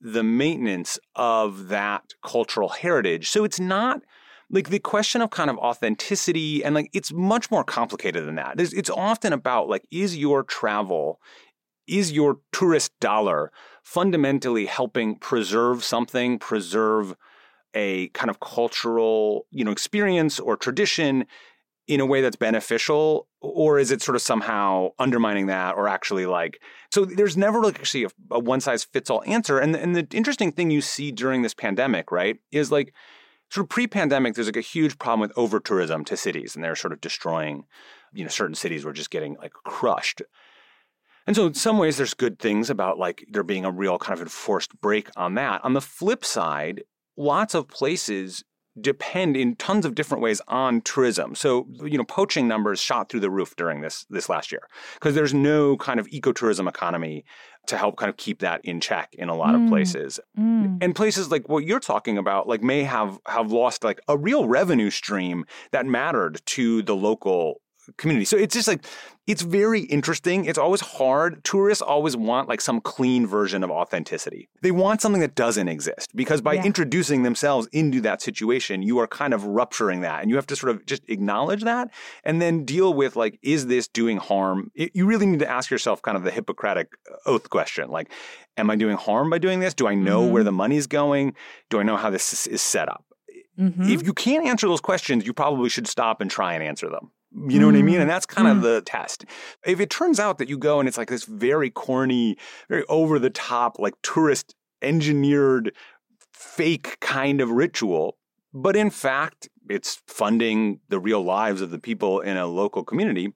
the 0.00 0.22
maintenance 0.22 0.98
of 1.16 1.68
that 1.68 2.14
cultural 2.22 2.68
heritage. 2.68 3.30
So 3.30 3.44
it's 3.44 3.58
not 3.58 4.02
like 4.50 4.70
the 4.70 4.78
question 4.78 5.20
of 5.20 5.30
kind 5.30 5.50
of 5.50 5.58
authenticity 5.58 6.64
and 6.64 6.74
like 6.74 6.90
it's 6.92 7.12
much 7.12 7.50
more 7.50 7.64
complicated 7.64 8.26
than 8.26 8.36
that. 8.36 8.60
It's, 8.60 8.72
it's 8.72 8.90
often 8.90 9.32
about 9.32 9.68
like 9.68 9.84
is 9.90 10.16
your 10.16 10.42
travel, 10.42 11.20
is 11.86 12.12
your 12.12 12.38
tourist 12.52 12.92
dollar 13.00 13.50
fundamentally 13.82 14.66
helping 14.66 15.16
preserve 15.16 15.82
something, 15.82 16.38
preserve 16.38 17.16
a 17.74 18.08
kind 18.08 18.30
of 18.30 18.40
cultural, 18.40 19.46
you 19.50 19.64
know, 19.64 19.70
experience 19.70 20.38
or 20.38 20.56
tradition 20.56 21.26
in 21.88 22.00
a 22.00 22.06
way 22.06 22.20
that's 22.20 22.36
beneficial 22.36 23.26
or 23.40 23.78
is 23.78 23.90
it 23.90 24.02
sort 24.02 24.14
of 24.14 24.20
somehow 24.20 24.90
undermining 24.98 25.46
that 25.46 25.74
or 25.74 25.88
actually 25.88 26.26
like 26.26 26.60
so 26.92 27.04
there's 27.04 27.36
never 27.36 27.62
like 27.62 27.78
actually 27.78 28.04
a, 28.04 28.08
a 28.30 28.38
one 28.38 28.60
size 28.60 28.84
fits 28.84 29.10
all 29.10 29.22
answer. 29.26 29.58
And, 29.58 29.74
and 29.74 29.96
the 29.96 30.06
interesting 30.12 30.52
thing 30.52 30.70
you 30.70 30.82
see 30.82 31.10
during 31.10 31.42
this 31.42 31.54
pandemic 31.54 32.12
right 32.12 32.36
is 32.52 32.70
like 32.70 32.94
sort 33.50 33.64
of 33.64 33.70
pre-pandemic 33.70 34.34
there's 34.34 34.46
like 34.46 34.56
a 34.56 34.60
huge 34.60 34.98
problem 34.98 35.20
with 35.20 35.36
over 35.36 35.58
tourism 35.58 36.04
to 36.04 36.16
cities 36.16 36.54
and 36.54 36.62
they're 36.62 36.76
sort 36.76 36.92
of 36.92 37.00
destroying 37.00 37.64
you 38.12 38.22
know 38.22 38.28
certain 38.28 38.54
cities 38.54 38.84
were 38.84 38.92
just 38.92 39.10
getting 39.10 39.36
like 39.36 39.52
crushed. 39.52 40.22
And 41.26 41.34
so 41.34 41.46
in 41.46 41.54
some 41.54 41.78
ways 41.78 41.96
there's 41.96 42.14
good 42.14 42.38
things 42.38 42.68
about 42.68 42.98
like 42.98 43.24
there 43.30 43.42
being 43.42 43.64
a 43.64 43.70
real 43.70 43.98
kind 43.98 44.18
of 44.18 44.22
enforced 44.22 44.78
break 44.80 45.08
on 45.16 45.34
that. 45.34 45.64
On 45.64 45.72
the 45.72 45.80
flip 45.80 46.24
side 46.24 46.82
lots 47.16 47.54
of 47.54 47.66
places 47.66 48.44
depend 48.80 49.36
in 49.36 49.56
tons 49.56 49.84
of 49.84 49.94
different 49.94 50.22
ways 50.22 50.40
on 50.48 50.80
tourism. 50.82 51.34
So, 51.34 51.66
you 51.84 51.98
know, 51.98 52.04
poaching 52.04 52.48
numbers 52.48 52.80
shot 52.80 53.08
through 53.08 53.20
the 53.20 53.30
roof 53.30 53.56
during 53.56 53.80
this 53.80 54.06
this 54.10 54.28
last 54.28 54.52
year 54.52 54.68
because 54.94 55.14
there's 55.14 55.34
no 55.34 55.76
kind 55.76 56.00
of 56.00 56.06
ecotourism 56.08 56.68
economy 56.68 57.24
to 57.66 57.76
help 57.76 57.96
kind 57.96 58.08
of 58.08 58.16
keep 58.16 58.40
that 58.40 58.60
in 58.64 58.80
check 58.80 59.10
in 59.12 59.28
a 59.28 59.34
lot 59.34 59.54
mm. 59.54 59.64
of 59.64 59.68
places. 59.68 60.18
Mm. 60.38 60.82
And 60.82 60.94
places 60.94 61.30
like 61.30 61.48
what 61.48 61.64
you're 61.64 61.80
talking 61.80 62.18
about 62.18 62.48
like 62.48 62.62
may 62.62 62.82
have 62.82 63.18
have 63.26 63.52
lost 63.52 63.84
like 63.84 64.00
a 64.08 64.16
real 64.16 64.48
revenue 64.48 64.90
stream 64.90 65.44
that 65.72 65.86
mattered 65.86 66.40
to 66.46 66.82
the 66.82 66.96
local 66.96 67.60
community. 67.96 68.24
So 68.24 68.36
it's 68.36 68.54
just 68.54 68.68
like 68.68 68.84
it's 69.26 69.42
very 69.42 69.82
interesting. 69.82 70.46
It's 70.46 70.58
always 70.58 70.80
hard. 70.80 71.44
Tourists 71.44 71.82
always 71.82 72.16
want 72.16 72.48
like 72.48 72.62
some 72.62 72.80
clean 72.80 73.26
version 73.26 73.62
of 73.62 73.70
authenticity. 73.70 74.48
They 74.62 74.70
want 74.70 75.02
something 75.02 75.20
that 75.20 75.34
doesn't 75.34 75.68
exist 75.68 76.16
because 76.16 76.40
by 76.40 76.54
yeah. 76.54 76.64
introducing 76.64 77.24
themselves 77.24 77.68
into 77.72 78.00
that 78.00 78.22
situation, 78.22 78.82
you 78.82 78.98
are 78.98 79.06
kind 79.06 79.34
of 79.34 79.44
rupturing 79.44 80.00
that 80.00 80.22
and 80.22 80.30
you 80.30 80.36
have 80.36 80.46
to 80.46 80.56
sort 80.56 80.74
of 80.74 80.86
just 80.86 81.02
acknowledge 81.08 81.62
that 81.64 81.90
and 82.24 82.40
then 82.40 82.64
deal 82.64 82.94
with 82.94 83.16
like, 83.16 83.38
is 83.42 83.66
this 83.66 83.86
doing 83.86 84.16
harm? 84.16 84.70
It, 84.74 84.92
you 84.94 85.04
really 85.04 85.26
need 85.26 85.40
to 85.40 85.50
ask 85.50 85.70
yourself 85.70 86.00
kind 86.00 86.16
of 86.16 86.22
the 86.24 86.30
Hippocratic 86.30 86.88
oath 87.26 87.50
question. 87.50 87.90
Like, 87.90 88.10
am 88.56 88.70
I 88.70 88.76
doing 88.76 88.96
harm 88.96 89.28
by 89.28 89.38
doing 89.38 89.60
this? 89.60 89.74
Do 89.74 89.86
I 89.86 89.94
know 89.94 90.22
mm-hmm. 90.22 90.32
where 90.32 90.44
the 90.44 90.52
money's 90.52 90.86
going? 90.86 91.34
Do 91.68 91.80
I 91.80 91.82
know 91.82 91.96
how 91.96 92.08
this 92.08 92.46
is 92.46 92.62
set 92.62 92.88
up? 92.88 93.04
Mm-hmm. 93.58 93.90
If 93.90 94.06
you 94.06 94.14
can't 94.14 94.46
answer 94.46 94.68
those 94.68 94.80
questions, 94.80 95.26
you 95.26 95.34
probably 95.34 95.68
should 95.68 95.86
stop 95.86 96.20
and 96.20 96.30
try 96.30 96.54
and 96.54 96.62
answer 96.62 96.88
them. 96.88 97.10
You 97.32 97.60
know 97.60 97.66
mm. 97.66 97.72
what 97.72 97.78
I 97.78 97.82
mean? 97.82 98.00
And 98.00 98.04
mm. 98.04 98.12
that's 98.12 98.26
kind 98.26 98.48
mm. 98.48 98.52
of 98.52 98.62
the 98.62 98.80
test. 98.80 99.24
If 99.66 99.80
it 99.80 99.90
turns 99.90 100.18
out 100.18 100.38
that 100.38 100.48
you 100.48 100.58
go 100.58 100.80
and 100.80 100.88
it's 100.88 100.98
like 100.98 101.08
this 101.08 101.24
very 101.24 101.70
corny, 101.70 102.36
very 102.68 102.84
over 102.88 103.18
the 103.18 103.30
top, 103.30 103.78
like 103.78 103.94
tourist 104.02 104.54
engineered 104.80 105.74
fake 106.32 106.98
kind 107.00 107.40
of 107.40 107.50
ritual, 107.50 108.16
but 108.54 108.76
in 108.76 108.90
fact, 108.90 109.48
it's 109.68 110.00
funding 110.06 110.80
the 110.88 110.98
real 110.98 111.22
lives 111.22 111.60
of 111.60 111.70
the 111.70 111.78
people 111.78 112.20
in 112.20 112.36
a 112.36 112.46
local 112.46 112.84
community, 112.84 113.34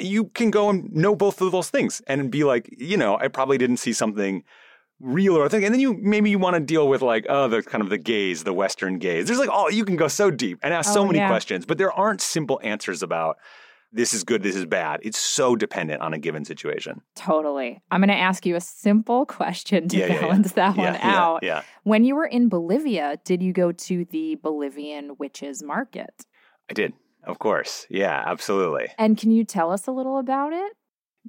you 0.00 0.26
can 0.26 0.50
go 0.50 0.70
and 0.70 0.92
know 0.92 1.14
both 1.14 1.40
of 1.40 1.52
those 1.52 1.70
things 1.70 2.02
and 2.06 2.30
be 2.30 2.44
like, 2.44 2.68
you 2.76 2.96
know, 2.96 3.18
I 3.18 3.28
probably 3.28 3.58
didn't 3.58 3.76
see 3.78 3.92
something 3.92 4.44
real 5.02 5.36
or 5.36 5.44
authentic. 5.44 5.66
And 5.66 5.74
then 5.74 5.80
you 5.80 5.94
maybe 6.00 6.30
you 6.30 6.38
want 6.38 6.54
to 6.54 6.60
deal 6.60 6.88
with 6.88 7.02
like, 7.02 7.26
oh, 7.28 7.48
the 7.48 7.62
kind 7.62 7.82
of 7.82 7.90
the 7.90 7.98
gaze, 7.98 8.44
the 8.44 8.52
Western 8.52 8.98
gaze. 8.98 9.26
There's 9.26 9.38
like, 9.38 9.50
oh, 9.52 9.68
you 9.68 9.84
can 9.84 9.96
go 9.96 10.08
so 10.08 10.30
deep 10.30 10.58
and 10.62 10.72
ask 10.72 10.90
oh, 10.90 10.94
so 10.94 11.04
many 11.04 11.18
yeah. 11.18 11.28
questions, 11.28 11.66
but 11.66 11.76
there 11.78 11.92
aren't 11.92 12.20
simple 12.20 12.60
answers 12.62 13.02
about 13.02 13.36
this 13.92 14.14
is 14.14 14.24
good, 14.24 14.42
this 14.42 14.56
is 14.56 14.64
bad. 14.64 15.00
It's 15.02 15.18
so 15.18 15.54
dependent 15.54 16.00
on 16.00 16.14
a 16.14 16.18
given 16.18 16.44
situation. 16.44 17.02
Totally. 17.14 17.82
I'm 17.90 18.00
going 18.00 18.08
to 18.08 18.14
ask 18.14 18.46
you 18.46 18.56
a 18.56 18.60
simple 18.60 19.26
question 19.26 19.86
to 19.88 19.98
yeah, 19.98 20.20
balance 20.20 20.54
yeah, 20.56 20.72
that 20.72 20.76
one 20.76 20.96
out. 20.96 21.40
Yeah, 21.42 21.62
When 21.82 22.04
you 22.04 22.16
were 22.16 22.24
in 22.24 22.48
Bolivia, 22.48 23.18
did 23.24 23.42
you 23.42 23.52
go 23.52 23.70
to 23.70 24.06
the 24.06 24.36
Bolivian 24.36 25.16
witches 25.18 25.62
market? 25.62 26.24
I 26.70 26.72
did. 26.72 26.94
Of 27.24 27.38
course. 27.38 27.86
Yeah, 27.90 28.22
absolutely. 28.26 28.88
And 28.98 29.16
can 29.16 29.30
you 29.30 29.44
tell 29.44 29.70
us 29.70 29.86
a 29.86 29.92
little 29.92 30.18
about 30.18 30.52
it? 30.52 30.72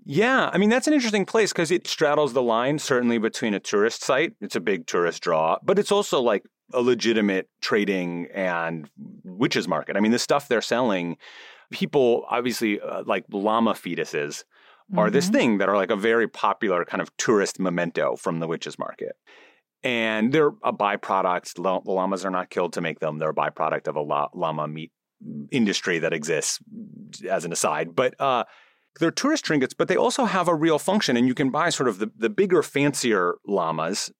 Yeah, 0.06 0.50
I 0.52 0.58
mean, 0.58 0.70
that's 0.70 0.88
an 0.88 0.94
interesting 0.94 1.26
place 1.26 1.54
because 1.54 1.72
it 1.72 1.88
straddles 1.88 2.34
the 2.34 2.42
line, 2.42 2.80
certainly 2.80 3.20
between 3.20 3.54
a 3.54 3.60
tourist 3.60 4.04
site. 4.04 4.34
It's 4.42 4.56
a 4.56 4.60
big 4.60 4.88
tourist 4.88 5.22
draw, 5.22 5.58
but 5.64 5.78
it's 5.78 5.92
also 5.92 6.20
like 6.20 6.44
a 6.74 6.82
legitimate 6.82 7.48
trading 7.62 8.28
and 8.34 8.90
witches 9.24 9.68
market. 9.68 9.96
I 9.96 10.00
mean, 10.00 10.12
the 10.12 10.20
stuff 10.20 10.48
they're 10.48 10.62
selling, 10.62 11.18
people 11.72 12.26
obviously 12.30 12.82
uh, 12.82 13.04
like 13.06 13.26
llama 13.32 13.74
fetuses 13.74 14.44
are 14.98 15.06
mm-hmm. 15.06 15.14
this 15.14 15.30
thing 15.30 15.58
that 15.60 15.70
are 15.70 15.78
like 15.78 15.92
a 15.92 15.96
very 15.96 16.28
popular 16.28 16.86
kind 16.86 17.02
of 17.02 17.16
tourist 17.18 17.60
memento 17.60 18.16
from 18.16 18.40
the 18.40 18.48
witches 18.48 18.80
market. 18.80 19.16
And 19.84 20.32
they're 20.32 20.54
a 20.64 20.74
byproduct. 20.74 21.56
The 21.56 21.92
llamas 21.92 22.26
are 22.26 22.32
not 22.32 22.50
killed 22.50 22.74
to 22.74 22.82
make 22.82 23.00
them. 23.00 23.20
They're 23.20 23.30
a 23.30 23.36
byproduct 23.36 23.88
of 23.88 23.96
a 23.96 24.02
llama 24.02 24.68
meat 24.68 24.92
industry 25.52 26.00
that 26.00 26.14
exists 26.14 26.60
as 27.30 27.46
an 27.46 27.52
aside. 27.52 27.96
But 27.96 28.20
uh, 28.20 28.46
they're 29.00 29.12
tourist 29.12 29.46
trinkets, 29.46 29.74
but 29.74 29.88
they 29.88 29.96
also 29.96 30.26
have 30.26 30.48
a 30.48 30.56
real 30.56 30.80
function. 30.80 31.18
And 31.18 31.28
you 31.28 31.34
can 31.34 31.50
buy 31.50 31.70
sort 31.70 31.90
of 31.90 32.00
the, 32.00 32.12
the 32.16 32.30
bigger, 32.30 32.62
fancier 32.62 33.36
llamas 33.48 34.12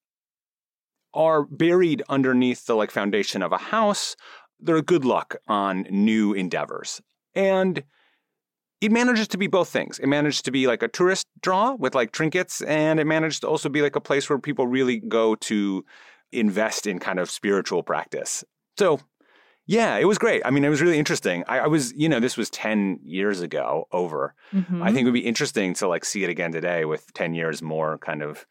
are 1.12 1.44
buried 1.44 2.02
underneath 2.08 2.66
the 2.66 2.74
like 2.74 2.90
foundation 2.90 3.42
of 3.42 3.52
a 3.52 3.58
house. 3.58 4.16
They're 4.58 4.76
a 4.76 4.82
good 4.82 5.04
luck 5.04 5.36
on 5.46 5.86
new 5.90 6.32
endeavors. 6.32 7.00
And 7.34 7.84
it 8.80 8.92
manages 8.92 9.28
to 9.28 9.38
be 9.38 9.46
both 9.46 9.68
things. 9.68 9.98
It 9.98 10.08
manages 10.08 10.42
to 10.42 10.50
be 10.50 10.66
like 10.66 10.82
a 10.82 10.88
tourist 10.88 11.26
draw 11.40 11.74
with 11.74 11.94
like 11.94 12.12
trinkets, 12.12 12.60
and 12.62 13.00
it 13.00 13.06
manages 13.06 13.40
to 13.40 13.48
also 13.48 13.68
be 13.68 13.80
like 13.80 13.96
a 13.96 14.00
place 14.00 14.28
where 14.28 14.38
people 14.38 14.66
really 14.66 14.98
go 14.98 15.36
to 15.36 15.84
invest 16.32 16.86
in 16.86 16.98
kind 16.98 17.18
of 17.18 17.30
spiritual 17.30 17.82
practice. 17.82 18.44
So 18.76 19.00
yeah, 19.66 19.96
it 19.96 20.04
was 20.04 20.18
great. 20.18 20.42
I 20.44 20.50
mean, 20.50 20.64
it 20.64 20.68
was 20.68 20.82
really 20.82 20.98
interesting. 20.98 21.44
I, 21.48 21.60
I 21.60 21.66
was, 21.66 21.92
you 21.94 22.08
know, 22.08 22.20
this 22.20 22.36
was 22.36 22.50
10 22.50 23.00
years 23.02 23.40
ago 23.40 23.88
over. 23.92 24.34
Mm-hmm. 24.52 24.82
I 24.82 24.92
think 24.92 25.02
it 25.02 25.04
would 25.04 25.14
be 25.14 25.20
interesting 25.20 25.74
to 25.74 25.88
like 25.88 26.04
see 26.04 26.24
it 26.24 26.30
again 26.30 26.52
today 26.52 26.84
with 26.84 27.12
10 27.14 27.34
years 27.34 27.62
more 27.62 27.98
kind 27.98 28.22
of, 28.22 28.46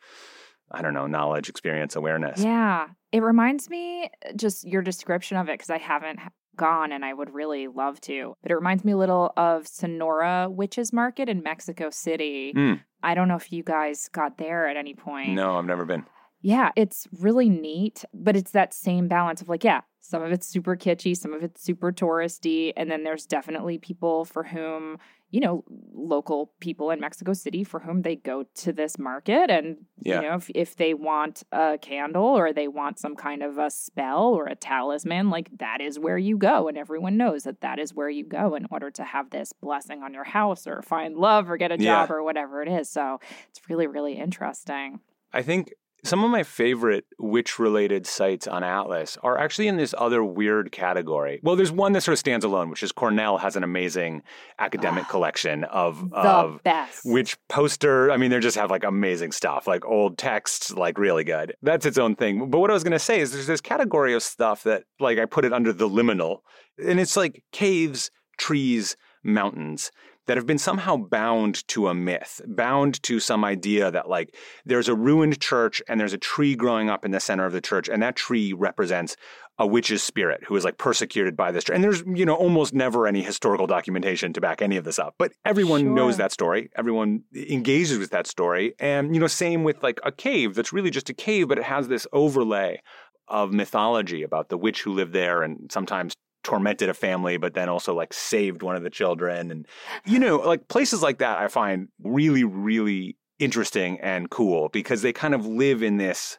I 0.71 0.81
don't 0.81 0.93
know, 0.93 1.07
knowledge, 1.07 1.49
experience, 1.49 1.95
awareness. 1.95 2.43
Yeah. 2.43 2.87
It 3.11 3.21
reminds 3.21 3.69
me 3.69 4.09
just 4.35 4.67
your 4.67 4.81
description 4.81 5.37
of 5.37 5.49
it 5.49 5.53
because 5.53 5.69
I 5.69 5.77
haven't 5.77 6.19
gone 6.55 6.91
and 6.91 7.05
I 7.05 7.13
would 7.13 7.33
really 7.33 7.67
love 7.67 8.01
to. 8.01 8.35
But 8.41 8.51
it 8.51 8.55
reminds 8.55 8.83
me 8.83 8.93
a 8.93 8.97
little 8.97 9.33
of 9.37 9.67
Sonora 9.67 10.47
Witches 10.49 10.91
Market 10.91 11.29
in 11.29 11.43
Mexico 11.43 11.89
City. 11.91 12.53
Mm. 12.55 12.81
I 13.03 13.13
don't 13.13 13.27
know 13.27 13.35
if 13.35 13.51
you 13.51 13.63
guys 13.63 14.09
got 14.11 14.37
there 14.37 14.67
at 14.67 14.77
any 14.77 14.93
point. 14.93 15.31
No, 15.31 15.57
I've 15.57 15.65
never 15.65 15.85
been. 15.85 16.05
Yeah, 16.43 16.71
it's 16.75 17.07
really 17.19 17.47
neat, 17.47 18.03
but 18.13 18.35
it's 18.35 18.51
that 18.51 18.73
same 18.73 19.07
balance 19.07 19.41
of 19.41 19.47
like, 19.47 19.63
yeah, 19.63 19.81
some 20.01 20.21
of 20.21 20.33
it's 20.33 20.45
super 20.45 20.75
kitschy, 20.75 21.15
some 21.15 21.31
of 21.31 21.41
it's 21.41 21.63
super 21.63 21.93
touristy, 21.93 22.73
and 22.75 22.91
then 22.91 23.05
there's 23.05 23.25
definitely 23.25 23.77
people 23.77 24.25
for 24.25 24.43
whom, 24.43 24.97
you 25.31 25.39
know, 25.39 25.63
local 25.93 26.51
people 26.59 26.91
in 26.91 26.99
Mexico 26.99 27.31
City 27.31 27.63
for 27.63 27.79
whom 27.79 28.01
they 28.01 28.17
go 28.17 28.43
to 28.55 28.73
this 28.73 28.99
market 28.99 29.49
and 29.49 29.77
yeah. 30.01 30.15
you 30.15 30.27
know, 30.27 30.35
if 30.35 30.51
if 30.53 30.75
they 30.75 30.93
want 30.93 31.43
a 31.53 31.77
candle 31.81 32.25
or 32.25 32.51
they 32.51 32.67
want 32.67 32.99
some 32.99 33.15
kind 33.15 33.41
of 33.41 33.57
a 33.57 33.71
spell 33.71 34.25
or 34.25 34.47
a 34.47 34.55
talisman, 34.55 35.29
like 35.29 35.49
that 35.59 35.79
is 35.79 35.97
where 35.97 36.17
you 36.17 36.37
go 36.37 36.67
and 36.67 36.77
everyone 36.77 37.15
knows 37.15 37.43
that 37.43 37.61
that 37.61 37.79
is 37.79 37.93
where 37.93 38.09
you 38.09 38.25
go 38.25 38.53
in 38.55 38.67
order 38.69 38.91
to 38.91 39.03
have 39.05 39.29
this 39.29 39.53
blessing 39.53 40.03
on 40.03 40.13
your 40.13 40.25
house 40.25 40.67
or 40.67 40.81
find 40.81 41.15
love 41.15 41.49
or 41.49 41.55
get 41.55 41.71
a 41.71 41.77
job 41.77 42.09
yeah. 42.09 42.15
or 42.15 42.21
whatever 42.21 42.61
it 42.61 42.67
is. 42.67 42.89
So, 42.89 43.21
it's 43.49 43.61
really 43.69 43.87
really 43.87 44.17
interesting. 44.17 44.99
I 45.31 45.41
think 45.41 45.73
some 46.03 46.23
of 46.23 46.29
my 46.29 46.43
favorite 46.43 47.05
witch 47.17 47.59
related 47.59 48.05
sites 48.05 48.45
on 48.47 48.63
Atlas 48.63 49.17
are 49.23 49.37
actually 49.37 49.67
in 49.67 49.77
this 49.77 49.95
other 49.97 50.23
weird 50.23 50.71
category. 50.71 51.39
Well, 51.43 51.55
there's 51.55 51.71
one 51.71 51.93
that 51.93 52.01
sort 52.01 52.13
of 52.13 52.19
stands 52.19 52.43
alone, 52.43 52.69
which 52.69 52.83
is 52.83 52.91
Cornell 52.91 53.37
has 53.37 53.55
an 53.55 53.63
amazing 53.63 54.23
academic 54.59 55.05
ah, 55.05 55.11
collection 55.11 55.63
of, 55.65 56.09
the 56.09 56.17
of 56.17 56.63
best. 56.63 57.01
witch 57.05 57.37
poster. 57.47 58.11
I 58.11 58.17
mean, 58.17 58.31
they 58.31 58.39
just 58.39 58.57
have 58.57 58.69
like 58.69 58.83
amazing 58.83 59.31
stuff, 59.31 59.65
like 59.65 59.85
old 59.85 60.17
texts, 60.17 60.71
like 60.71 60.97
really 60.97 61.23
good. 61.23 61.55
That's 61.61 61.85
its 61.85 61.97
own 61.97 62.15
thing. 62.15 62.49
But 62.49 62.59
what 62.59 62.69
I 62.69 62.73
was 62.73 62.83
going 62.83 62.91
to 62.91 62.99
say 62.99 63.19
is 63.19 63.31
there's 63.31 63.47
this 63.47 63.61
category 63.61 64.13
of 64.13 64.23
stuff 64.23 64.63
that 64.63 64.83
like 64.99 65.19
I 65.19 65.25
put 65.25 65.45
it 65.45 65.53
under 65.53 65.71
the 65.71 65.87
liminal, 65.87 66.39
and 66.77 66.99
it's 66.99 67.15
like 67.15 67.43
caves, 67.51 68.11
trees, 68.37 68.97
mountains 69.23 69.91
that 70.27 70.37
have 70.37 70.45
been 70.45 70.57
somehow 70.57 70.95
bound 70.95 71.67
to 71.69 71.87
a 71.87 71.93
myth, 71.93 72.41
bound 72.47 73.01
to 73.03 73.19
some 73.19 73.43
idea 73.43 73.91
that 73.91 74.09
like 74.09 74.35
there's 74.65 74.87
a 74.87 74.95
ruined 74.95 75.39
church 75.39 75.81
and 75.87 75.99
there's 75.99 76.13
a 76.13 76.17
tree 76.17 76.55
growing 76.55 76.89
up 76.89 77.05
in 77.05 77.11
the 77.11 77.19
center 77.19 77.45
of 77.45 77.53
the 77.53 77.61
church, 77.61 77.89
and 77.89 78.01
that 78.01 78.15
tree 78.15 78.53
represents 78.53 79.15
a 79.59 79.67
witch's 79.67 80.01
spirit 80.01 80.43
who 80.47 80.55
is 80.55 80.63
like 80.63 80.77
persecuted 80.77 81.37
by 81.37 81.51
this. 81.51 81.69
And 81.69 81.83
there's, 81.83 82.03
you 82.07 82.25
know, 82.25 82.33
almost 82.33 82.73
never 82.73 83.05
any 83.05 83.21
historical 83.21 83.67
documentation 83.67 84.33
to 84.33 84.41
back 84.41 84.61
any 84.61 84.77
of 84.77 84.83
this 84.83 84.97
up. 84.97 85.13
But 85.19 85.33
everyone 85.45 85.81
sure. 85.81 85.91
knows 85.91 86.17
that 86.17 86.31
story. 86.31 86.69
Everyone 86.75 87.23
engages 87.35 87.99
with 87.99 88.09
that 88.11 88.25
story. 88.25 88.73
And, 88.79 89.13
you 89.13 89.21
know, 89.21 89.27
same 89.27 89.63
with 89.63 89.83
like 89.83 89.99
a 90.03 90.11
cave 90.11 90.55
that's 90.55 90.73
really 90.73 90.89
just 90.89 91.09
a 91.09 91.13
cave, 91.13 91.49
but 91.49 91.59
it 91.59 91.65
has 91.65 91.87
this 91.87 92.07
overlay 92.11 92.81
of 93.27 93.53
mythology 93.53 94.23
about 94.23 94.49
the 94.49 94.57
witch 94.57 94.81
who 94.81 94.91
lived 94.91 95.13
there 95.13 95.43
and 95.43 95.71
sometimes 95.71 96.15
tormented 96.43 96.89
a 96.89 96.93
family, 96.93 97.37
but 97.37 97.53
then 97.53 97.69
also 97.69 97.93
like 97.93 98.13
saved 98.13 98.61
one 98.61 98.75
of 98.75 98.83
the 98.83 98.89
children. 98.89 99.51
And, 99.51 99.67
you 100.05 100.19
know, 100.19 100.37
like 100.37 100.67
places 100.67 101.01
like 101.01 101.19
that 101.19 101.37
I 101.39 101.47
find 101.47 101.87
really, 102.03 102.43
really 102.43 103.17
interesting 103.39 103.99
and 104.01 104.29
cool 104.29 104.69
because 104.69 105.01
they 105.01 105.13
kind 105.13 105.33
of 105.33 105.45
live 105.45 105.81
in 105.83 105.97
this 105.97 106.37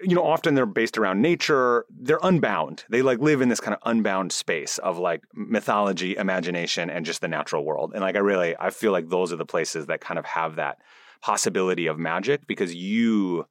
you 0.00 0.14
know, 0.14 0.24
often 0.24 0.54
they're 0.54 0.66
based 0.66 0.96
around 0.96 1.20
nature. 1.20 1.84
They're 1.90 2.20
unbound. 2.22 2.84
They 2.88 3.02
like 3.02 3.18
live 3.18 3.40
in 3.40 3.48
this 3.48 3.60
kind 3.60 3.74
of 3.74 3.80
unbound 3.84 4.32
space 4.32 4.78
of 4.78 4.98
like 4.98 5.22
mythology, 5.34 6.16
imagination, 6.16 6.90
and 6.90 7.04
just 7.04 7.20
the 7.20 7.28
natural 7.28 7.64
world. 7.64 7.92
And 7.94 8.02
like, 8.02 8.16
I 8.16 8.20
really, 8.20 8.54
I 8.58 8.70
feel 8.70 8.92
like 8.92 9.08
those 9.08 9.32
are 9.32 9.36
the 9.36 9.44
places 9.44 9.86
that 9.86 10.00
kind 10.00 10.18
of 10.18 10.24
have 10.24 10.56
that 10.56 10.78
possibility 11.20 11.86
of 11.86 11.98
magic 11.98 12.46
because 12.46 12.74
you 12.74 13.46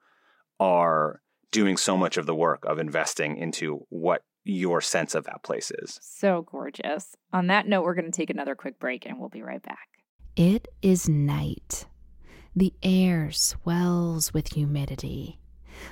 are 0.59 1.21
doing 1.51 1.77
so 1.77 1.97
much 1.97 2.17
of 2.17 2.25
the 2.25 2.35
work 2.35 2.63
of 2.65 2.79
investing 2.79 3.37
into 3.37 3.85
what 3.89 4.23
your 4.47 4.81
sense 4.81 5.15
of 5.15 5.25
that 5.25 5.43
place 5.43 5.71
is. 5.71 5.99
So 6.01 6.43
gorgeous. 6.43 7.15
On 7.33 7.47
that 7.47 7.67
note, 7.67 7.83
we're 7.83 7.95
going 7.95 8.11
to 8.11 8.15
take 8.15 8.29
another 8.29 8.55
quick 8.55 8.79
break 8.79 9.05
and 9.05 9.19
we'll 9.19 9.29
be 9.29 9.43
right 9.43 9.61
back. 9.61 9.89
It 10.35 10.67
is 10.81 11.09
night. 11.09 11.85
The 12.55 12.73
air 12.81 13.31
swells 13.31 14.33
with 14.33 14.53
humidity. 14.53 15.39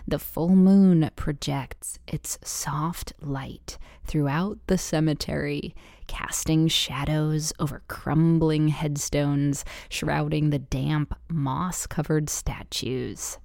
The 0.08 0.20
full 0.20 0.56
moon 0.56 1.10
projects 1.16 2.00
its 2.08 2.40
soft 2.44 3.14
light 3.22 3.78
throughout 4.04 4.58
the 4.68 4.78
cemetery, 4.78 5.76
casting 6.08 6.68
shadows 6.68 7.54
over 7.60 7.84
crumbling 7.88 8.70
headstones 8.70 9.64
shrouding 9.90 10.50
the 10.50 10.60
damp, 10.60 11.16
moss 11.30 11.86
covered 11.86 12.30
statues. 12.30 13.38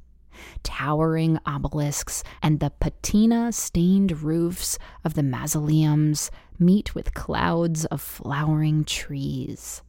Towering 0.63 1.39
obelisks 1.47 2.23
and 2.43 2.61
the 2.61 2.71
patina 2.71 3.53
stained 3.53 4.23
roofs 4.23 4.79
of 5.05 5.15
the 5.15 5.23
mausoleums 5.23 6.31
meet 6.59 6.95
with 6.95 7.15
clouds 7.15 7.85
of 7.87 8.01
flowering 8.01 8.85
trees. 8.85 9.83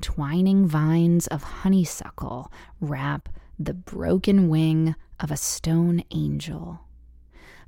Twining 0.00 0.66
vines 0.66 1.26
of 1.28 1.42
honeysuckle 1.42 2.52
wrap 2.80 3.28
the 3.58 3.74
broken 3.74 4.48
wing 4.48 4.94
of 5.20 5.30
a 5.30 5.36
stone 5.36 6.02
angel. 6.10 6.80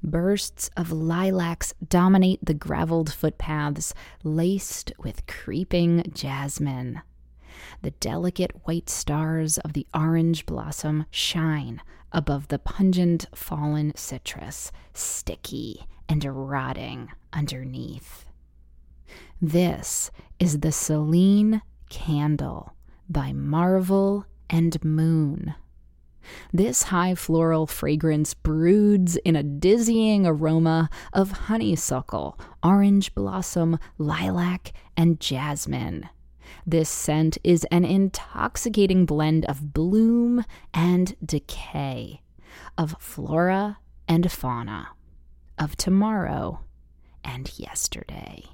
Bursts 0.02 0.68
of 0.76 0.92
lilacs 0.92 1.72
dominate 1.88 2.44
the 2.44 2.52
graveled 2.52 3.12
footpaths 3.12 3.94
laced 4.22 4.92
with 4.98 5.26
creeping 5.26 6.04
jasmine. 6.12 7.00
The 7.84 7.90
delicate 7.90 8.66
white 8.66 8.88
stars 8.88 9.58
of 9.58 9.74
the 9.74 9.86
orange 9.92 10.46
blossom 10.46 11.04
shine 11.10 11.82
above 12.12 12.48
the 12.48 12.58
pungent 12.58 13.26
fallen 13.34 13.92
citrus, 13.94 14.72
sticky 14.94 15.86
and 16.08 16.24
rotting 16.24 17.10
underneath. 17.34 18.24
This 19.38 20.10
is 20.38 20.60
the 20.60 20.72
Celine 20.72 21.60
Candle 21.90 22.72
by 23.10 23.34
Marvel 23.34 24.24
and 24.48 24.82
Moon. 24.82 25.54
This 26.54 26.84
high 26.84 27.14
floral 27.14 27.66
fragrance 27.66 28.32
broods 28.32 29.16
in 29.26 29.36
a 29.36 29.42
dizzying 29.42 30.26
aroma 30.26 30.88
of 31.12 31.32
honeysuckle, 31.32 32.40
orange 32.62 33.14
blossom, 33.14 33.78
lilac, 33.98 34.72
and 34.96 35.20
jasmine. 35.20 36.08
This 36.66 36.88
scent 36.88 37.38
is 37.44 37.64
an 37.70 37.84
intoxicating 37.84 39.06
blend 39.06 39.44
of 39.46 39.72
bloom 39.72 40.44
and 40.72 41.16
decay, 41.24 42.22
of 42.78 42.96
flora 42.98 43.78
and 44.08 44.30
fauna, 44.30 44.88
of 45.58 45.76
tomorrow 45.76 46.60
and 47.24 47.58
yesterday. 47.58 48.44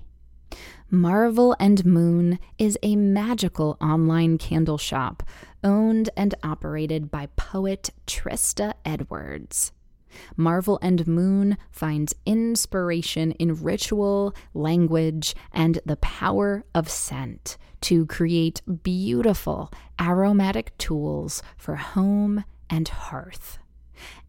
Marvel 0.90 1.54
and 1.60 1.84
Moon 1.84 2.38
is 2.58 2.76
a 2.82 2.96
magical 2.96 3.76
online 3.80 4.38
candle 4.38 4.78
shop 4.78 5.22
owned 5.62 6.10
and 6.16 6.34
operated 6.42 7.10
by 7.10 7.26
poet 7.36 7.90
Trista 8.06 8.74
Edwards. 8.84 9.72
Marvel 10.36 10.78
and 10.82 11.06
Moon 11.06 11.56
finds 11.70 12.14
inspiration 12.26 13.32
in 13.32 13.62
ritual, 13.62 14.34
language, 14.54 15.34
and 15.52 15.80
the 15.84 15.96
power 15.96 16.64
of 16.74 16.88
scent 16.88 17.56
to 17.82 18.06
create 18.06 18.62
beautiful 18.82 19.72
aromatic 20.00 20.76
tools 20.78 21.42
for 21.56 21.76
home 21.76 22.44
and 22.68 22.88
hearth. 22.88 23.58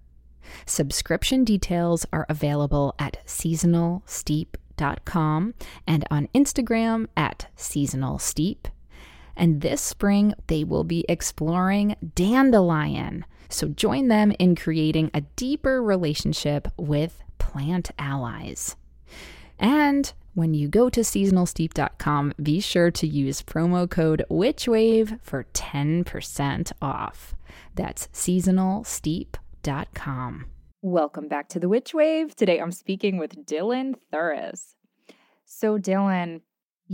Subscription 0.66 1.44
details 1.44 2.04
are 2.12 2.26
available 2.28 2.94
at 2.98 3.26
seasonalsteep.com 3.26 5.54
and 5.86 6.04
on 6.10 6.28
Instagram 6.34 7.06
at 7.16 7.46
seasonalsteep. 7.56 8.66
And 9.36 9.60
this 9.60 9.80
spring, 9.80 10.34
they 10.46 10.64
will 10.64 10.84
be 10.84 11.04
exploring 11.08 11.96
dandelion. 12.14 13.24
So 13.48 13.68
join 13.68 14.08
them 14.08 14.32
in 14.38 14.56
creating 14.56 15.10
a 15.12 15.22
deeper 15.36 15.82
relationship 15.82 16.68
with 16.76 17.22
plant 17.38 17.90
allies. 17.98 18.76
And 19.58 20.12
when 20.34 20.54
you 20.54 20.68
go 20.68 20.88
to 20.90 21.00
seasonalsteep.com, 21.00 22.34
be 22.42 22.60
sure 22.60 22.90
to 22.90 23.06
use 23.06 23.42
promo 23.42 23.88
code 23.88 24.24
WitchWave 24.28 25.20
for 25.22 25.46
10% 25.54 26.72
off. 26.82 27.36
That's 27.74 28.08
seasonalsteep.com. 28.08 30.46
Welcome 30.82 31.28
back 31.28 31.48
to 31.50 31.60
the 31.60 31.68
Witch 31.68 31.94
Wave. 31.94 32.34
Today 32.34 32.58
I'm 32.58 32.72
speaking 32.72 33.16
with 33.16 33.46
Dylan 33.46 33.94
Thuras. 34.12 34.74
So, 35.46 35.78
Dylan, 35.78 36.40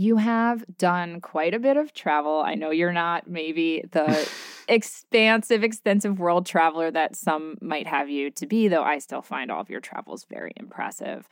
you 0.01 0.17
have 0.17 0.65
done 0.77 1.21
quite 1.21 1.53
a 1.53 1.59
bit 1.59 1.77
of 1.77 1.93
travel. 1.93 2.41
I 2.43 2.55
know 2.55 2.71
you're 2.71 2.91
not 2.91 3.29
maybe 3.29 3.83
the 3.91 4.27
expansive, 4.67 5.63
extensive 5.63 6.19
world 6.19 6.47
traveler 6.47 6.89
that 6.89 7.15
some 7.15 7.59
might 7.61 7.85
have 7.85 8.09
you 8.09 8.31
to 8.31 8.47
be, 8.47 8.67
though 8.67 8.81
I 8.81 8.97
still 8.97 9.21
find 9.21 9.51
all 9.51 9.61
of 9.61 9.69
your 9.69 9.79
travels 9.79 10.25
very 10.27 10.53
impressive. 10.57 11.29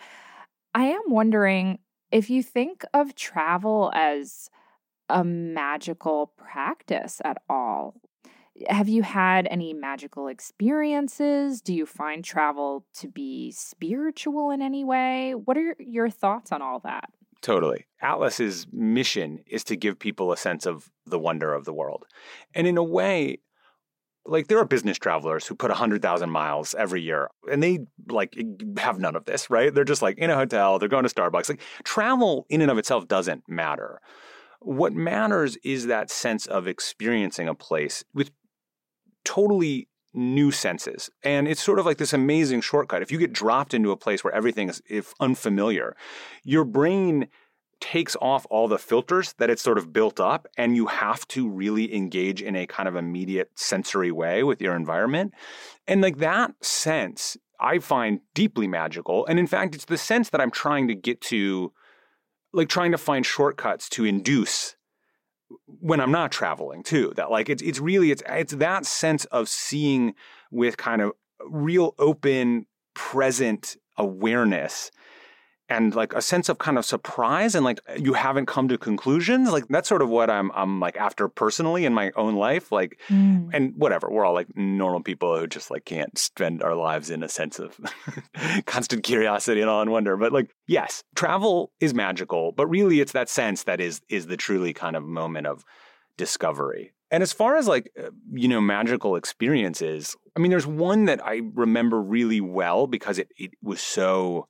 I 0.76 0.86
am 0.86 1.02
wondering 1.08 1.80
if 2.12 2.30
you 2.30 2.44
think 2.44 2.86
of 2.94 3.16
travel 3.16 3.92
as 3.96 4.52
a 5.10 5.24
magical 5.24 6.34
practice 6.38 7.20
at 7.26 7.42
all, 7.50 7.96
have 8.68 8.88
you 8.88 9.02
had 9.02 9.48
any 9.50 9.74
magical 9.74 10.28
experiences? 10.28 11.62
Do 11.62 11.74
you 11.74 11.88
find 11.88 12.24
travel 12.24 12.86
to 12.96 13.08
be 13.08 13.52
spiritual 13.52 14.52
in 14.52 14.62
any 14.62 14.84
way? 14.84 15.34
What 15.34 15.58
are 15.58 15.76
your 15.80 16.12
thoughts 16.12 16.52
on 16.52 16.62
all 16.62 16.80
that? 16.82 17.10
Totally. 17.42 17.86
Atlas's 18.02 18.68
mission 18.72 19.40
is 19.48 19.64
to 19.66 19.76
give 19.76 19.98
people 19.98 20.32
a 20.32 20.38
sense 20.38 20.66
of 20.66 20.90
the 21.06 21.20
wonder 21.20 21.54
of 21.54 21.66
the 21.66 21.74
world. 21.74 22.06
And 22.54 22.68
in 22.68 22.78
a 22.78 22.84
way, 22.84 23.40
like 24.26 24.48
there 24.48 24.60
are 24.60 24.66
business 24.66 24.98
travelers 24.98 25.48
who 25.48 25.56
put 25.56 25.70
100,000 25.70 26.30
miles 26.30 26.76
every 26.78 27.02
year 27.02 27.30
and 27.50 27.64
they 27.64 27.80
like 28.10 28.38
have 28.78 29.00
none 29.00 29.16
of 29.16 29.26
this, 29.26 29.50
right? 29.50 29.74
They're 29.74 29.84
just 29.84 30.02
like 30.02 30.18
in 30.18 30.30
a 30.30 30.36
hotel, 30.36 30.80
they're 30.80 30.90
going 30.90 31.08
to 31.08 31.14
Starbucks. 31.14 31.50
Like 31.50 31.62
travel 31.84 32.46
in 32.50 32.62
and 32.62 32.70
of 32.70 32.78
itself 32.78 33.08
doesn't 33.08 33.44
matter. 33.48 34.02
What 34.60 34.94
matters 34.94 35.58
is 35.64 35.88
that 35.88 36.12
sense 36.12 36.46
of 36.46 36.68
experiencing 36.68 37.48
a 37.48 37.56
place 37.56 38.04
with 38.14 38.32
totally 39.24 39.88
new 40.14 40.52
senses. 40.52 41.10
And 41.24 41.48
it's 41.48 41.62
sort 41.62 41.80
of 41.80 41.86
like 41.86 41.98
this 41.98 42.14
amazing 42.14 42.62
shortcut. 42.62 43.02
If 43.02 43.12
you 43.12 43.18
get 43.18 43.34
dropped 43.34 43.74
into 43.74 43.92
a 43.92 43.98
place 43.98 44.24
where 44.24 44.34
everything 44.34 44.70
is 44.70 44.82
if 44.90 45.14
unfamiliar, 45.20 45.96
your 46.44 46.64
brain 46.66 47.28
takes 47.80 48.18
off 48.22 48.46
all 48.50 48.68
the 48.68 48.78
filters 48.78 49.34
that 49.38 49.50
it's 49.50 49.62
sort 49.62 49.78
of 49.78 49.94
built 49.94 50.20
up 50.20 50.48
and 50.58 50.76
you 50.76 50.88
have 50.88 51.26
to 51.30 51.48
really 51.48 51.96
engage 51.96 52.42
in 52.42 52.56
a 52.56 52.68
kind 52.68 52.90
of 52.90 52.96
immediate 52.96 53.50
sensory 53.56 54.12
way 54.12 54.44
with 54.44 54.62
your 54.62 54.76
environment. 54.76 55.34
And 55.88 56.02
like 56.02 56.18
that 56.18 56.52
sense 56.62 57.38
I 57.60 57.80
find 57.80 58.22
deeply 58.34 58.68
magical. 58.68 59.26
And 59.26 59.38
in 59.38 59.48
fact, 59.48 59.76
it's 59.76 59.86
the 59.86 59.98
sense 59.98 60.30
that 60.30 60.40
I'm 60.40 60.52
trying 60.52 60.88
to 60.88 60.96
get 60.96 61.22
to 61.22 61.74
like 62.54 62.70
trying 62.70 62.92
to 62.92 62.98
find 62.98 63.26
shortcuts 63.26 63.90
to 63.90 64.06
induce 64.06 64.76
when 65.66 66.00
I'm 66.00 66.12
not 66.12 66.32
traveling 66.32 66.84
too. 66.84 67.14
That 67.16 67.32
like 67.32 67.50
it's 67.50 67.62
it's 67.62 67.80
really 67.80 68.12
it's 68.12 68.24
it's 68.28 68.54
that 68.54 68.86
sense 68.86 69.26
of 69.26 69.50
seeing 69.50 70.14
with 70.52 70.78
kind 70.78 71.02
of 71.02 71.12
real 71.48 71.96
open 72.00 72.66
present 72.94 73.78
awareness 73.98 74.92
and 75.70 75.94
like 75.96 76.14
a 76.14 76.22
sense 76.22 76.50
of 76.50 76.58
kind 76.58 76.78
of 76.78 76.86
surprise 76.86 77.56
and 77.56 77.64
like 77.64 77.80
you 77.98 78.14
haven't 78.14 78.48
come 78.48 78.68
to 78.68 78.78
conclusions 78.78 79.52
like 79.52 79.68
that's 79.70 79.88
sort 79.88 80.02
of 80.02 80.10
what 80.10 80.30
i'm 80.30 80.52
i'm 80.54 80.80
like 80.80 80.98
after 80.98 81.28
personally 81.28 81.86
in 81.86 81.94
my 81.94 82.12
own 82.16 82.36
life 82.36 82.72
like 82.72 83.00
mm. 83.08 83.50
and 83.54 83.74
whatever 83.78 84.10
we're 84.10 84.26
all 84.26 84.34
like 84.34 84.48
normal 84.58 85.02
people 85.02 85.38
who 85.38 85.48
just 85.48 85.70
like 85.72 85.86
can't 85.86 86.18
spend 86.18 86.62
our 86.64 86.76
lives 86.76 87.10
in 87.10 87.24
a 87.24 87.30
sense 87.30 87.60
of 87.60 87.80
constant 88.66 89.04
curiosity 89.04 89.62
and 89.62 89.70
awe 89.70 89.82
and 89.82 89.92
wonder 89.92 90.18
but 90.18 90.34
like 90.34 90.50
yes 90.68 91.04
travel 91.16 91.72
is 91.80 91.94
magical 91.94 92.52
but 92.52 92.68
really 92.68 93.00
it's 93.00 93.12
that 93.14 93.30
sense 93.30 93.64
that 93.64 93.80
is 93.80 94.02
is 94.10 94.28
the 94.28 94.38
truly 94.38 94.74
kind 94.74 94.96
of 94.96 95.04
moment 95.04 95.48
of 95.48 95.64
discovery 96.18 96.92
and 97.12 97.24
as 97.24 97.32
far 97.32 97.56
as 97.56 97.68
like 97.68 97.92
uh, 97.98 98.10
you 98.34 98.48
know 98.48 98.60
magical 98.60 99.16
experiences 99.16 100.16
i 100.36 100.40
mean 100.40 100.52
there's 100.52 100.68
one 100.68 101.06
that 101.06 101.24
i 101.26 101.42
remember 101.54 102.02
really 102.02 102.42
well 102.42 102.88
because 102.88 103.20
it 103.20 103.30
it 103.38 103.52
was 103.62 103.80
so 103.80 104.48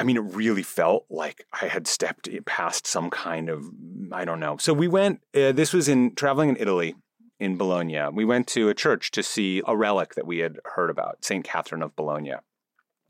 I 0.00 0.02
mean, 0.02 0.16
it 0.16 0.20
really 0.20 0.62
felt 0.62 1.04
like 1.10 1.44
I 1.60 1.66
had 1.66 1.86
stepped 1.86 2.26
past 2.46 2.86
some 2.86 3.10
kind 3.10 3.50
of, 3.50 3.66
I 4.10 4.24
don't 4.24 4.40
know. 4.40 4.56
So 4.56 4.72
we 4.72 4.88
went, 4.88 5.20
uh, 5.34 5.52
this 5.52 5.74
was 5.74 5.88
in 5.88 6.14
traveling 6.14 6.48
in 6.48 6.56
Italy, 6.56 6.94
in 7.38 7.58
Bologna. 7.58 8.08
We 8.10 8.24
went 8.24 8.46
to 8.48 8.70
a 8.70 8.74
church 8.74 9.10
to 9.10 9.22
see 9.22 9.62
a 9.66 9.76
relic 9.76 10.14
that 10.14 10.26
we 10.26 10.38
had 10.38 10.58
heard 10.64 10.88
about, 10.88 11.22
St. 11.22 11.44
Catherine 11.44 11.82
of 11.82 11.94
Bologna. 11.96 12.36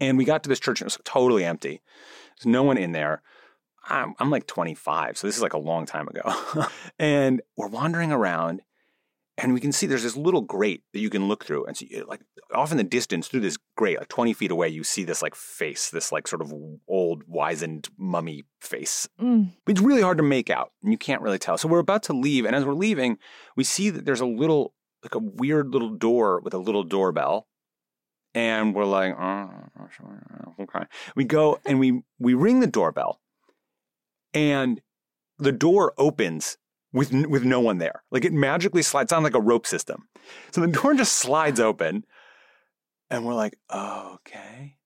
And 0.01 0.19
we 0.19 0.25
got 0.25 0.43
to 0.43 0.49
this 0.49 0.59
church 0.59 0.81
and 0.81 0.87
it 0.87 0.97
was 0.97 0.99
totally 1.05 1.45
empty. 1.45 1.81
There's 2.37 2.53
no 2.53 2.65
one 2.65 2.77
in 2.77 2.91
there. 2.91 3.23
I'm, 3.89 4.15
I'm 4.19 4.31
like 4.31 4.49
25, 4.49 5.17
so 5.17 5.29
this 5.29 5.37
is 5.37 5.43
like 5.43 5.53
a 5.53 5.59
long 5.59 5.87
time 5.87 6.09
ago. 6.09 6.67
and 6.99 7.41
we're 7.57 7.69
wandering 7.69 8.11
around 8.11 8.63
and 9.43 9.55
we 9.55 9.61
can 9.61 9.73
see 9.73 9.87
there's 9.87 10.03
this 10.03 10.17
little 10.17 10.43
grate 10.43 10.83
that 10.93 11.01
you 11.01 11.09
can 11.09 11.27
look 11.27 11.45
through 11.45 11.65
and 11.65 11.77
see 11.77 12.03
like 12.07 12.21
off 12.55 12.71
in 12.71 12.77
the 12.77 12.85
distance 12.85 13.29
through 13.29 13.41
this 13.41 13.57
grate 13.77 13.99
like 13.99 14.09
20 14.09 14.33
feet 14.35 14.51
away 14.51 14.69
you 14.69 14.85
see 14.85 15.05
this 15.05 15.23
like 15.23 15.35
face 15.35 15.91
this 15.91 16.13
like 16.13 16.29
sort 16.29 16.43
of 16.43 16.53
old 16.89 17.23
wizened 17.27 17.89
mummy 17.97 18.45
face. 18.61 19.09
Mm. 19.21 19.51
it's 19.67 19.81
really 19.81 20.03
hard 20.03 20.19
to 20.19 20.23
make 20.23 20.51
out 20.51 20.73
and 20.83 20.93
you 20.93 20.99
can't 20.99 21.23
really 21.23 21.39
tell. 21.39 21.57
So 21.57 21.69
we're 21.69 21.79
about 21.79 22.03
to 22.05 22.13
leave 22.13 22.45
and 22.45 22.55
as 22.55 22.65
we're 22.65 22.75
leaving 22.75 23.19
we 23.57 23.65
see 23.65 23.91
that 23.91 24.05
there's 24.05 24.21
a 24.21 24.27
little 24.27 24.75
like 25.03 25.15
a 25.15 25.19
weird 25.19 25.69
little 25.69 25.91
door 25.91 26.41
with 26.41 26.55
a 26.55 26.59
little 26.59 26.85
doorbell. 26.85 27.47
And 28.33 28.75
we're 28.75 28.85
like 28.85 29.17
oh, 29.19 29.51
okay. 30.61 30.85
We 31.17 31.25
go 31.25 31.59
and 31.65 31.81
we 31.81 32.03
we 32.19 32.35
ring 32.35 32.61
the 32.61 32.67
doorbell 32.67 33.21
and 34.35 34.81
the 35.39 35.53
door 35.53 35.95
opens 35.97 36.59
with 36.93 37.13
with 37.27 37.45
no 37.45 37.61
one 37.61 37.79
there. 37.79 38.03
Like 38.11 38.25
it 38.25 38.33
magically 38.33 38.83
slides 38.83 39.13
on 39.13 39.23
like 39.23 39.35
a 39.35 39.41
rope 39.41 39.67
system. 39.67 40.09
So 40.51 40.61
the 40.61 40.69
door 40.69 40.95
just 40.95 41.15
slides 41.15 41.61
open, 41.61 42.05
and 43.11 43.25
we're 43.25 43.35
like, 43.35 43.59
oh, 43.69 44.15
okay. 44.15 44.77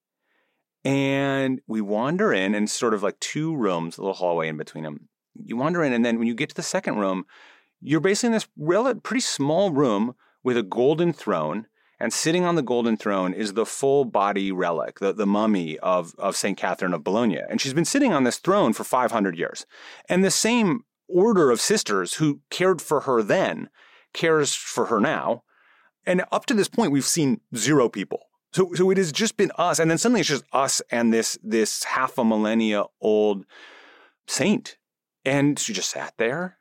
And 0.85 1.61
we 1.67 1.81
wander 1.81 2.33
in, 2.33 2.55
and 2.55 2.69
sort 2.69 2.95
of 2.95 3.03
like 3.03 3.19
two 3.21 3.57
rooms, 3.57 3.97
a 3.97 4.03
little 4.03 4.15
hallway 4.15 4.49
in 4.49 4.57
between 4.57 4.85
them. 4.85 5.09
You 5.35 5.57
wander 5.57 5.83
in, 5.83 5.93
and 5.93 6.05
then 6.05 6.19
when 6.19 6.29
you 6.29 6.35
get 6.35 6.51
to 6.51 6.55
the 6.55 6.63
second 6.63 6.99
room, 6.99 7.25
you're 7.81 8.01
basically 8.01 8.29
in 8.29 8.33
this 8.33 8.49
relative, 8.57 9.03
pretty 9.03 9.21
small 9.21 9.71
room 9.71 10.15
with 10.43 10.57
a 10.57 10.63
golden 10.63 11.13
throne. 11.13 11.67
And 12.01 12.13
sitting 12.13 12.45
on 12.45 12.57
the 12.57 12.63
golden 12.63 12.97
throne 12.97 13.33
is 13.33 13.55
the 13.55 13.65
full 13.65 14.05
body 14.05 14.51
relic, 14.53 14.99
the, 14.99 15.13
the 15.13 15.27
mummy 15.27 15.79
of, 15.79 16.13
of 16.19 16.37
St. 16.37 16.59
Catherine 16.59 16.93
of 16.93 17.05
Bologna. 17.05 17.41
And 17.49 17.61
she's 17.61 17.73
been 17.73 17.85
sitting 17.85 18.13
on 18.13 18.25
this 18.25 18.39
throne 18.39 18.73
for 18.73 18.85
500 18.85 19.39
years. 19.39 19.65
And 20.09 20.25
the 20.25 20.31
same 20.31 20.85
order 21.09 21.51
of 21.51 21.61
sisters 21.61 22.15
who 22.15 22.41
cared 22.51 22.81
for 22.81 23.01
her 23.01 23.23
then 23.23 23.69
cares 24.13 24.55
for 24.55 24.87
her 24.87 25.01
now. 25.01 25.43
And 26.07 26.25
up 26.33 26.47
to 26.47 26.55
this 26.55 26.69
point, 26.69 26.93
we've 26.93 27.05
seen 27.05 27.41
zero 27.55 27.89
people. 27.89 28.21
So, 28.53 28.73
so 28.75 28.91
it 28.91 28.99
has 28.99 29.11
just 29.11 29.37
been 29.37 29.51
us, 29.59 29.81
and 29.81 29.91
then 29.91 29.99
suddenly 29.99 30.21
it's 30.21 30.29
just 30.29 30.45
us 30.53 30.81
and 30.91 31.13
this 31.13 31.37
this 31.43 31.83
half 31.83 32.19
a 32.19 32.25
millennia 32.25 32.85
old 33.01 33.45
saint, 34.29 34.79
and 35.25 35.59
she 35.59 35.73
just 35.73 35.91
sat 35.91 36.15
there, 36.19 36.59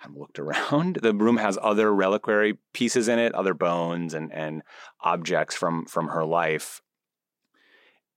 kind 0.00 0.14
of 0.14 0.18
looked 0.18 0.38
around. 0.38 0.96
The 1.02 1.12
room 1.12 1.36
has 1.36 1.58
other 1.60 1.94
reliquary 1.94 2.58
pieces 2.72 3.06
in 3.06 3.18
it, 3.18 3.34
other 3.34 3.52
bones 3.52 4.14
and 4.14 4.32
and 4.32 4.62
objects 5.02 5.54
from 5.54 5.84
from 5.84 6.08
her 6.08 6.24
life, 6.24 6.80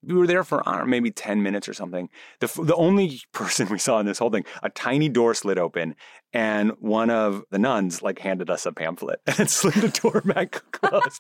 we 0.01 0.13
were 0.13 0.27
there 0.27 0.43
for 0.43 0.67
know, 0.67 0.85
maybe 0.85 1.11
10 1.11 1.43
minutes 1.43 1.67
or 1.67 1.73
something. 1.73 2.09
The, 2.39 2.47
the 2.63 2.75
only 2.75 3.21
person 3.33 3.67
we 3.69 3.79
saw 3.79 3.99
in 3.99 4.05
this 4.05 4.19
whole 4.19 4.29
thing, 4.29 4.45
a 4.63 4.69
tiny 4.69 5.09
door 5.09 5.33
slid 5.33 5.59
open 5.59 5.95
and 6.31 6.71
one 6.79 7.09
of 7.09 7.43
the 7.49 7.59
nuns 7.59 8.01
like 8.01 8.19
handed 8.19 8.49
us 8.49 8.65
a 8.65 8.71
pamphlet 8.71 9.19
and 9.37 9.49
slid 9.49 9.75
the 9.75 9.89
door 9.89 10.21
back 10.21 10.61
closed. 10.71 11.19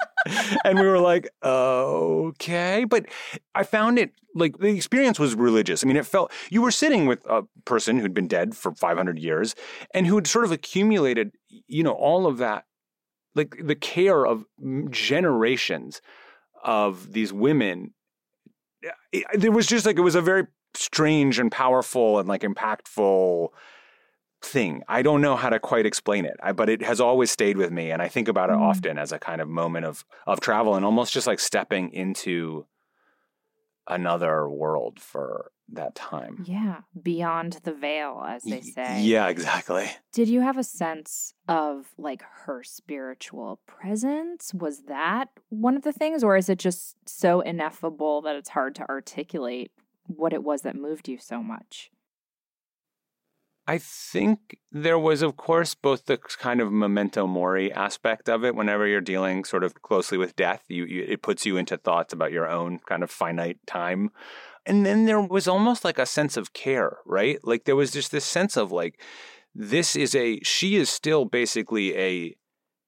and 0.63 0.79
we 0.79 0.85
were 0.85 0.99
like, 0.99 1.29
okay. 1.43 2.85
But 2.85 3.07
I 3.55 3.63
found 3.63 3.99
it 3.99 4.11
like 4.35 4.57
the 4.59 4.67
experience 4.67 5.19
was 5.19 5.35
religious. 5.35 5.83
I 5.83 5.87
mean, 5.87 5.97
it 5.97 6.05
felt 6.05 6.31
you 6.49 6.61
were 6.61 6.71
sitting 6.71 7.05
with 7.05 7.25
a 7.25 7.43
person 7.65 7.97
who'd 7.97 8.13
been 8.13 8.27
dead 8.27 8.55
for 8.55 8.73
500 8.73 9.19
years 9.19 9.55
and 9.93 10.05
who 10.05 10.15
had 10.15 10.27
sort 10.27 10.45
of 10.45 10.51
accumulated, 10.51 11.31
you 11.67 11.83
know, 11.83 11.93
all 11.93 12.27
of 12.27 12.37
that, 12.37 12.65
like 13.35 13.55
the 13.61 13.75
care 13.75 14.25
of 14.25 14.45
generations 14.91 16.01
of 16.63 17.13
these 17.13 17.33
women 17.33 17.93
it 19.11 19.53
was 19.53 19.67
just 19.67 19.85
like 19.85 19.97
it 19.97 20.01
was 20.01 20.15
a 20.15 20.21
very 20.21 20.47
strange 20.73 21.39
and 21.39 21.51
powerful 21.51 22.19
and 22.19 22.27
like 22.27 22.41
impactful 22.41 23.49
thing. 24.41 24.83
I 24.87 25.01
don't 25.01 25.21
know 25.21 25.35
how 25.35 25.49
to 25.49 25.59
quite 25.59 25.85
explain 25.85 26.25
it, 26.25 26.37
I, 26.41 26.53
but 26.53 26.69
it 26.69 26.81
has 26.81 27.01
always 27.01 27.31
stayed 27.31 27.57
with 27.57 27.71
me, 27.71 27.91
and 27.91 28.01
I 28.01 28.07
think 28.07 28.27
about 28.27 28.49
it 28.49 28.53
mm. 28.53 28.61
often 28.61 28.97
as 28.97 29.11
a 29.11 29.19
kind 29.19 29.41
of 29.41 29.47
moment 29.47 29.85
of 29.85 30.05
of 30.27 30.39
travel 30.39 30.75
and 30.75 30.85
almost 30.85 31.13
just 31.13 31.27
like 31.27 31.39
stepping 31.39 31.91
into 31.93 32.65
another 33.89 34.47
world 34.47 34.99
for 34.99 35.51
that 35.71 35.95
time. 35.95 36.43
Yeah, 36.47 36.81
beyond 37.01 37.59
the 37.63 37.73
veil, 37.73 38.23
as 38.27 38.43
they 38.43 38.61
say. 38.61 39.01
Yeah, 39.01 39.27
exactly. 39.27 39.89
Did 40.13 40.29
you 40.29 40.41
have 40.41 40.57
a 40.57 40.63
sense 40.63 41.33
of 41.47 41.89
like 41.97 42.23
her 42.45 42.63
spiritual 42.63 43.59
presence? 43.65 44.53
Was 44.53 44.83
that 44.83 45.29
one 45.49 45.75
of 45.75 45.83
the 45.83 45.93
things, 45.93 46.23
or 46.23 46.37
is 46.37 46.49
it 46.49 46.59
just 46.59 46.95
so 47.05 47.41
ineffable 47.41 48.21
that 48.21 48.35
it's 48.35 48.49
hard 48.49 48.75
to 48.75 48.89
articulate 48.89 49.71
what 50.07 50.33
it 50.33 50.43
was 50.43 50.63
that 50.63 50.75
moved 50.75 51.07
you 51.07 51.17
so 51.17 51.43
much? 51.43 51.91
I 53.69 53.77
think 53.77 54.57
there 54.71 54.97
was, 54.97 55.21
of 55.21 55.37
course, 55.37 55.75
both 55.75 56.05
the 56.05 56.17
kind 56.17 56.59
of 56.59 56.71
memento 56.71 57.27
mori 57.27 57.71
aspect 57.71 58.27
of 58.27 58.43
it. 58.43 58.55
Whenever 58.55 58.87
you're 58.87 58.99
dealing 58.99 59.45
sort 59.45 59.63
of 59.63 59.79
closely 59.83 60.17
with 60.17 60.35
death, 60.35 60.63
you, 60.69 60.85
you, 60.85 61.05
it 61.07 61.21
puts 61.21 61.45
you 61.45 61.55
into 61.55 61.77
thoughts 61.77 62.11
about 62.11 62.31
your 62.31 62.49
own 62.49 62.79
kind 62.79 63.03
of 63.03 63.11
finite 63.11 63.59
time. 63.67 64.09
And 64.65 64.87
then 64.87 65.05
there 65.05 65.21
was 65.21 65.47
almost 65.47 65.85
like 65.85 65.99
a 65.99 66.07
sense 66.07 66.35
of 66.35 66.53
care, 66.53 66.97
right? 67.05 67.37
Like 67.43 67.65
there 67.65 67.75
was 67.75 67.91
just 67.91 68.11
this 68.11 68.25
sense 68.25 68.57
of 68.57 68.71
like, 68.71 68.99
this 69.53 69.95
is 69.95 70.15
a, 70.15 70.39
she 70.41 70.75
is 70.75 70.89
still 70.89 71.25
basically 71.25 71.95
a 71.95 72.35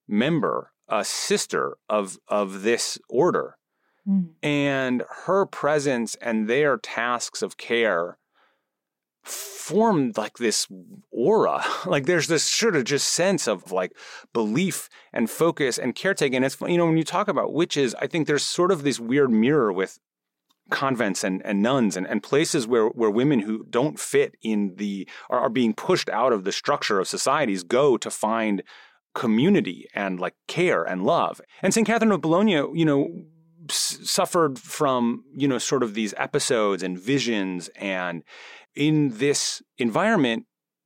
member, 0.08 0.72
a 0.90 1.06
sister 1.06 1.78
of 1.90 2.18
of 2.28 2.64
this 2.64 2.98
order. 3.08 3.56
Mm. 4.08 4.30
And 4.42 5.04
her 5.26 5.46
presence 5.46 6.16
and 6.16 6.50
their 6.50 6.80
tasks 6.80 7.44
of 7.44 7.58
care 7.58 8.18
form 9.24 10.12
like 10.18 10.38
this 10.38 10.68
aura. 11.12 11.64
Like 11.86 12.06
there's 12.06 12.28
this 12.28 12.44
sort 12.44 12.76
of 12.76 12.84
just 12.86 13.08
sense 13.08 13.48
of 13.48 13.72
like 13.72 13.92
belief 14.34 14.88
and 15.12 15.30
focus 15.30 15.78
and 15.78 15.96
caretaking. 15.96 16.38
And 16.38 16.46
it's 16.46 16.60
you 16.62 16.78
know 16.78 16.86
when 16.86 16.98
you 16.98 17.04
talk 17.04 17.28
about 17.28 17.54
witches, 17.54 17.96
I 17.96 18.08
think 18.08 18.28
there's 18.28 18.44
sort 18.44 18.72
of 18.72 18.84
this 18.84 19.00
weird 19.00 19.32
mirror 19.32 19.74
with 19.74 20.00
convents 20.70 21.24
and, 21.24 21.42
and 21.46 21.62
nuns 21.62 21.98
and, 21.98 22.08
and 22.08 22.24
places 22.24 22.66
where, 22.66 22.88
where 22.88 23.12
women 23.12 23.40
who 23.40 23.66
don't 23.70 24.00
fit 24.00 24.36
in 24.42 24.76
the 24.78 25.08
are, 25.30 25.40
are 25.40 25.50
being 25.50 25.74
pushed 25.74 26.10
out 26.10 26.34
of 26.34 26.44
the 26.44 26.52
structure 26.52 27.00
of 27.00 27.08
societies 27.08 27.64
go 27.64 27.98
to 27.98 28.10
find 28.10 28.64
community 29.14 29.88
and 29.94 30.20
like 30.20 30.36
care 30.48 30.84
and 30.84 31.04
love. 31.04 31.42
And 31.62 31.74
St. 31.74 31.86
Catherine 31.86 32.12
of 32.12 32.22
Bologna, 32.22 32.54
you 32.74 32.86
know, 32.86 33.10
suffered 33.70 34.58
from, 34.58 35.24
you 35.36 35.48
know, 35.48 35.58
sort 35.58 35.84
of 35.84 35.94
these 35.94 36.14
episodes 36.18 36.82
and 36.82 36.98
visions 37.00 37.70
and 37.76 38.24
in 38.76 39.10
this 39.18 39.62
environment 39.78 40.46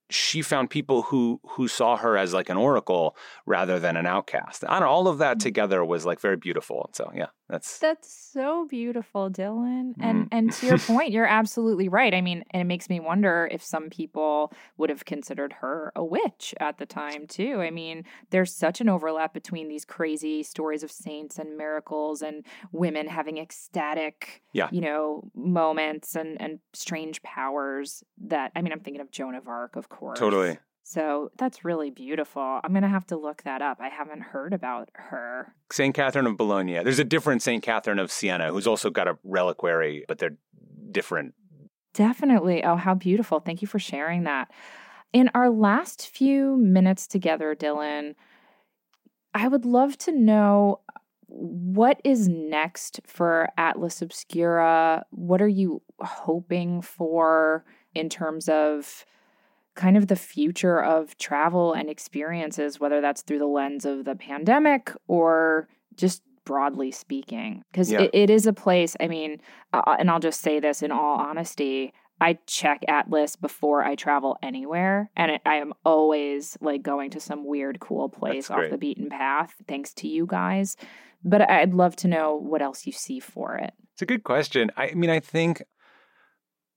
she 0.09 0.41
found 0.41 0.69
people 0.69 1.01
who 1.03 1.39
who 1.43 1.67
saw 1.67 1.97
her 1.97 2.17
as 2.17 2.33
like 2.33 2.49
an 2.49 2.57
oracle 2.57 3.15
rather 3.45 3.79
than 3.79 3.97
an 3.97 4.05
outcast. 4.05 4.63
And 4.67 4.83
all 4.83 5.07
of 5.07 5.17
that 5.17 5.37
mm-hmm. 5.37 5.47
together 5.47 5.83
was 5.83 6.05
like 6.05 6.19
very 6.19 6.37
beautiful. 6.37 6.89
So 6.93 7.11
yeah, 7.15 7.27
that's 7.47 7.77
That's 7.79 8.11
so 8.11 8.65
beautiful, 8.67 9.29
Dylan. 9.29 9.93
And 9.99 10.25
Mhm. 10.25 10.27
and 10.31 10.51
to 10.53 10.65
your 10.65 10.77
point, 10.89 11.11
you're 11.11 11.27
absolutely 11.27 11.87
right. 11.87 12.13
I 12.13 12.21
mean, 12.21 12.43
and 12.51 12.61
it 12.61 12.65
makes 12.65 12.89
me 12.89 12.99
wonder 12.99 13.47
if 13.51 13.63
some 13.63 13.89
people 13.89 14.51
would 14.77 14.89
have 14.89 15.05
considered 15.05 15.53
her 15.61 15.91
a 15.95 16.03
witch 16.03 16.55
at 16.59 16.77
the 16.79 16.85
time 16.85 17.27
too. 17.27 17.61
I 17.61 17.69
mean, 17.69 18.03
there's 18.31 18.53
such 18.55 18.81
an 18.81 18.89
overlap 18.89 19.33
between 19.33 19.67
these 19.67 19.85
crazy 19.85 20.41
stories 20.43 20.83
of 20.83 20.91
saints 20.91 21.37
and 21.37 21.57
miracles 21.57 22.21
and 22.21 22.43
women 22.71 23.07
having 23.07 23.37
ecstatic, 23.37 24.41
Yeah. 24.53 24.69
you 24.71 24.81
know, 24.81 25.29
moments 25.35 26.15
and 26.15 26.41
and 26.41 26.59
strange 26.73 27.21
powers 27.23 28.03
that 28.17 28.51
I 28.55 28.61
mean, 28.61 28.71
I'm 28.73 28.79
thinking 28.79 29.01
of 29.01 29.11
Joan 29.11 29.35
of 29.35 29.47
Arc, 29.47 29.75
of 29.75 29.89
course. 29.89 30.17
totally. 30.19 30.57
So 30.87 31.31
that's 31.39 31.65
really 31.65 31.89
beautiful. 31.89 32.59
I'm 32.63 32.71
gonna 32.71 32.87
have 32.87 33.07
to 33.07 33.17
look 33.17 33.41
that 33.41 33.63
up. 33.63 33.79
I 33.81 33.89
haven't 33.89 34.21
heard 34.21 34.53
about 34.53 34.91
her. 34.93 35.51
St. 35.71 35.95
Catherine 35.95 36.27
of 36.27 36.37
Bologna. 36.37 36.83
There's 36.83 36.99
a 36.99 37.03
different 37.03 37.41
St. 37.41 37.63
Catherine 37.63 37.97
of 37.97 38.11
Siena 38.11 38.51
who's 38.51 38.67
also 38.67 38.91
got 38.91 39.07
a 39.07 39.17
reliquary, 39.23 40.05
but 40.07 40.19
they're 40.19 40.37
different. 40.91 41.33
Definitely. 41.95 42.63
Oh, 42.63 42.75
how 42.75 42.93
beautiful. 42.93 43.39
Thank 43.39 43.63
you 43.63 43.67
for 43.67 43.79
sharing 43.79 44.25
that. 44.25 44.51
In 45.11 45.31
our 45.33 45.49
last 45.49 46.07
few 46.07 46.55
minutes 46.57 47.07
together, 47.07 47.55
Dylan, 47.55 48.13
I 49.33 49.47
would 49.47 49.65
love 49.65 49.97
to 49.99 50.11
know 50.11 50.81
what 51.25 51.99
is 52.03 52.27
next 52.27 52.99
for 53.07 53.49
Atlas 53.57 54.03
Obscura? 54.03 55.03
What 55.09 55.41
are 55.41 55.47
you 55.47 55.81
hoping 55.99 56.83
for 56.83 57.65
in 57.95 58.07
terms 58.07 58.47
of 58.49 59.03
kind 59.75 59.97
of 59.97 60.07
the 60.07 60.15
future 60.15 60.81
of 60.83 61.17
travel 61.17 61.73
and 61.73 61.89
experiences, 61.89 62.79
whether 62.79 63.01
that's 63.01 63.21
through 63.21 63.39
the 63.39 63.45
lens 63.47 63.85
of 63.85 64.05
the 64.05 64.15
pandemic 64.15 64.91
or 65.07 65.67
just 65.95 66.21
broadly 66.45 66.91
speaking? 66.91 67.63
Because 67.71 67.91
Yeah. 67.91 68.01
it, 68.03 68.11
it 68.13 68.29
is 68.29 68.47
a 68.47 68.53
place, 68.53 68.95
I 68.99 69.07
mean, 69.07 69.41
uh, 69.73 69.95
and 69.99 70.09
I'll 70.09 70.19
just 70.19 70.41
say 70.41 70.59
this 70.59 70.81
in 70.81 70.91
all 70.91 71.17
honesty. 71.19 71.93
I 72.21 72.37
check 72.47 72.79
Atlas 72.87 73.35
before 73.35 73.83
I 73.83 73.95
travel 73.95 74.37
anywhere, 74.41 75.11
and 75.17 75.31
it, 75.31 75.41
I 75.45 75.55
am 75.55 75.73
always 75.83 76.57
like 76.61 76.81
going 76.81 77.09
to 77.11 77.19
some 77.19 77.45
weird, 77.45 77.81
cool 77.81 78.07
place 78.07 78.49
off 78.49 78.69
the 78.69 78.77
beaten 78.77 79.09
path, 79.09 79.53
thanks 79.67 79.93
to 79.95 80.07
you 80.07 80.25
guys. 80.25 80.77
But 81.25 81.49
I'd 81.49 81.73
love 81.73 81.95
to 81.97 82.07
know 82.07 82.35
what 82.35 82.61
else 82.61 82.85
you 82.87 82.93
see 82.93 83.19
for 83.19 83.55
it. 83.57 83.73
It's 83.93 84.01
a 84.01 84.05
good 84.05 84.23
question. 84.23 84.71
I 84.77 84.93
mean, 84.93 85.09
I 85.09 85.19
think 85.19 85.61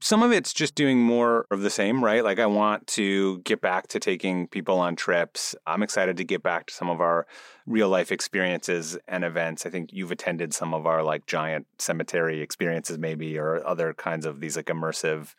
some 0.01 0.22
of 0.22 0.30
it's 0.30 0.53
just 0.53 0.76
doing 0.76 0.99
more 0.99 1.46
of 1.51 1.62
the 1.62 1.70
same, 1.70 2.05
right? 2.05 2.22
Like, 2.22 2.38
I 2.38 2.46
want 2.46 2.86
to 2.88 3.40
get 3.40 3.61
back 3.61 3.88
to 3.88 3.99
taking 3.99 4.46
people 4.46 4.78
on 4.78 4.94
trips. 4.94 5.57
I'm 5.66 5.82
excited 5.82 6.16
to 6.18 6.24
get 6.24 6.42
back 6.42 6.66
to 6.66 6.74
some 6.74 6.88
of 6.88 7.01
our 7.01 7.26
real 7.66 7.88
life 7.88 8.12
experiences 8.12 8.96
and 9.09 9.24
events. 9.24 9.66
I 9.66 9.70
think 9.70 9.90
you've 9.92 10.12
attended 10.12 10.55
some 10.55 10.72
of 10.72 10.86
our 10.86 11.03
like 11.03 11.26
giant 11.26 11.66
cemetery 11.78 12.40
experiences, 12.40 12.96
maybe, 12.96 13.36
or 13.38 13.66
other 13.66 13.92
kinds 13.92 14.24
of 14.24 14.40
these 14.40 14.57
like 14.57 14.66
immersive. 14.66 15.34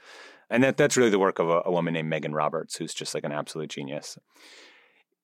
And 0.50 0.64
that, 0.64 0.76
that's 0.76 0.98
really 0.98 1.10
the 1.10 1.20
work 1.20 1.40
of 1.40 1.50
a, 1.50 1.62
a 1.66 1.72
woman 1.72 1.94
named 1.94 2.10
Megan 2.10 2.34
Roberts, 2.34 2.76
who's 2.76 2.94
just 2.94 3.14
like 3.14 3.24
an 3.24 3.32
absolute 3.32 3.70
genius. 3.70 4.18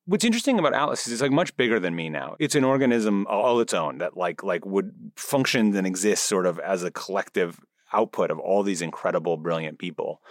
What's 0.06 0.24
interesting 0.24 0.60
about 0.60 0.76
Atlas 0.76 1.08
is 1.08 1.14
it's 1.14 1.22
like 1.22 1.32
much 1.32 1.58
bigger 1.58 1.80
than 1.80 1.96
me 1.96 2.10
now. 2.10 2.36
It's 2.40 2.56
an 2.56 2.64
organism 2.64 3.26
all 3.28 3.60
its 3.60 3.74
own 3.74 3.98
that 3.98 4.16
like 4.16 4.44
like 4.44 4.66
would 4.66 4.94
function 5.16 5.76
and 5.76 5.88
exist 5.88 6.26
sort 6.26 6.46
of 6.46 6.60
as 6.60 6.84
a 6.84 6.92
collective 6.92 7.60
output 7.94 8.32
of 8.32 8.40
all 8.40 8.64
these 8.64 8.82
incredible, 8.82 9.38
brilliant 9.38 9.80
people. 9.80 10.22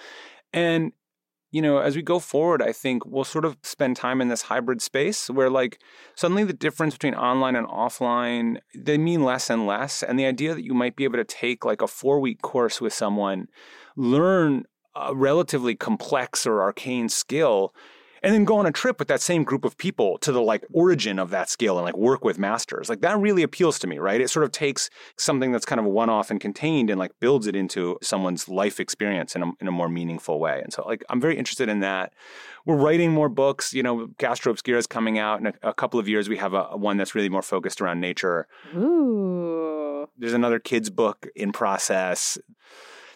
And 0.52 0.92
you 1.54 1.62
know, 1.62 1.78
as 1.78 1.94
we 1.94 2.02
go 2.02 2.18
forward, 2.18 2.60
I 2.60 2.72
think 2.72 3.06
we'll 3.06 3.22
sort 3.22 3.44
of 3.44 3.56
spend 3.62 3.94
time 3.94 4.20
in 4.20 4.26
this 4.26 4.42
hybrid 4.42 4.82
space 4.82 5.30
where 5.30 5.48
like 5.48 5.78
suddenly 6.16 6.42
the 6.42 6.52
difference 6.52 6.94
between 6.94 7.14
online 7.14 7.54
and 7.54 7.68
offline 7.68 8.56
they 8.74 8.98
mean 8.98 9.22
less 9.22 9.48
and 9.50 9.64
less 9.64 10.02
and 10.02 10.18
the 10.18 10.26
idea 10.26 10.52
that 10.56 10.64
you 10.64 10.74
might 10.74 10.96
be 10.96 11.04
able 11.04 11.18
to 11.18 11.24
take 11.24 11.64
like 11.64 11.80
a 11.80 11.84
4-week 11.86 12.42
course 12.42 12.80
with 12.80 12.92
someone, 12.92 13.46
learn 13.96 14.64
a 14.96 15.14
relatively 15.14 15.76
complex 15.76 16.44
or 16.44 16.60
arcane 16.60 17.08
skill 17.08 17.72
and 18.24 18.32
then 18.34 18.44
go 18.44 18.56
on 18.56 18.64
a 18.64 18.72
trip 18.72 18.98
with 18.98 19.08
that 19.08 19.20
same 19.20 19.44
group 19.44 19.66
of 19.66 19.76
people 19.76 20.16
to 20.18 20.32
the 20.32 20.40
like 20.40 20.64
origin 20.72 21.18
of 21.18 21.28
that 21.30 21.50
skill 21.50 21.76
and 21.76 21.84
like 21.84 21.96
work 21.96 22.24
with 22.24 22.38
masters. 22.38 22.88
Like 22.88 23.02
that 23.02 23.18
really 23.18 23.42
appeals 23.42 23.78
to 23.80 23.86
me, 23.86 23.98
right? 23.98 24.18
It 24.18 24.30
sort 24.30 24.44
of 24.44 24.50
takes 24.50 24.88
something 25.18 25.52
that's 25.52 25.66
kind 25.66 25.78
of 25.78 25.84
a 25.84 25.90
one 25.90 26.08
off 26.08 26.30
and 26.30 26.40
contained 26.40 26.88
and 26.88 26.98
like 26.98 27.12
builds 27.20 27.46
it 27.46 27.54
into 27.54 27.98
someone's 28.02 28.48
life 28.48 28.80
experience 28.80 29.36
in 29.36 29.42
a, 29.42 29.52
in 29.60 29.68
a 29.68 29.70
more 29.70 29.90
meaningful 29.90 30.40
way. 30.40 30.60
And 30.62 30.72
so 30.72 30.86
like 30.86 31.04
I'm 31.10 31.20
very 31.20 31.36
interested 31.36 31.68
in 31.68 31.80
that. 31.80 32.14
We're 32.64 32.76
writing 32.76 33.12
more 33.12 33.28
books. 33.28 33.74
You 33.74 33.82
know, 33.82 34.06
Gastro 34.16 34.50
Obscura 34.52 34.78
is 34.78 34.86
coming 34.86 35.18
out 35.18 35.40
in 35.40 35.48
a, 35.48 35.54
a 35.62 35.74
couple 35.74 36.00
of 36.00 36.08
years. 36.08 36.30
We 36.30 36.38
have 36.38 36.54
a, 36.54 36.68
a 36.70 36.76
one 36.78 36.96
that's 36.96 37.14
really 37.14 37.28
more 37.28 37.42
focused 37.42 37.82
around 37.82 38.00
nature. 38.00 38.46
Ooh. 38.74 40.08
There's 40.16 40.32
another 40.32 40.58
kids 40.58 40.88
book 40.88 41.26
in 41.36 41.52
process. 41.52 42.38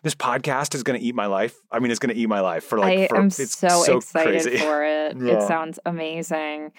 This 0.03 0.14
podcast 0.14 0.74
is 0.74 0.82
going 0.82 0.99
to 0.99 1.05
eat 1.05 1.14
my 1.14 1.26
life. 1.26 1.57
I 1.70 1.78
mean, 1.78 1.90
it's 1.90 1.99
going 1.99 2.14
to 2.14 2.20
eat 2.20 2.28
my 2.28 2.40
life 2.40 2.64
for 2.64 2.78
like. 2.78 2.99
I 2.99 3.07
for, 3.09 3.16
am 3.16 3.26
it's 3.26 3.59
so, 3.59 3.96
excited 3.96 4.42
crazy. 4.42 4.59
for 4.59 4.84
it. 4.84 5.16
It 5.18 5.42
sounds 5.46 5.78
amazing. 5.84 6.72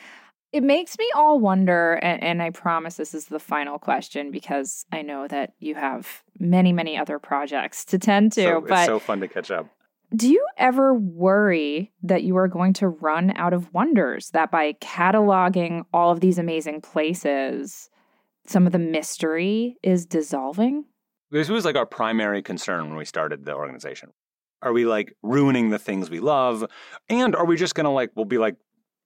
It 0.52 0.64
makes 0.64 0.98
me 0.98 1.08
all 1.16 1.40
wonder, 1.40 1.94
and, 1.94 2.24
and 2.24 2.42
I 2.42 2.50
promise 2.50 2.96
this 2.96 3.14
is 3.14 3.26
the 3.26 3.40
final 3.40 3.78
question 3.78 4.32
because 4.32 4.86
I 4.92 5.04
know 5.04 5.28
that 5.28 5.54
you 5.60 5.76
have 5.76 6.24
many, 6.40 6.74
many 6.74 6.98
other 6.98 7.20
projects 7.20 7.86
to 7.86 8.00
tend 8.00 8.32
to. 8.34 8.42
So, 8.42 8.62
but 8.62 8.80
it's 8.80 8.86
so 8.88 9.00
fun 9.00 9.20
to 9.20 9.28
catch 9.28 9.52
up. 9.52 9.68
do 10.16 10.28
you 10.28 10.44
ever 10.58 10.96
worry 10.96 11.92
that 12.02 12.24
you 12.24 12.36
are 12.38 12.48
going 12.48 12.74
to 12.74 12.88
run 12.88 13.32
out 13.36 13.54
of 13.54 13.72
wonders? 13.74 14.32
That 14.32 14.50
by 14.50 14.74
cataloging 14.74 15.84
all 15.94 16.12
of 16.12 16.20
these 16.20 16.40
amazing 16.40 16.82
places, 16.82 17.90
some 18.48 18.66
of 18.66 18.72
the 18.72 18.80
mystery 18.80 19.78
is 19.84 20.08
dissolving? 20.08 20.86
This 21.32 21.50
was 21.50 21.66
like 21.66 21.76
our 21.76 21.86
primary 21.86 22.42
concern 22.42 22.88
when 22.88 22.98
we 22.98 23.06
started 23.06 23.46
the 23.46 23.56
organization. 23.56 24.12
Are 24.62 24.74
we 24.74 24.86
like 24.86 25.14
ruining 25.22 25.70
the 25.70 25.80
things 25.80 26.10
we 26.10 26.20
love? 26.20 26.66
And 27.08 27.36
are 27.36 27.46
we 27.46 27.56
just 27.56 27.76
going 27.76 27.86
to 27.86 27.92
like, 27.92 28.12
we'll 28.16 28.26
be 28.26 28.38
like, 28.38 28.56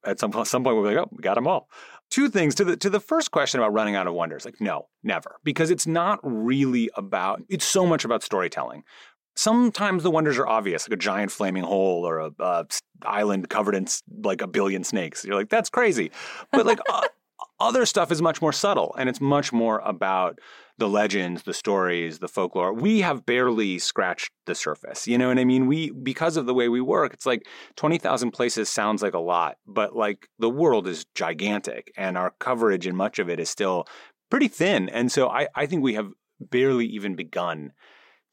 at 0.05 0.19
some, 0.19 0.31
some 0.45 0.63
point, 0.63 0.75
we'll 0.75 0.89
be 0.89 0.95
like, 0.95 1.05
oh, 1.05 1.09
we 1.11 1.21
got 1.21 1.35
them 1.35 1.47
all. 1.47 1.69
Two 2.09 2.29
things 2.29 2.55
to 2.55 2.63
the 2.63 2.77
to 2.77 2.89
the 2.89 2.99
first 2.99 3.31
question 3.31 3.59
about 3.59 3.73
running 3.73 3.95
out 3.95 4.05
of 4.05 4.13
wonders. 4.13 4.45
Like, 4.45 4.59
no, 4.59 4.87
never, 5.01 5.37
because 5.43 5.71
it's 5.71 5.87
not 5.87 6.19
really 6.21 6.89
about. 6.95 7.41
It's 7.49 7.65
so 7.65 7.85
much 7.85 8.05
about 8.05 8.21
storytelling. 8.21 8.83
Sometimes 9.35 10.03
the 10.03 10.11
wonders 10.11 10.37
are 10.37 10.45
obvious, 10.45 10.87
like 10.87 10.93
a 10.93 11.01
giant 11.01 11.31
flaming 11.31 11.63
hole 11.63 12.07
or 12.07 12.19
a, 12.19 12.31
uh 12.39 12.65
island 13.03 13.49
covered 13.49 13.73
in 13.73 13.87
like 14.23 14.41
a 14.41 14.47
billion 14.47 14.83
snakes. 14.83 15.25
You're 15.25 15.35
like, 15.35 15.49
that's 15.49 15.69
crazy. 15.69 16.11
But 16.51 16.65
like 16.65 16.79
uh, 16.87 17.07
other 17.63 17.85
stuff 17.85 18.11
is 18.11 18.21
much 18.21 18.41
more 18.41 18.53
subtle, 18.53 18.95
and 18.97 19.09
it's 19.09 19.21
much 19.21 19.51
more 19.53 19.79
about 19.79 20.39
the 20.77 20.89
legends, 20.89 21.43
the 21.43 21.53
stories, 21.53 22.19
the 22.19 22.27
folklore. 22.27 22.73
We 22.73 23.01
have 23.01 23.25
barely 23.25 23.79
scratched 23.79 24.31
the 24.45 24.55
surface. 24.55 25.07
You 25.07 25.17
know 25.17 25.27
what 25.27 25.39
I 25.39 25.45
mean? 25.45 25.67
We 25.67 25.91
because 25.91 26.35
of 26.35 26.45
the 26.45 26.53
way 26.53 26.67
we 26.67 26.81
work, 26.81 27.13
it's 27.13 27.25
like 27.25 27.47
20,000 27.75 28.31
places 28.31 28.69
sounds 28.69 29.01
like 29.01 29.13
a 29.13 29.19
lot, 29.19 29.57
but 29.67 29.95
like 29.95 30.27
the 30.39 30.49
world 30.49 30.87
is 30.87 31.05
gigantic 31.15 31.91
and 31.95 32.17
our 32.17 32.33
coverage 32.39 32.87
and 32.87 32.97
much 32.97 33.19
of 33.19 33.29
it 33.29 33.39
is 33.39 33.49
still 33.49 33.85
pretty 34.29 34.47
thin. 34.47 34.89
And 34.89 35.11
so 35.11 35.29
I, 35.29 35.47
I 35.55 35.67
think 35.67 35.83
we 35.83 35.93
have 35.93 36.09
barely 36.39 36.87
even 36.87 37.15
begun 37.15 37.71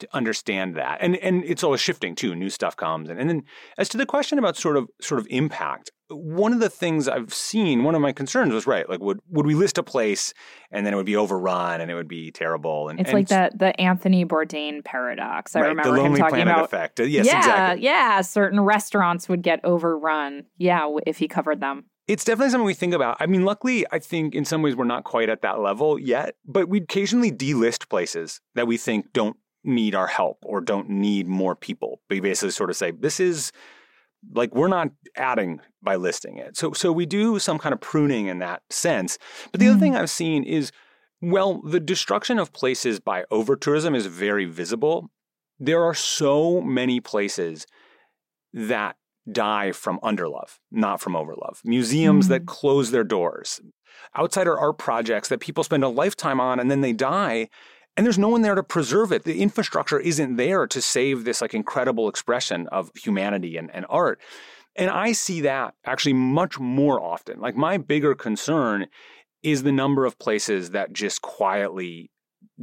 to 0.01 0.09
understand 0.13 0.77
that. 0.77 0.99
And 1.01 1.17
and 1.17 1.45
it's 1.45 1.63
always 1.63 1.81
shifting 1.81 2.15
too. 2.15 2.35
New 2.35 2.51
stuff 2.51 2.77
comes. 2.77 3.09
And, 3.09 3.21
and 3.21 3.29
then 3.29 3.43
as 3.79 3.89
to 3.91 3.97
the 3.97 4.07
question 4.07 4.39
about 4.39 4.57
sort 4.57 4.77
of 4.77 4.89
sort 5.01 5.21
of 5.21 5.27
impact, 5.31 5.91
one 6.09 6.53
of 6.53 6.61
the 6.61 6.69
things 6.69 7.09
I've 7.09 7.33
seen, 7.33 7.85
one 7.85 7.95
of 7.95 8.01
my 8.01 8.13
concerns 8.13 8.53
was 8.53 8.67
right, 8.67 8.89
like 8.89 9.01
would 9.01 9.21
would 9.29 9.47
we 9.47 9.55
list 9.55 9.79
a 9.79 9.83
place 9.83 10.35
and 10.71 10.85
then 10.85 10.93
it 10.93 10.97
would 10.97 11.07
be 11.07 11.17
overrun 11.17 11.81
and 11.81 11.91
it 11.91 11.95
would 11.95 12.09
be 12.09 12.31
terrible. 12.31 12.89
And 12.89 13.01
It's 13.01 13.11
and 13.11 13.19
like 13.19 13.29
that 13.29 13.59
the 13.59 13.79
Anthony 13.81 14.25
Bourdain 14.25 14.85
paradox. 14.85 15.55
I 15.55 15.61
right, 15.61 15.69
remember 15.69 15.97
the 15.97 16.05
him 16.05 16.17
talking 16.17 16.29
Planet 16.31 16.53
about 16.53 16.65
effect. 16.65 17.01
Uh, 17.01 17.05
Yes, 17.05 17.27
yeah, 17.27 17.39
exactly. 17.39 17.85
yeah. 17.85 18.21
Certain 18.21 18.61
restaurants 18.61 19.29
would 19.29 19.43
get 19.43 19.65
overrun. 19.65 20.45
Yeah, 20.59 20.97
if 21.07 21.19
he 21.19 21.29
covered 21.29 21.61
them. 21.61 21.85
It's 22.07 22.25
definitely 22.25 22.51
something 22.51 22.67
we 22.67 22.75
think 22.75 22.93
about. 22.93 23.19
I 23.21 23.27
mean, 23.27 23.45
luckily, 23.45 23.87
I 23.93 24.01
think 24.01 24.35
in 24.35 24.45
some 24.45 24.63
ways 24.63 24.75
we're 24.75 24.85
not 24.85 25.05
quite 25.05 25.29
at 25.29 25.43
that 25.43 25.61
level 25.61 25.97
yet, 25.97 26.35
but 26.45 26.69
we 26.69 26.79
occasionally 26.79 27.31
delist 27.31 27.89
places 27.89 28.41
that 28.57 28.67
we 28.67 28.77
think 28.77 29.13
don't 29.13 29.37
need 29.65 29.95
our 29.95 30.07
help 30.07 30.39
or 30.43 30.61
don't 30.61 30.89
need 30.89 31.29
more 31.29 31.55
people. 31.55 32.01
We 32.09 32.21
basically 32.21 32.53
sort 32.53 32.71
of 32.71 32.77
say, 32.77 32.91
this 32.91 33.21
is 33.21 33.53
like 34.35 34.55
we're 34.55 34.69
not 34.69 34.91
adding 35.17 35.61
by 35.83 35.97
listing 35.97 36.37
it. 36.37 36.57
So 36.57 36.73
so 36.73 36.93
we 36.93 37.07
do 37.07 37.39
some 37.39 37.59
kind 37.59 37.73
of 37.73 37.81
pruning 37.81 38.27
in 38.27 38.39
that 38.41 38.63
sense. 38.71 39.19
But 39.51 39.61
the 39.61 39.67
mm. 39.67 39.71
other 39.71 39.81
thing 39.81 39.97
I've 39.97 40.11
seen 40.11 40.45
is 40.45 40.73
well, 41.23 41.61
the 41.63 41.81
destruction 41.81 42.39
of 42.39 42.53
places 42.53 42.99
by 42.99 43.25
over 43.31 43.55
tourism 43.55 43.95
is 43.95 44.07
very 44.07 44.47
visible. 44.47 45.11
There 45.59 45.85
are 45.85 45.95
so 45.95 46.63
many 46.63 46.99
places 47.01 47.67
that 48.55 48.97
die 49.31 49.73
from 49.73 50.01
underlove, 50.01 50.59
not 50.71 51.01
from 51.01 51.13
overlove. 51.13 51.59
Museums 51.63 52.27
mm. 52.27 52.29
that 52.31 52.47
close 52.47 52.91
their 52.91 53.05
doors, 53.05 53.61
outsider 54.19 54.59
art 54.59 54.79
projects 54.79 55.29
that 55.29 55.41
people 55.41 55.63
spend 55.63 55.85
a 55.85 55.89
lifetime 55.89 56.41
on 56.41 56.59
and 56.59 56.71
then 56.71 56.81
they 56.81 56.95
die 56.95 57.49
and 57.97 58.07
there's 58.07 58.18
no 58.18 58.28
one 58.28 58.43
there 58.43 58.55
to 58.55 58.62
preserve 58.62 59.12
it. 59.12 59.24
The 59.24 59.43
infrastructure 59.43 59.99
isn't 59.99 60.36
there 60.36 60.66
to 60.66 60.80
save 60.80 61.24
this 61.24 61.41
like 61.41 61.55
incredible 61.55 62.09
expression 62.09 62.66
of 62.68 62.91
humanity 62.95 63.57
and, 63.57 63.70
and 63.74 63.86
art. 63.88 64.20
And 64.76 64.91
I 64.91 65.12
see 65.12 65.43
that 65.43 65.74
actually 65.84 66.12
much 66.12 66.59
more 66.59 67.01
often. 67.01 67.41
Like 67.41 67.57
my 67.57 67.76
bigger 67.76 68.14
concern 68.14 68.86
is 69.43 69.62
the 69.62 69.72
number 69.72 70.05
of 70.05 70.18
places 70.18 70.70
that 70.70 70.93
just 70.93 71.22
quietly 71.22 72.11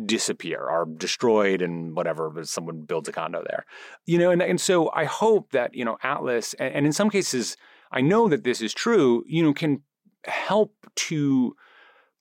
disappear, 0.06 0.62
are 0.62 0.86
destroyed, 0.86 1.62
and 1.62 1.96
whatever, 1.96 2.30
but 2.30 2.48
someone 2.48 2.82
builds 2.82 3.10
a 3.10 3.12
condo 3.12 3.44
there. 3.48 3.66
You 4.06 4.18
know, 4.18 4.32
and, 4.32 4.42
and 4.42 4.62
so 4.62 4.92
I 4.94 5.06
hope 5.06 5.52
that, 5.52 5.74
you 5.74 5.84
know, 5.84 5.98
Atlas, 6.04 6.54
and, 6.56 6.74
and 6.74 6.86
in 6.86 6.94
some 6.94 7.10
cases, 7.10 7.58
I 7.92 8.02
know 8.02 8.28
that 8.30 8.44
this 8.44 8.62
is 8.62 8.74
true, 8.74 9.24
you 9.28 9.44
know, 9.44 9.54
can 9.54 9.82
help 10.26 10.74
to 10.96 11.56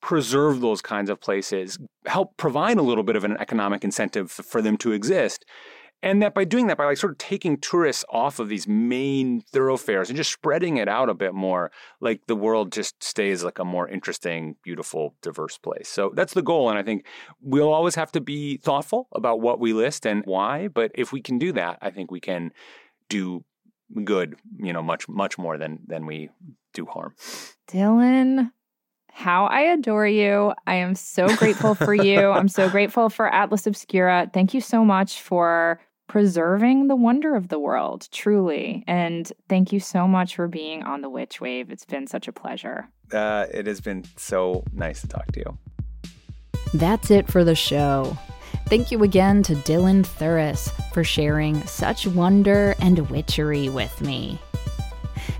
preserve 0.07 0.61
those 0.61 0.81
kinds 0.81 1.11
of 1.11 1.21
places, 1.21 1.81
help 2.07 2.37
provide 2.37 2.79
a 2.79 2.83
little 2.83 3.03
bit 3.03 3.17
of 3.17 3.25
an 3.25 3.37
economic 3.39 3.83
incentive 3.83 4.31
for 4.31 4.63
them 4.63 4.77
to 4.77 4.93
exist. 4.93 5.45
And 6.01 6.23
that 6.23 6.33
by 6.33 6.45
doing 6.45 6.69
that, 6.69 6.77
by 6.77 6.85
like 6.85 6.97
sort 6.97 7.11
of 7.11 7.19
taking 7.19 7.57
tourists 7.57 8.05
off 8.09 8.39
of 8.39 8.49
these 8.49 8.69
main 8.69 9.41
thoroughfares 9.41 10.09
and 10.09 10.17
just 10.17 10.31
spreading 10.31 10.77
it 10.77 10.87
out 10.87 11.09
a 11.09 11.15
bit 11.15 11.35
more, 11.35 11.73
like 12.01 12.21
the 12.29 12.37
world 12.37 12.71
just 12.71 13.03
stays 13.03 13.43
like 13.43 13.59
a 13.59 13.65
more 13.65 13.89
interesting, 13.89 14.55
beautiful, 14.63 15.17
diverse 15.23 15.59
place. 15.59 15.89
So 15.89 16.13
that's 16.15 16.35
the 16.35 16.43
goal. 16.43 16.71
And 16.71 16.79
I 16.79 16.85
think 16.85 17.05
we'll 17.41 17.73
always 17.73 17.97
have 17.97 18.13
to 18.13 18.21
be 18.21 18.59
thoughtful 18.59 19.09
about 19.13 19.41
what 19.41 19.59
we 19.59 19.73
list 19.73 20.07
and 20.07 20.23
why. 20.25 20.69
But 20.69 20.93
if 20.95 21.13
we 21.13 21.21
can 21.21 21.37
do 21.37 21.51
that, 21.55 21.79
I 21.83 21.91
think 21.91 22.13
we 22.13 22.21
can 22.21 22.53
do 23.09 23.45
good, 24.05 24.37
you 24.57 24.73
know, 24.73 24.85
much, 24.85 25.09
much 25.09 25.37
more 25.37 25.59
than 25.59 25.81
than 25.89 26.07
we 26.07 26.29
do 26.75 26.87
harm. 26.87 27.17
Dylan, 27.69 28.53
how 29.17 29.47
I 29.47 29.61
adore 29.63 30.07
you. 30.07 30.53
I 30.67 30.75
am 30.75 30.95
so 30.95 31.35
grateful 31.37 31.75
for 31.75 31.95
you. 31.95 32.29
I'm 32.31 32.49
so 32.49 32.69
grateful 32.77 33.09
for 33.09 33.33
Atlas 33.35 33.67
Obscura. 33.67 34.31
Thank 34.35 34.53
you 34.53 34.61
so 34.61 34.85
much 34.85 35.23
for 35.23 35.81
preserving 36.07 36.89
the 36.89 36.97
wonder 36.97 37.35
of 37.35 37.49
the 37.49 37.59
world, 37.59 38.09
truly. 38.13 38.85
And 38.87 39.33
thank 39.49 39.73
you 39.73 39.81
so 39.81 40.07
much 40.07 40.37
for 40.37 40.49
being 40.49 40.83
on 40.83 41.01
the 41.01 41.09
Witch 41.09 41.41
Wave. 41.41 41.71
It's 41.71 41.87
been 41.87 42.07
such 42.07 42.29
a 42.29 42.33
pleasure. 42.33 42.91
Uh, 43.11 43.47
it 43.55 43.67
has 43.67 43.81
been 43.81 44.05
so 44.17 44.63
nice 44.75 45.01
to 45.01 45.09
talk 45.09 45.33
to 45.33 45.41
you. 45.41 45.59
That's 46.75 47.11
it 47.11 47.27
for 47.27 47.43
the 47.43 47.55
show. 47.55 48.19
Thank 48.67 48.91
you 48.91 49.03
again 49.03 49.43
to 49.45 49.55
Dylan 49.55 50.05
Thuras 50.05 50.71
for 50.93 51.05
sharing 51.05 51.67
such 51.67 52.07
wonder 52.07 52.75
and 52.81 53.09
witchery 53.09 53.71
with 53.71 53.99
me. 54.03 54.39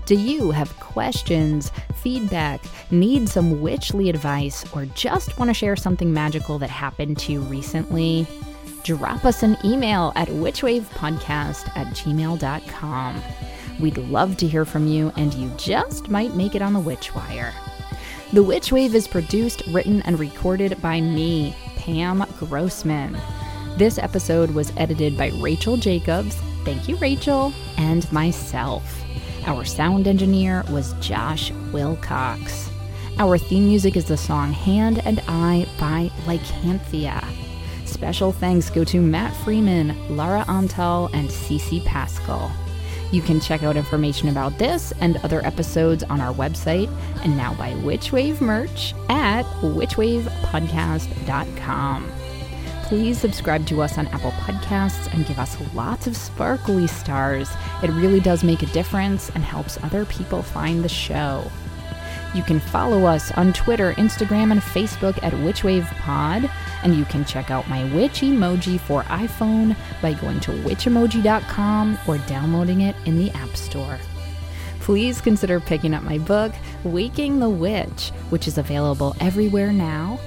Do 0.05 0.15
you 0.15 0.51
have 0.51 0.79
questions, 0.79 1.71
feedback, 1.95 2.61
need 2.91 3.29
some 3.29 3.61
witchly 3.61 4.09
advice, 4.09 4.65
or 4.73 4.85
just 4.87 5.37
want 5.37 5.49
to 5.49 5.53
share 5.53 5.75
something 5.75 6.13
magical 6.13 6.59
that 6.59 6.69
happened 6.69 7.17
to 7.19 7.31
you 7.31 7.41
recently? 7.41 8.27
Drop 8.83 9.25
us 9.25 9.43
an 9.43 9.57
email 9.65 10.13
at 10.15 10.29
witchwavepodcast 10.29 11.75
at 11.75 11.87
gmail.com. 11.87 13.21
We'd 13.79 13.97
love 13.97 14.37
to 14.37 14.47
hear 14.47 14.65
from 14.65 14.87
you, 14.87 15.11
and 15.17 15.33
you 15.33 15.51
just 15.57 16.09
might 16.09 16.35
make 16.35 16.55
it 16.55 16.61
on 16.61 16.73
the 16.73 16.79
Witchwire. 16.79 17.53
The 18.33 18.43
Witch 18.43 18.71
Wave 18.71 18.95
is 18.95 19.07
produced, 19.07 19.63
written, 19.67 20.01
and 20.03 20.19
recorded 20.19 20.81
by 20.81 20.99
me, 20.99 21.55
Pam 21.75 22.25
Grossman. 22.39 23.17
This 23.77 23.97
episode 23.97 24.51
was 24.51 24.73
edited 24.77 25.17
by 25.17 25.31
Rachel 25.41 25.77
Jacobs. 25.77 26.35
Thank 26.65 26.89
you, 26.89 26.95
Rachel, 26.97 27.53
and 27.77 28.11
myself. 28.11 28.83
Our 29.47 29.63
sound 29.63 30.07
engineer 30.07 30.63
was 30.69 30.91
Josh 30.99 31.51
Wilcox. 31.71 32.69
Our 33.17 33.37
theme 33.37 33.65
music 33.65 33.95
is 33.95 34.03
the 34.03 34.17
song 34.17 34.51
Hand 34.51 34.99
and 35.05 35.23
Eye 35.25 35.65
by 35.79 36.11
Lycanthia. 36.25 37.25
Special 37.85 38.33
thanks 38.33 38.69
go 38.69 38.83
to 38.83 39.01
Matt 39.01 39.33
Freeman, 39.45 39.95
Lara 40.17 40.43
Antal, 40.49 41.09
and 41.13 41.29
Cece 41.29 41.85
Pascal. 41.85 42.51
You 43.13 43.21
can 43.21 43.39
check 43.39 43.63
out 43.63 43.77
information 43.77 44.27
about 44.27 44.57
this 44.57 44.91
and 44.99 45.15
other 45.23 45.39
episodes 45.45 46.03
on 46.03 46.19
our 46.19 46.33
website 46.33 46.93
and 47.23 47.37
now 47.37 47.53
by 47.53 47.71
Witchwave 47.71 48.41
merch 48.41 48.93
at 49.07 49.45
witchwavepodcast.com. 49.61 52.11
Please 52.87 53.19
subscribe 53.19 53.67
to 53.67 53.81
us 53.81 53.97
on 53.97 54.07
Apple 54.07 54.31
Podcasts 54.31 55.13
and 55.13 55.25
give 55.25 55.39
us 55.39 55.57
lots 55.73 56.07
of 56.07 56.15
sparkly 56.15 56.87
stars. 56.87 57.49
It 57.83 57.89
really 57.89 58.21
does 58.21 58.45
make 58.45 58.63
a 58.63 58.67
difference 58.67 59.29
and 59.31 59.43
helps 59.43 59.77
other 59.83 60.05
people 60.05 60.41
find 60.41 60.81
the 60.81 60.87
show. 60.87 61.51
You 62.33 62.43
can 62.43 62.61
follow 62.61 63.03
us 63.03 63.29
on 63.33 63.51
Twitter, 63.51 63.91
Instagram, 63.95 64.51
and 64.53 64.61
Facebook 64.61 65.21
at 65.21 65.33
WitchWavePod, 65.33 66.49
and 66.83 66.95
you 66.95 67.03
can 67.03 67.25
check 67.25 67.51
out 67.51 67.67
my 67.67 67.83
witch 67.93 68.21
emoji 68.21 68.79
for 68.79 69.03
iPhone 69.03 69.75
by 70.01 70.13
going 70.13 70.39
to 70.39 70.51
witchemoji.com 70.51 71.99
or 72.07 72.17
downloading 72.19 72.79
it 72.81 72.95
in 73.03 73.17
the 73.17 73.31
App 73.31 73.53
Store. 73.57 73.99
Please 74.79 75.19
consider 75.19 75.59
picking 75.59 75.93
up 75.93 76.03
my 76.03 76.19
book, 76.19 76.53
Waking 76.85 77.39
the 77.39 77.49
Witch, 77.49 78.11
which 78.29 78.47
is 78.47 78.57
available 78.57 79.13
everywhere 79.19 79.73
now 79.73 80.17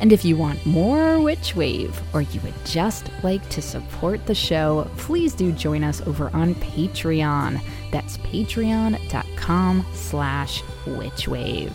and 0.00 0.12
if 0.12 0.24
you 0.24 0.36
want 0.36 0.64
more 0.66 1.20
Witch 1.20 1.54
Wave, 1.54 2.00
or 2.12 2.22
you 2.22 2.40
would 2.40 2.54
just 2.64 3.10
like 3.22 3.48
to 3.50 3.62
support 3.62 4.24
the 4.26 4.34
show, 4.34 4.90
please 4.96 5.34
do 5.34 5.52
join 5.52 5.84
us 5.84 6.00
over 6.02 6.30
on 6.34 6.54
Patreon. 6.56 7.60
That's 7.90 8.18
patreon.com 8.18 9.86
slash 9.92 10.62
witchwave. 10.84 11.74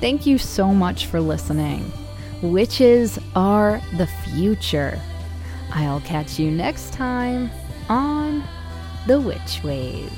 Thank 0.00 0.26
you 0.26 0.38
so 0.38 0.68
much 0.68 1.06
for 1.06 1.20
listening. 1.20 1.92
Witches 2.42 3.18
are 3.36 3.80
the 3.98 4.06
future. 4.24 4.98
I'll 5.72 6.00
catch 6.00 6.38
you 6.38 6.50
next 6.50 6.92
time 6.92 7.50
on 7.88 8.42
The 9.06 9.20
Witch 9.20 9.62
Wave. 9.62 10.10